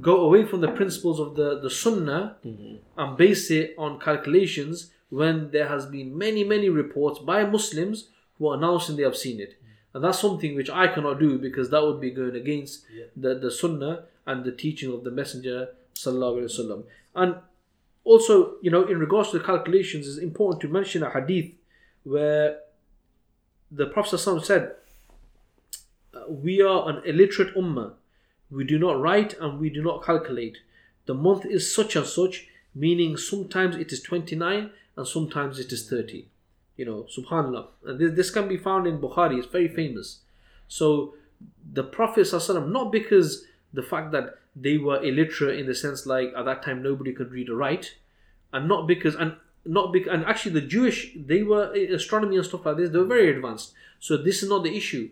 go 0.00 0.20
away 0.26 0.44
from 0.44 0.60
the 0.60 0.72
principles 0.80 1.18
of 1.18 1.34
the, 1.34 1.60
the 1.60 1.70
Sunnah 1.70 2.36
mm-hmm. 2.44 2.76
and 3.00 3.16
base 3.16 3.50
it 3.50 3.74
on 3.78 3.98
calculations 3.98 4.90
when 5.08 5.50
there 5.50 5.68
has 5.68 5.86
been 5.86 6.16
many, 6.16 6.44
many 6.44 6.68
reports 6.68 7.18
by 7.18 7.44
Muslims 7.44 8.10
who 8.38 8.48
are 8.48 8.56
announcing 8.56 8.96
they 8.96 9.02
have 9.02 9.16
seen 9.16 9.40
it? 9.40 9.60
And 9.94 10.04
that's 10.04 10.20
something 10.20 10.54
which 10.54 10.70
I 10.70 10.88
cannot 10.88 11.18
do 11.18 11.38
because 11.38 11.70
that 11.70 11.82
would 11.82 12.00
be 12.00 12.10
going 12.10 12.36
against 12.36 12.84
the, 13.16 13.34
the 13.34 13.50
Sunnah 13.50 14.04
and 14.26 14.44
the 14.44 14.52
teaching 14.52 14.92
of 14.92 15.02
the 15.04 15.10
Messenger 15.10 15.70
Sallallahu 15.94 16.42
Alaihi 16.42 16.60
Wasallam. 16.60 16.84
And 17.14 17.36
also, 18.04 18.54
you 18.62 18.70
know, 18.70 18.84
in 18.84 18.98
regards 18.98 19.30
to 19.30 19.38
the 19.38 19.44
calculations, 19.44 20.06
it's 20.06 20.18
important 20.18 20.60
to 20.62 20.68
mention 20.68 21.02
a 21.02 21.10
hadith 21.10 21.52
where 22.04 22.60
the 23.70 23.86
Prophet 23.86 24.18
said, 24.18 24.72
uh, 26.14 26.20
We 26.28 26.62
are 26.62 26.88
an 26.88 27.02
illiterate 27.04 27.54
ummah. 27.54 27.92
We 28.50 28.64
do 28.64 28.78
not 28.78 29.00
write 29.00 29.34
and 29.38 29.58
we 29.58 29.68
do 29.68 29.82
not 29.82 30.04
calculate. 30.04 30.58
The 31.06 31.14
month 31.14 31.44
is 31.44 31.74
such 31.74 31.96
and 31.96 32.06
such, 32.06 32.46
meaning 32.74 33.16
sometimes 33.16 33.76
it 33.76 33.92
is 33.92 34.02
29 34.02 34.70
and 34.96 35.06
sometimes 35.06 35.58
it 35.58 35.72
is 35.72 35.88
30. 35.88 36.28
You 36.78 36.86
know, 36.86 37.06
subhanAllah. 37.14 37.66
This, 37.98 38.12
this 38.14 38.30
can 38.30 38.48
be 38.48 38.56
found 38.56 38.86
in 38.86 38.98
Bukhari, 38.98 39.36
it's 39.36 39.48
very 39.48 39.68
famous. 39.68 40.20
So 40.68 41.14
the 41.72 41.82
Prophet, 41.82 42.32
not 42.48 42.90
because 42.90 43.44
the 43.74 43.82
fact 43.82 44.12
that 44.12 44.38
they 44.56 44.78
were 44.78 45.02
illiterate 45.02 45.58
in 45.58 45.66
the 45.66 45.74
sense 45.74 46.06
like 46.06 46.32
at 46.36 46.44
that 46.44 46.62
time 46.62 46.82
nobody 46.82 47.12
could 47.12 47.30
read 47.30 47.48
or 47.48 47.56
write, 47.56 47.96
and 48.52 48.68
not 48.68 48.86
because 48.86 49.14
and 49.14 49.34
not 49.64 49.92
because 49.92 50.12
and 50.12 50.24
actually 50.24 50.52
the 50.52 50.66
Jewish 50.66 51.12
they 51.14 51.42
were 51.42 51.72
astronomy 51.72 52.36
and 52.36 52.44
stuff 52.46 52.64
like 52.64 52.76
this 52.76 52.90
they 52.90 52.98
were 52.98 53.04
very 53.04 53.30
advanced. 53.30 53.72
So 54.00 54.16
this 54.16 54.42
is 54.42 54.48
not 54.48 54.62
the 54.62 54.76
issue. 54.76 55.10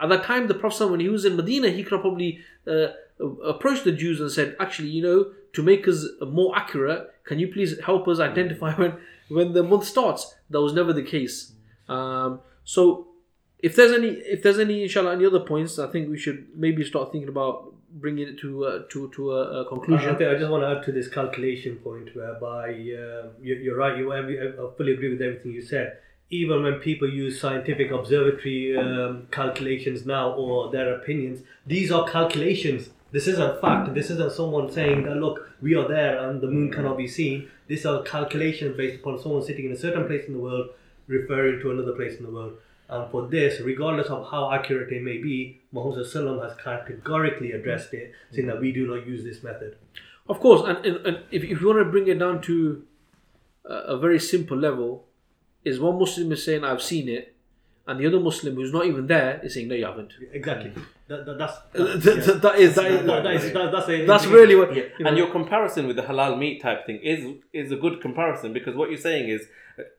At 0.00 0.08
that 0.08 0.24
time, 0.24 0.46
the 0.46 0.54
Prophet 0.54 0.88
when 0.88 1.00
he 1.00 1.08
was 1.08 1.24
in 1.24 1.36
Medina, 1.36 1.68
he 1.68 1.82
could 1.82 2.00
probably 2.00 2.40
uh, 2.66 2.88
approached 3.44 3.84
the 3.84 3.92
Jews 3.92 4.20
and 4.20 4.30
said, 4.30 4.56
"Actually, 4.58 4.88
you 4.88 5.02
know, 5.02 5.32
to 5.52 5.62
make 5.62 5.86
us 5.86 6.06
more 6.26 6.56
accurate, 6.56 7.12
can 7.24 7.38
you 7.38 7.48
please 7.48 7.78
help 7.80 8.08
us 8.08 8.18
identify 8.18 8.74
when 8.80 8.96
when 9.28 9.52
the 9.52 9.62
month 9.62 9.84
starts?" 9.84 10.34
That 10.50 10.60
was 10.60 10.72
never 10.72 10.92
the 10.92 11.02
case. 11.02 11.52
Um, 11.88 12.40
so 12.64 13.08
if 13.58 13.76
there's 13.76 13.92
any 13.92 14.08
if 14.08 14.42
there's 14.42 14.58
any 14.58 14.82
inshallah 14.82 15.12
any 15.12 15.26
other 15.26 15.40
points 15.40 15.78
i 15.78 15.86
think 15.86 16.08
we 16.08 16.18
should 16.18 16.46
maybe 16.54 16.84
start 16.84 17.12
thinking 17.12 17.28
about 17.28 17.74
bringing 17.92 18.28
it 18.28 18.38
to 18.38 18.64
uh, 18.64 18.82
to 18.90 19.10
to 19.10 19.32
a 19.32 19.68
conclusion 19.68 20.10
I 20.10 20.30
I 20.30 20.34
just 20.38 20.50
want 20.50 20.62
to 20.62 20.68
add 20.68 20.84
to 20.84 20.92
this 20.92 21.08
calculation 21.08 21.76
point 21.76 22.14
whereby 22.14 22.68
uh, 22.68 23.28
you, 23.42 23.54
you're 23.56 23.76
right. 23.76 23.96
You, 23.98 24.12
I 24.12 24.76
fully 24.76 24.92
agree 24.92 25.10
with 25.10 25.22
everything 25.22 25.52
you 25.52 25.62
said. 25.62 25.98
Even 26.30 26.62
when 26.62 26.74
people 26.74 27.10
use 27.10 27.40
scientific 27.40 27.90
observatory 27.90 28.76
um, 28.78 29.26
calculations 29.32 30.06
now 30.06 30.30
or 30.30 30.70
their 30.70 30.94
opinions, 30.94 31.42
these 31.66 31.90
are 31.90 32.06
calculations. 32.06 32.90
This 33.12 33.26
isn't 33.26 33.60
fact. 33.60 33.92
This 33.94 34.10
isn't 34.10 34.32
someone 34.32 34.70
saying 34.70 35.04
that 35.04 35.16
look, 35.16 35.50
we 35.60 35.74
are 35.74 35.88
there 35.88 36.28
and 36.28 36.40
the 36.40 36.46
moon 36.46 36.70
cannot 36.72 36.96
be 36.96 37.08
seen. 37.08 37.50
These 37.66 37.84
are 37.86 38.02
calculations 38.02 38.76
based 38.76 39.00
upon 39.00 39.20
someone 39.20 39.42
sitting 39.42 39.66
in 39.66 39.72
a 39.72 39.76
certain 39.76 40.06
place 40.06 40.26
in 40.26 40.34
the 40.34 40.38
world 40.40 40.70
referring 41.08 41.60
to 41.60 41.70
another 41.72 41.92
place 41.92 42.16
in 42.18 42.24
the 42.24 42.30
world. 42.30 42.54
And 42.88 43.10
for 43.10 43.26
this, 43.28 43.60
regardless 43.60 44.08
of 44.08 44.30
how 44.30 44.52
accurate 44.52 44.92
it 44.92 45.02
may 45.02 45.18
be, 45.18 45.60
Muhammad 45.72 46.06
Sallam 46.06 46.42
has 46.42 46.56
categorically 46.62 47.52
addressed 47.52 47.92
it, 47.94 48.12
saying 48.32 48.46
that 48.48 48.60
we 48.60 48.72
do 48.72 48.86
not 48.86 49.06
use 49.06 49.22
this 49.24 49.42
method. 49.42 49.76
of 50.28 50.38
course 50.38 50.62
and, 50.68 50.78
and, 50.86 50.96
and 51.06 51.16
if, 51.30 51.42
if 51.42 51.60
you 51.60 51.66
want 51.66 51.78
to 51.80 51.84
bring 51.84 52.06
it 52.06 52.18
down 52.18 52.40
to 52.40 52.84
a, 53.64 53.74
a 53.94 53.98
very 53.98 54.18
simple 54.20 54.56
level 54.56 55.04
is 55.64 55.80
one 55.80 55.98
muslim 55.98 56.30
is 56.36 56.44
saying 56.44 56.62
i've 56.64 56.82
seen 56.82 57.08
it 57.08 57.34
and 57.86 57.98
the 58.00 58.06
other 58.06 58.20
muslim 58.20 58.54
who's 58.54 58.72
not 58.72 58.86
even 58.90 59.06
there 59.08 59.40
is 59.42 59.54
saying 59.54 59.66
no 59.66 59.74
you 59.74 59.86
haven't 59.86 60.12
Exactly. 60.32 60.70
That, 61.10 61.26
that, 61.26 61.38
that's 61.38 61.56
uh, 61.74 61.86
Th- 61.86 62.02
th- 62.02 62.24
th- 62.24 62.40
that 62.44 62.54
is 62.64 62.74
that 62.76 62.90
is, 62.90 63.06
that, 63.06 63.22
that 63.24 63.34
is 63.34 63.52
that, 63.52 63.72
that's 63.72 63.88
a, 63.88 64.06
that's 64.06 64.26
really 64.26 64.54
what 64.54 64.74
Yeah, 64.74 64.84
you 64.98 65.04
know, 65.04 65.08
and 65.08 65.18
your 65.18 65.30
comparison 65.30 65.86
with 65.88 65.96
the 65.96 66.02
halal 66.02 66.38
meat 66.38 66.62
type 66.62 66.86
thing 66.86 67.00
is 67.02 67.20
is 67.52 67.72
a 67.72 67.76
good 67.76 68.00
comparison 68.00 68.52
because 68.52 68.74
what 68.76 68.90
you're 68.90 69.04
saying 69.10 69.28
is, 69.28 69.40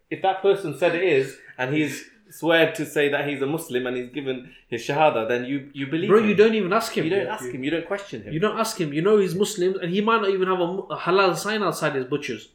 if 0.10 0.22
that 0.22 0.42
person 0.42 0.78
said 0.78 0.96
it 0.96 1.04
is, 1.04 1.38
and 1.58 1.74
he's 1.74 2.06
swear 2.30 2.72
to 2.72 2.86
say 2.86 3.10
that 3.10 3.28
he's 3.28 3.42
a 3.42 3.46
Muslim 3.46 3.88
and 3.88 3.98
he's 3.98 4.10
given 4.10 4.52
his 4.70 4.82
shahada, 4.88 5.28
then 5.28 5.44
you 5.46 5.70
you 5.74 5.86
believe. 5.88 6.10
bro. 6.10 6.20
him. 6.20 6.30
You 6.30 6.36
don't 6.36 6.56
even 6.56 6.72
ask 6.74 6.94
him. 6.98 7.04
You 7.04 7.12
don't 7.12 7.28
ask 7.28 7.46
him. 7.56 7.64
You 7.64 7.72
don't 7.72 7.88
question 7.94 8.24
him. 8.24 8.34
You 8.34 8.40
don't 8.40 8.58
ask 8.58 8.80
him. 8.80 8.94
You 8.94 9.02
know 9.02 9.18
he's 9.18 9.36
Muslim, 9.36 9.76
and 9.82 9.92
he 9.92 10.02
might 10.02 10.22
not 10.22 10.30
even 10.30 10.48
have 10.48 10.60
a, 10.60 10.70
a 10.96 10.98
halal 10.98 11.36
sign 11.36 11.62
outside 11.62 11.94
his 11.96 12.06
butcher's. 12.06 12.50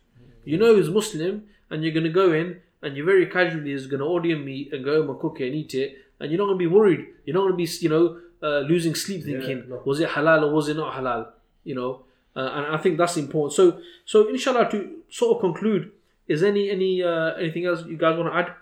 You 0.44 0.56
know 0.56 0.76
he's 0.76 0.88
Muslim, 0.88 1.44
and 1.70 1.84
you're 1.84 1.92
gonna 1.92 2.08
go 2.22 2.32
in, 2.32 2.60
and 2.82 2.96
you're 2.96 3.06
very 3.06 3.26
casually 3.26 3.72
is 3.72 3.86
gonna 3.86 4.06
order 4.06 4.36
meat 4.36 4.72
and 4.72 4.84
go 4.84 5.00
home 5.00 5.10
and 5.10 5.20
cook 5.20 5.40
it 5.40 5.48
and 5.48 5.54
eat 5.54 5.74
it, 5.74 5.96
and 6.20 6.30
you're 6.30 6.38
not 6.38 6.46
gonna 6.46 6.58
be 6.58 6.66
worried. 6.66 7.06
You're 7.24 7.34
not 7.34 7.42
gonna 7.42 7.56
be, 7.56 7.68
you 7.80 7.88
know, 7.88 8.20
uh, 8.42 8.60
losing 8.60 8.94
sleep 8.94 9.22
Yeah, 9.24 9.38
thinking 9.38 9.68
no. 9.68 9.82
was 9.84 10.00
it 10.00 10.08
halal 10.10 10.42
or 10.44 10.52
was 10.52 10.68
it 10.68 10.76
not 10.76 10.94
halal. 10.94 11.28
You 11.64 11.74
know, 11.74 12.02
uh, 12.36 12.50
and 12.54 12.74
I 12.74 12.78
think 12.78 12.96
that's 12.98 13.16
important. 13.16 13.54
So, 13.54 13.80
so 14.04 14.28
inshallah, 14.28 14.70
to 14.70 14.98
sort 15.08 15.36
of 15.36 15.40
conclude, 15.40 15.90
is 16.28 16.42
any 16.42 16.70
any 16.70 17.02
uh, 17.02 17.34
anything 17.34 17.66
else 17.66 17.84
you 17.86 17.96
guys 17.96 18.16
want 18.16 18.32
to 18.32 18.38
add? 18.38 18.54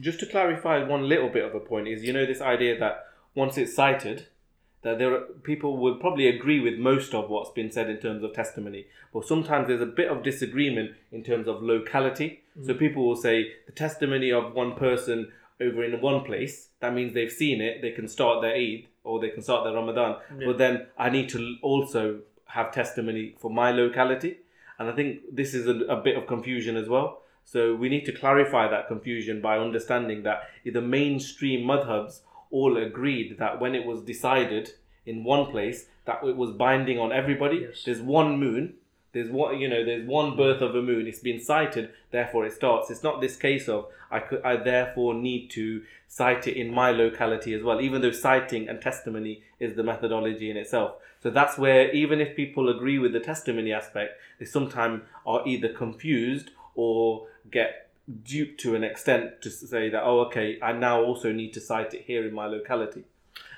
just 0.00 0.18
to 0.20 0.26
clarify 0.26 0.82
one 0.82 1.08
little 1.08 1.28
bit 1.28 1.44
of 1.44 1.54
a 1.54 1.60
point 1.60 1.86
is 1.88 2.02
you 2.02 2.12
know 2.12 2.26
this 2.26 2.40
idea 2.40 2.78
that 2.78 3.06
once 3.34 3.56
it's 3.56 3.74
sighted 3.74 4.26
that 4.82 4.98
there 4.98 5.14
are, 5.14 5.20
people 5.42 5.78
will 5.78 5.94
probably 5.96 6.26
agree 6.26 6.60
with 6.60 6.74
most 6.78 7.14
of 7.14 7.30
what's 7.30 7.50
been 7.52 7.70
said 7.70 7.88
in 7.88 7.96
terms 7.98 8.22
of 8.22 8.32
testimony 8.32 8.86
but 9.12 9.24
sometimes 9.24 9.68
there's 9.68 9.80
a 9.80 9.86
bit 9.86 10.08
of 10.08 10.22
disagreement 10.22 10.90
in 11.12 11.22
terms 11.22 11.46
of 11.46 11.62
locality 11.62 12.42
so 12.64 12.74
people 12.74 13.06
will 13.06 13.16
say 13.16 13.52
the 13.66 13.72
testimony 13.72 14.32
of 14.32 14.52
one 14.52 14.74
person 14.74 15.30
over 15.60 15.84
in 15.84 16.00
one 16.00 16.24
place 16.24 16.70
that 16.80 16.92
means 16.92 17.14
they've 17.14 17.30
seen 17.30 17.60
it 17.60 17.80
they 17.80 17.92
can 17.92 18.08
start 18.08 18.42
their 18.42 18.54
eid 18.54 18.86
or 19.04 19.20
they 19.20 19.28
can 19.30 19.42
start 19.42 19.64
their 19.64 19.74
ramadan 19.74 20.16
Yeah. 20.38 20.46
but 20.46 20.58
then 20.58 20.86
i 20.98 21.08
need 21.10 21.28
to 21.30 21.56
also 21.62 22.20
have 22.46 22.72
testimony 22.72 23.34
for 23.38 23.50
my 23.50 23.70
locality 23.70 24.38
and 24.78 24.88
i 24.88 24.92
think 24.92 25.20
this 25.32 25.54
is 25.54 25.66
a, 25.66 25.76
a 25.96 25.96
bit 26.00 26.16
of 26.16 26.26
confusion 26.26 26.76
as 26.76 26.88
well 26.88 27.20
so 27.44 27.74
we 27.74 27.88
need 27.88 28.04
to 28.06 28.12
clarify 28.12 28.68
that 28.68 28.88
confusion 28.88 29.40
by 29.40 29.58
understanding 29.58 30.22
that 30.22 30.38
the 30.64 30.80
mainstream 30.80 31.66
madhabs 31.66 32.20
all 32.50 32.76
agreed 32.76 33.36
that 33.38 33.60
when 33.60 33.74
it 33.74 33.84
was 33.84 34.00
decided 34.00 34.70
in 35.04 35.24
one 35.24 35.50
place 35.50 35.86
that 36.06 36.18
it 36.24 36.36
was 36.36 36.50
binding 36.52 36.98
on 36.98 37.12
everybody. 37.12 37.58
Yes. 37.68 37.82
There's 37.84 38.00
one 38.00 38.38
moon. 38.38 38.74
There's 39.14 39.30
one, 39.30 39.58
you 39.58 39.68
know, 39.68 39.84
there's 39.84 40.06
one 40.06 40.36
birth 40.36 40.60
of 40.60 40.74
a 40.74 40.82
moon. 40.82 41.06
It's 41.06 41.20
been 41.20 41.40
sighted, 41.40 41.90
therefore 42.10 42.44
it 42.44 42.52
starts. 42.52 42.90
It's 42.90 43.02
not 43.02 43.20
this 43.20 43.36
case 43.36 43.68
of 43.68 43.86
I 44.10 44.18
could, 44.18 44.42
I 44.42 44.56
therefore 44.56 45.14
need 45.14 45.50
to 45.52 45.82
sight 46.08 46.46
it 46.46 46.56
in 46.56 46.74
my 46.74 46.90
locality 46.90 47.54
as 47.54 47.62
well. 47.62 47.80
Even 47.80 48.02
though 48.02 48.10
sighting 48.10 48.68
and 48.68 48.82
testimony 48.82 49.42
is 49.58 49.76
the 49.76 49.82
methodology 49.82 50.50
in 50.50 50.56
itself. 50.56 50.96
So 51.22 51.30
that's 51.30 51.56
where 51.56 51.90
even 51.92 52.20
if 52.20 52.36
people 52.36 52.68
agree 52.68 52.98
with 52.98 53.12
the 53.14 53.20
testimony 53.20 53.72
aspect, 53.72 54.20
they 54.38 54.44
sometimes 54.44 55.02
are 55.24 55.46
either 55.46 55.68
confused 55.68 56.50
or 56.74 57.28
get 57.50 57.88
duped 58.24 58.60
to 58.60 58.74
an 58.74 58.84
extent 58.84 59.40
to 59.40 59.50
say 59.50 59.88
that 59.88 60.02
oh 60.02 60.20
okay 60.20 60.58
I 60.62 60.72
now 60.72 61.02
also 61.02 61.32
need 61.32 61.54
to 61.54 61.60
sight 61.60 61.94
it 61.94 62.02
here 62.02 62.26
in 62.26 62.34
my 62.34 62.44
locality 62.44 63.04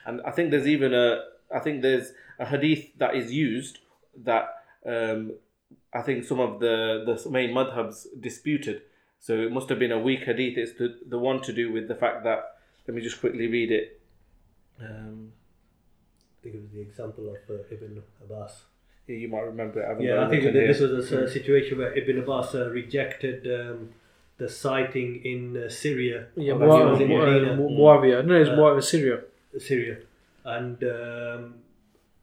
and 0.04 0.20
I 0.22 0.30
think 0.30 0.52
there's 0.52 0.68
even 0.68 0.94
a 0.94 1.24
I 1.52 1.58
think 1.58 1.82
there's 1.82 2.12
a 2.38 2.46
hadith 2.46 2.96
that 2.98 3.16
is 3.16 3.32
used 3.32 3.78
that 4.24 4.62
um, 4.86 5.32
I 5.98 6.02
think 6.06 6.24
some 6.30 6.40
of 6.46 6.50
the 6.64 6.76
the 7.08 7.16
main 7.30 7.50
madhabs 7.58 7.98
disputed 8.28 8.78
so 9.26 9.32
it 9.46 9.52
must 9.56 9.68
have 9.70 9.78
been 9.84 9.92
a 9.92 10.02
weak 10.08 10.22
hadith 10.30 10.56
it's 10.62 10.74
the, 10.80 10.88
the 11.14 11.18
one 11.18 11.38
to 11.46 11.52
do 11.60 11.64
with 11.76 11.86
the 11.92 11.94
fact 12.04 12.18
that 12.28 12.40
let 12.86 12.94
me 12.96 13.00
just 13.08 13.18
quickly 13.20 13.46
read 13.56 13.70
it 13.80 13.86
um, 14.80 15.32
I 16.38 16.42
think 16.42 16.54
it 16.56 16.62
was 16.62 16.70
the 16.78 16.80
example 16.80 17.24
of 17.34 17.38
uh, 17.50 17.62
Ibn 17.74 18.02
Abbas. 18.24 18.52
yeah, 19.08 19.16
you 19.16 19.28
might 19.28 19.46
remember 19.52 19.80
it 19.82 19.88
haven't 19.88 20.04
Yeah, 20.04 20.24
I 20.24 20.28
think 20.30 20.44
it 20.44 20.52
this 20.52 20.78
here. 20.78 20.88
was 20.96 21.10
a 21.12 21.24
s- 21.26 21.32
situation 21.32 21.78
where 21.78 21.92
Ibn 22.00 22.18
Abbas 22.24 22.54
uh, 22.54 22.70
rejected 22.70 23.38
um, 23.60 23.90
the 24.38 24.48
sighting 24.48 25.10
in 25.24 25.56
uh, 25.56 25.68
Syria. 25.70 26.26
Yeah, 26.36 26.54
Muawiya, 26.54 26.88
that's 26.90 27.00
in 27.00 27.08
Mu- 27.08 27.18
Medina. 27.26 27.56
Mu- 27.56 27.70
Muawiya. 27.70 28.24
No, 28.26 28.34
it's 28.42 28.50
Uh, 28.50 28.56
Muawiya, 28.58 28.82
Syria. 28.92 29.18
Syria, 29.58 29.96
and 30.44 30.76
um, 30.84 31.54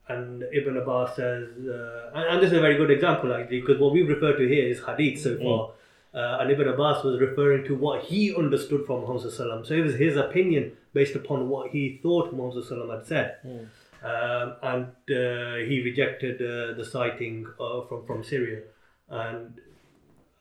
and 0.10 0.44
Ibn 0.52 0.78
Abbas 0.78 1.16
says, 1.16 1.48
uh, 1.68 2.12
and, 2.16 2.26
and 2.32 2.42
this 2.42 2.52
is 2.52 2.58
a 2.58 2.62
very 2.62 2.76
good 2.76 2.92
example 2.92 3.34
actually, 3.34 3.62
because 3.62 3.80
what 3.80 3.94
we 3.94 4.02
refer 4.04 4.36
to 4.38 4.48
here 4.48 4.68
is 4.68 4.84
hadith 4.84 5.22
so 5.22 5.38
far, 5.38 5.72
uh, 6.14 6.42
and 6.42 6.52
Ibn 6.52 6.68
Abbas 6.68 7.04
was 7.04 7.20
referring 7.20 7.64
to 7.66 7.76
what 7.76 8.04
he 8.04 8.36
understood 8.36 8.86
from 8.86 9.02
Muhammad 9.02 9.24
Sallallahu 9.24 9.34
Alaihi 9.34 9.62
Wasallam. 9.62 9.68
So 9.68 9.74
it 9.76 9.82
was 9.82 9.96
his 9.96 10.18
opinion 10.18 10.74
based 10.94 11.16
upon 11.16 11.50
what 11.50 11.72
he 11.72 12.00
thought 12.04 12.34
Muhammad 12.34 12.64
Sallallahu 12.64 12.86
Alaihi 12.86 12.90
Wasallam 12.90 12.98
had 12.98 13.08
said, 13.08 13.38
um, 14.04 14.56
and 14.72 14.86
uh, 15.10 15.56
he 15.70 15.82
rejected 15.84 16.36
uh, 16.42 16.74
the 16.76 16.86
sighting 16.86 17.48
uh, 17.60 17.82
from 17.88 18.06
from 18.06 18.24
Syria, 18.24 18.62
and. 19.10 19.60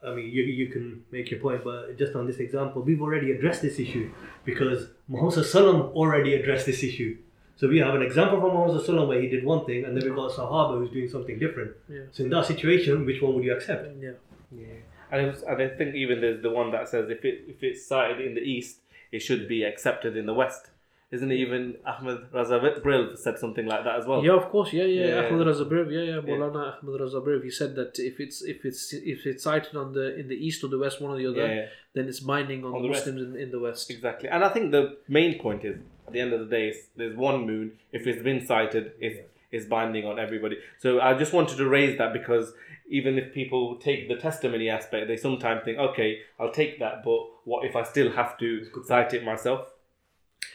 I 0.04 0.12
mean, 0.16 0.28
you, 0.32 0.42
you 0.42 0.66
can 0.66 1.04
make 1.12 1.30
your 1.30 1.38
point, 1.38 1.62
but 1.62 1.96
just 1.96 2.16
on 2.16 2.26
this 2.26 2.38
example, 2.38 2.82
we've 2.82 3.00
already 3.00 3.30
addressed 3.30 3.62
this 3.62 3.78
issue 3.78 4.10
because 4.44 4.88
Muhammad 5.06 5.46
already 5.94 6.34
addressed 6.34 6.66
this 6.66 6.82
issue. 6.82 7.18
So 7.57 7.68
we 7.68 7.78
have 7.78 7.94
an 7.94 8.03
example 8.03 8.40
from 8.40 8.55
Muhammad 8.55 8.82
Sallam 8.84 9.09
where 9.09 9.20
he 9.20 9.28
did 9.28 9.44
one 9.44 9.64
thing, 9.64 9.84
and 9.84 9.96
then 9.96 10.05
we've 10.05 10.14
got 10.16 10.32
a 10.32 10.34
Sahaba 10.34 10.78
who's 10.78 10.90
doing 10.90 11.09
something 11.09 11.38
different. 11.38 11.72
Yeah. 11.88 12.00
So 12.11 12.24
in 12.24 12.30
that 12.30 12.46
situation, 12.46 13.07
which 13.07 13.22
one 13.22 13.34
would 13.34 13.44
you 13.44 13.55
accept? 13.55 13.88
Yeah. 14.00 14.12
Yeah, 14.55 14.66
and, 15.11 15.28
was, 15.28 15.42
and 15.42 15.62
I 15.62 15.68
think 15.68 15.94
even 15.94 16.20
there's 16.20 16.42
the 16.42 16.50
one 16.50 16.72
that 16.72 16.88
says 16.88 17.09
if 17.09 17.24
it 17.24 17.44
if 17.48 17.62
it's 17.62 17.86
sighted 17.86 18.20
in 18.20 18.34
the 18.34 18.42
east, 18.42 18.80
it 19.11 19.20
should 19.20 19.48
be 19.48 19.62
accepted 19.64 20.16
in 20.16 20.26
the 20.26 20.34
west. 20.34 20.70
Isn't 21.11 21.30
it 21.30 21.36
even 21.36 21.76
Ahmed 21.86 22.30
Raza 22.32 22.82
Barelvi 22.82 23.18
said 23.18 23.38
something 23.38 23.66
like 23.66 23.84
that 23.84 23.96
as 24.00 24.07
well? 24.07 24.24
Yeah, 24.24 24.32
of 24.32 24.48
course. 24.50 24.72
Yeah, 24.72 24.84
yeah. 24.84 25.07
Yeah. 25.07 25.26
Ahmed 25.26 25.46
Raza 25.46 25.68
Barelvi. 25.70 25.92
Yeah, 25.92 26.14
yeah. 26.14 26.20
Maulana 26.20 26.82
Ahmed 26.82 27.00
Raza 27.00 27.24
Barelvi. 27.24 27.44
He 27.44 27.50
said 27.50 27.74
that 27.76 27.98
if 27.98 28.20
it's 28.20 28.42
if 28.42 28.64
it's 28.64 28.92
if 28.94 29.26
it's 29.26 29.44
sighted 29.44 29.76
on 29.76 29.92
the 29.92 30.18
in 30.18 30.28
the 30.28 30.34
east 30.46 30.64
or 30.64 30.68
the 30.68 30.78
west, 30.78 31.00
one 31.03 31.12
or 31.12 31.16
the 31.18 31.26
other, 31.26 31.46
Yeah, 31.46 31.55
yeah. 31.55 31.66
then 31.94 32.09
it's 32.09 32.20
binding 32.20 32.64
on, 32.64 32.74
On 32.74 32.82
the 32.82 32.88
the. 32.88 32.94
Muslims 32.94 33.22
in, 33.22 33.36
in 33.40 33.50
the 33.50 33.59
west. 33.61 33.90
Exactly, 33.90 34.28
and 34.30 34.42
I 34.44 34.48
think 34.48 34.70
the 34.72 34.96
main 35.09 35.38
point 35.38 35.64
is 35.64 35.76
at 36.12 36.14
the 36.14 36.20
end 36.20 36.32
of 36.34 36.40
the 36.40 36.46
day, 36.56 36.74
there's 36.96 37.16
one 37.16 37.46
moon. 37.46 37.72
If 37.92 38.06
it's 38.06 38.22
been 38.22 38.44
sighted, 38.46 38.92
it's 39.00 39.18
it's 39.50 39.66
binding 39.66 40.04
on 40.06 40.18
everybody. 40.18 40.56
So 40.78 41.00
I 41.00 41.14
just 41.14 41.32
wanted 41.32 41.56
to 41.58 41.66
raise 41.68 41.98
that 41.98 42.12
because 42.12 42.52
even 42.88 43.18
if 43.18 43.32
people 43.34 43.76
take 43.76 44.08
the 44.08 44.16
testimony 44.16 44.68
aspect, 44.70 45.08
they 45.08 45.16
sometimes 45.16 45.62
think, 45.64 45.78
okay, 45.78 46.20
I'll 46.40 46.52
take 46.52 46.78
that, 46.80 47.02
but 47.04 47.20
what 47.44 47.64
if 47.66 47.74
I 47.76 47.82
still 47.84 48.10
have 48.12 48.38
to 48.38 48.66
sight 48.84 49.12
it 49.14 49.24
myself? 49.24 49.68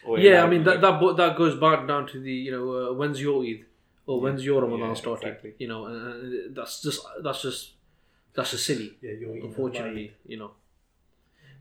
Or 0.05 0.19
Yeah, 0.19 0.43
I 0.43 0.47
mean 0.49 0.63
that 0.63 0.81
that 0.81 0.99
bo- 0.99 1.13
that 1.13 1.35
goes 1.37 1.55
back 1.59 1.87
down 1.87 2.07
to 2.07 2.19
the 2.19 2.31
you 2.31 2.51
know 2.51 2.65
uh, 2.77 2.93
when's 2.93 3.19
your 3.21 3.43
Eid 3.43 3.65
or 4.05 4.21
when's 4.21 4.43
your 4.45 4.61
Ramadan 4.61 4.89
Yeah, 4.89 4.93
starting. 4.95 5.29
exactly. 5.29 5.53
You 5.59 5.67
know, 5.67 5.85
and, 5.85 5.97
and 6.33 6.55
that's 6.55 6.81
just 6.81 6.99
that's 7.23 7.41
just 7.41 7.61
that's 8.35 8.51
just 8.51 8.65
silly. 8.65 8.89
Yeah, 9.01 9.11
you're 9.19 9.35
unfortunately, 9.47 10.13
you 10.25 10.37
know. 10.37 10.51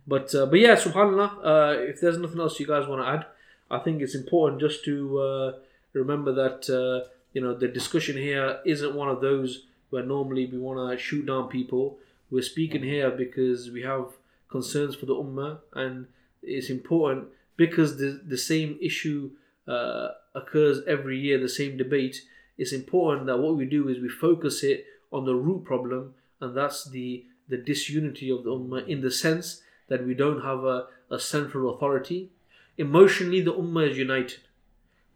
But 0.06 0.34
uh, 0.34 0.46
but 0.46 0.58
yeah, 0.60 0.76
Subhanallah. 0.76 1.30
Uh, 1.44 1.72
if 1.90 2.00
there's 2.00 2.18
nothing 2.18 2.40
else 2.40 2.58
you 2.60 2.66
guys 2.66 2.86
want 2.86 3.02
to 3.02 3.08
add, 3.14 3.26
I 3.70 3.78
think 3.78 4.00
it's 4.00 4.14
important 4.14 4.60
just 4.60 4.84
to 4.84 5.18
uh, 5.18 5.52
remember 5.92 6.32
that 6.32 6.70
uh, 6.70 7.08
you 7.32 7.40
know 7.40 7.54
the 7.54 7.68
discussion 7.68 8.16
here 8.16 8.60
isn't 8.64 8.94
one 8.94 9.08
of 9.08 9.20
those 9.20 9.64
where 9.90 10.04
normally 10.04 10.46
we 10.46 10.58
want 10.58 10.90
to 10.90 10.98
shoot 10.98 11.26
down 11.26 11.48
people. 11.48 11.98
We're 12.30 12.42
speaking 12.42 12.82
here 12.82 13.10
because 13.10 13.70
we 13.70 13.82
have 13.82 14.06
concerns 14.48 14.94
for 14.96 15.06
the 15.06 15.14
ummah, 15.14 15.58
and 15.74 16.06
it's 16.42 16.70
important 16.70 17.28
because 17.56 17.98
the 17.98 18.20
the 18.26 18.38
same 18.38 18.78
issue 18.80 19.30
uh, 19.66 20.08
occurs 20.34 20.80
every 20.86 21.18
year, 21.18 21.38
the 21.38 21.48
same 21.48 21.76
debate. 21.76 22.22
It's 22.58 22.72
important 22.72 23.26
that 23.26 23.38
what 23.38 23.56
we 23.56 23.66
do 23.66 23.88
is 23.88 24.00
we 24.00 24.08
focus 24.08 24.62
it 24.62 24.86
on 25.12 25.24
the 25.24 25.34
root 25.34 25.64
problem, 25.64 26.14
and 26.40 26.56
that's 26.56 26.88
the 26.90 27.24
the 27.48 27.56
disunity 27.56 28.30
of 28.30 28.44
the 28.44 28.50
ummah 28.50 28.86
in 28.86 29.00
the 29.00 29.10
sense 29.10 29.62
that 29.88 30.04
we 30.04 30.14
don't 30.14 30.42
have 30.42 30.64
a, 30.64 30.86
a 31.10 31.18
central 31.18 31.72
authority. 31.74 32.30
Emotionally, 32.78 33.40
the 33.40 33.52
ummah 33.52 33.90
is 33.90 33.96
united. 33.96 34.40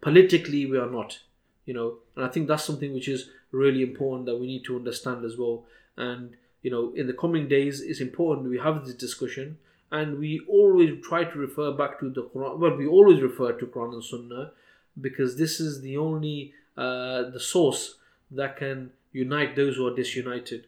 Politically, 0.01 0.67
we 0.67 0.79
are 0.79 0.91
not. 0.91 1.21
You 1.67 1.75
know, 1.75 1.99
and 2.17 2.25
I 2.25 2.29
think 2.29 2.49
that's 2.49 2.65
something 2.65 2.93
which 2.93 3.09
is 3.09 3.31
really 3.53 3.83
important 3.83 4.27
that 4.27 4.37
we 4.37 4.47
need 4.47 4.65
to 4.65 4.77
understand 4.77 5.25
as 5.25 5.37
well. 5.37 5.65
And 5.97 6.37
you 6.63 6.71
know, 6.71 6.93
in 6.95 7.07
the 7.07 7.13
coming 7.13 7.49
days, 7.49 7.81
it's 7.81 8.01
important 8.01 8.49
we 8.49 8.59
have 8.59 8.85
this 8.85 8.95
discussion, 8.95 9.59
and 9.91 10.19
we 10.19 10.41
always 10.49 11.01
try 11.03 11.25
to 11.25 11.39
refer 11.39 11.73
back 11.73 12.01
to 12.01 12.11
the 12.11 12.25
Quran. 12.25 12.59
Well, 12.59 12.77
we 12.77 12.87
always 12.87 13.23
refer 13.23 13.53
to 13.53 13.67
Quran 13.67 13.95
and 13.95 14.05
Sunnah 14.05 14.53
because 15.01 15.37
this 15.37 15.61
is 15.61 15.81
the 15.81 15.97
only 15.97 16.55
uh, 16.77 17.31
the 17.31 17.41
source 17.41 17.97
that 18.31 18.57
can 18.57 18.91
unite 19.13 19.57
those 19.57 19.77
who 19.77 19.87
are 19.87 19.95
disunited. 19.95 20.67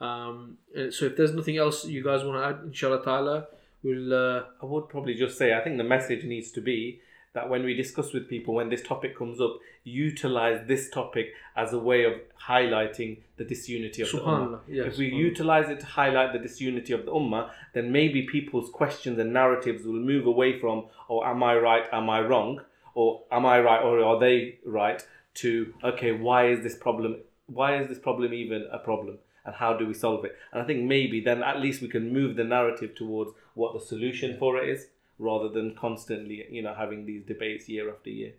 Um, 0.00 0.58
uh, 0.76 0.90
so 0.90 1.06
if 1.06 1.16
there's 1.16 1.32
nothing 1.32 1.56
else 1.56 1.84
you 1.84 2.02
guys 2.02 2.24
want 2.24 2.36
to 2.38 2.44
add, 2.44 2.66
inshallah 2.66 3.04
ta'ala, 3.04 3.46
we'll. 3.82 4.12
Uh, 4.12 4.42
I 4.62 4.66
would 4.66 4.88
probably 4.88 5.14
just 5.14 5.38
say 5.38 5.54
I 5.54 5.60
think 5.60 5.78
the 5.78 5.84
message 5.84 6.24
needs 6.24 6.50
to 6.52 6.60
be 6.60 7.00
that 7.34 7.48
when 7.48 7.64
we 7.64 7.74
discuss 7.74 8.12
with 8.12 8.28
people 8.28 8.54
when 8.54 8.68
this 8.68 8.82
topic 8.82 9.16
comes 9.16 9.40
up, 9.40 9.58
utilize 9.84 10.66
this 10.66 10.90
topic 10.90 11.32
as 11.56 11.72
a 11.72 11.78
way 11.78 12.04
of 12.04 12.12
highlighting 12.46 13.18
the 13.38 13.44
disunity 13.44 14.02
of 14.02 14.12
the 14.12 14.18
ummah. 14.18 14.60
yes, 14.68 14.86
if 14.88 14.98
we 14.98 15.06
utilize 15.06 15.70
it 15.70 15.80
to 15.80 15.86
highlight 15.86 16.34
the 16.34 16.38
disunity 16.38 16.92
of 16.92 17.06
the 17.06 17.10
ummah, 17.10 17.50
then 17.72 17.90
maybe 17.90 18.22
people's 18.22 18.68
questions 18.70 19.18
and 19.18 19.32
narratives 19.32 19.86
will 19.86 19.94
move 19.94 20.26
away 20.26 20.58
from, 20.60 20.84
oh, 21.08 21.24
am 21.24 21.42
I 21.42 21.56
right? 21.56 21.84
Am 21.90 22.10
I 22.10 22.20
wrong? 22.20 22.60
or 22.94 23.22
am 23.30 23.46
I 23.46 23.60
right 23.60 23.82
or 23.82 24.02
are 24.02 24.18
they 24.18 24.58
right 24.64 25.02
to 25.34 25.72
okay, 25.82 26.12
why 26.12 26.48
is 26.48 26.62
this 26.62 26.76
problem 26.76 27.16
why 27.46 27.76
is 27.80 27.88
this 27.88 27.98
problem 27.98 28.32
even 28.32 28.66
a 28.70 28.78
problem? 28.78 29.18
And 29.44 29.54
how 29.54 29.76
do 29.76 29.86
we 29.86 29.94
solve 29.94 30.24
it? 30.24 30.36
And 30.52 30.62
I 30.62 30.64
think 30.64 30.84
maybe 30.84 31.20
then 31.20 31.42
at 31.42 31.60
least 31.60 31.82
we 31.82 31.88
can 31.88 32.12
move 32.12 32.36
the 32.36 32.44
narrative 32.44 32.94
towards 32.94 33.32
what 33.54 33.74
the 33.74 33.80
solution 33.80 34.36
for 34.38 34.58
it 34.58 34.68
is 34.68 34.86
rather 35.18 35.48
than 35.48 35.74
constantly, 35.74 36.46
you 36.50 36.62
know, 36.62 36.74
having 36.74 37.06
these 37.06 37.22
debates 37.24 37.68
year 37.68 37.90
after 37.90 38.10
year. 38.10 38.32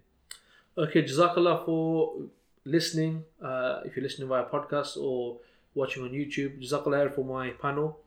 Okay, 0.77 1.03
Jazakallah 1.03 1.65
for 1.65 2.13
listening. 2.65 3.23
Uh, 3.41 3.81
if 3.85 3.95
you're 3.95 4.03
listening 4.03 4.27
via 4.27 4.45
podcast 4.45 4.97
or 4.97 5.37
watching 5.75 6.03
on 6.03 6.09
YouTube, 6.09 6.61
Jazakallah 6.61 7.13
for 7.13 7.25
my 7.25 7.49
panel. 7.51 7.99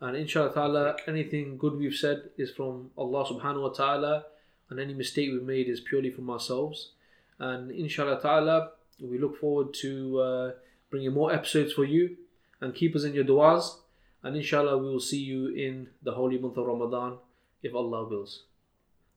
And 0.00 0.16
inshallah 0.16 0.52
ta'ala, 0.52 0.96
anything 1.06 1.56
good 1.56 1.78
we've 1.78 1.94
said 1.94 2.30
is 2.36 2.50
from 2.50 2.90
Allah 2.98 3.24
subhanahu 3.24 3.62
wa 3.62 3.68
ta'ala, 3.70 4.24
and 4.68 4.78
any 4.78 4.92
mistake 4.92 5.30
we've 5.32 5.42
made 5.42 5.68
is 5.68 5.80
purely 5.80 6.10
from 6.10 6.28
ourselves. 6.28 6.90
And 7.38 7.70
inshallah 7.70 8.20
ta'ala, 8.20 8.72
we 9.00 9.18
look 9.18 9.38
forward 9.40 9.72
to 9.74 10.20
uh, 10.20 10.50
bringing 10.90 11.12
more 11.12 11.32
episodes 11.32 11.72
for 11.72 11.84
you 11.84 12.16
and 12.64 12.74
keep 12.74 12.96
us 12.96 13.04
in 13.04 13.12
your 13.12 13.24
du'as. 13.24 13.76
And 14.22 14.36
inshallah, 14.36 14.78
we 14.78 14.88
will 14.88 15.00
see 15.00 15.20
you 15.20 15.48
in 15.48 15.88
the 16.02 16.12
holy 16.12 16.38
month 16.38 16.56
of 16.56 16.66
Ramadan 16.66 17.18
if 17.62 17.74
Allah 17.74 18.08
wills. 18.08 18.44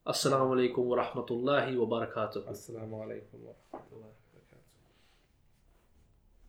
Assalamu 0.06 0.56
alaikum 0.56 0.84
wa 0.84 0.98
rahmatullahi 1.04 1.76
wa 1.80 1.88
barakatuh. 1.88 2.44
Assalamu 2.52 3.00
alaikum 3.06 3.40
wa 3.48 3.54
rahmatullah. 3.56 4.12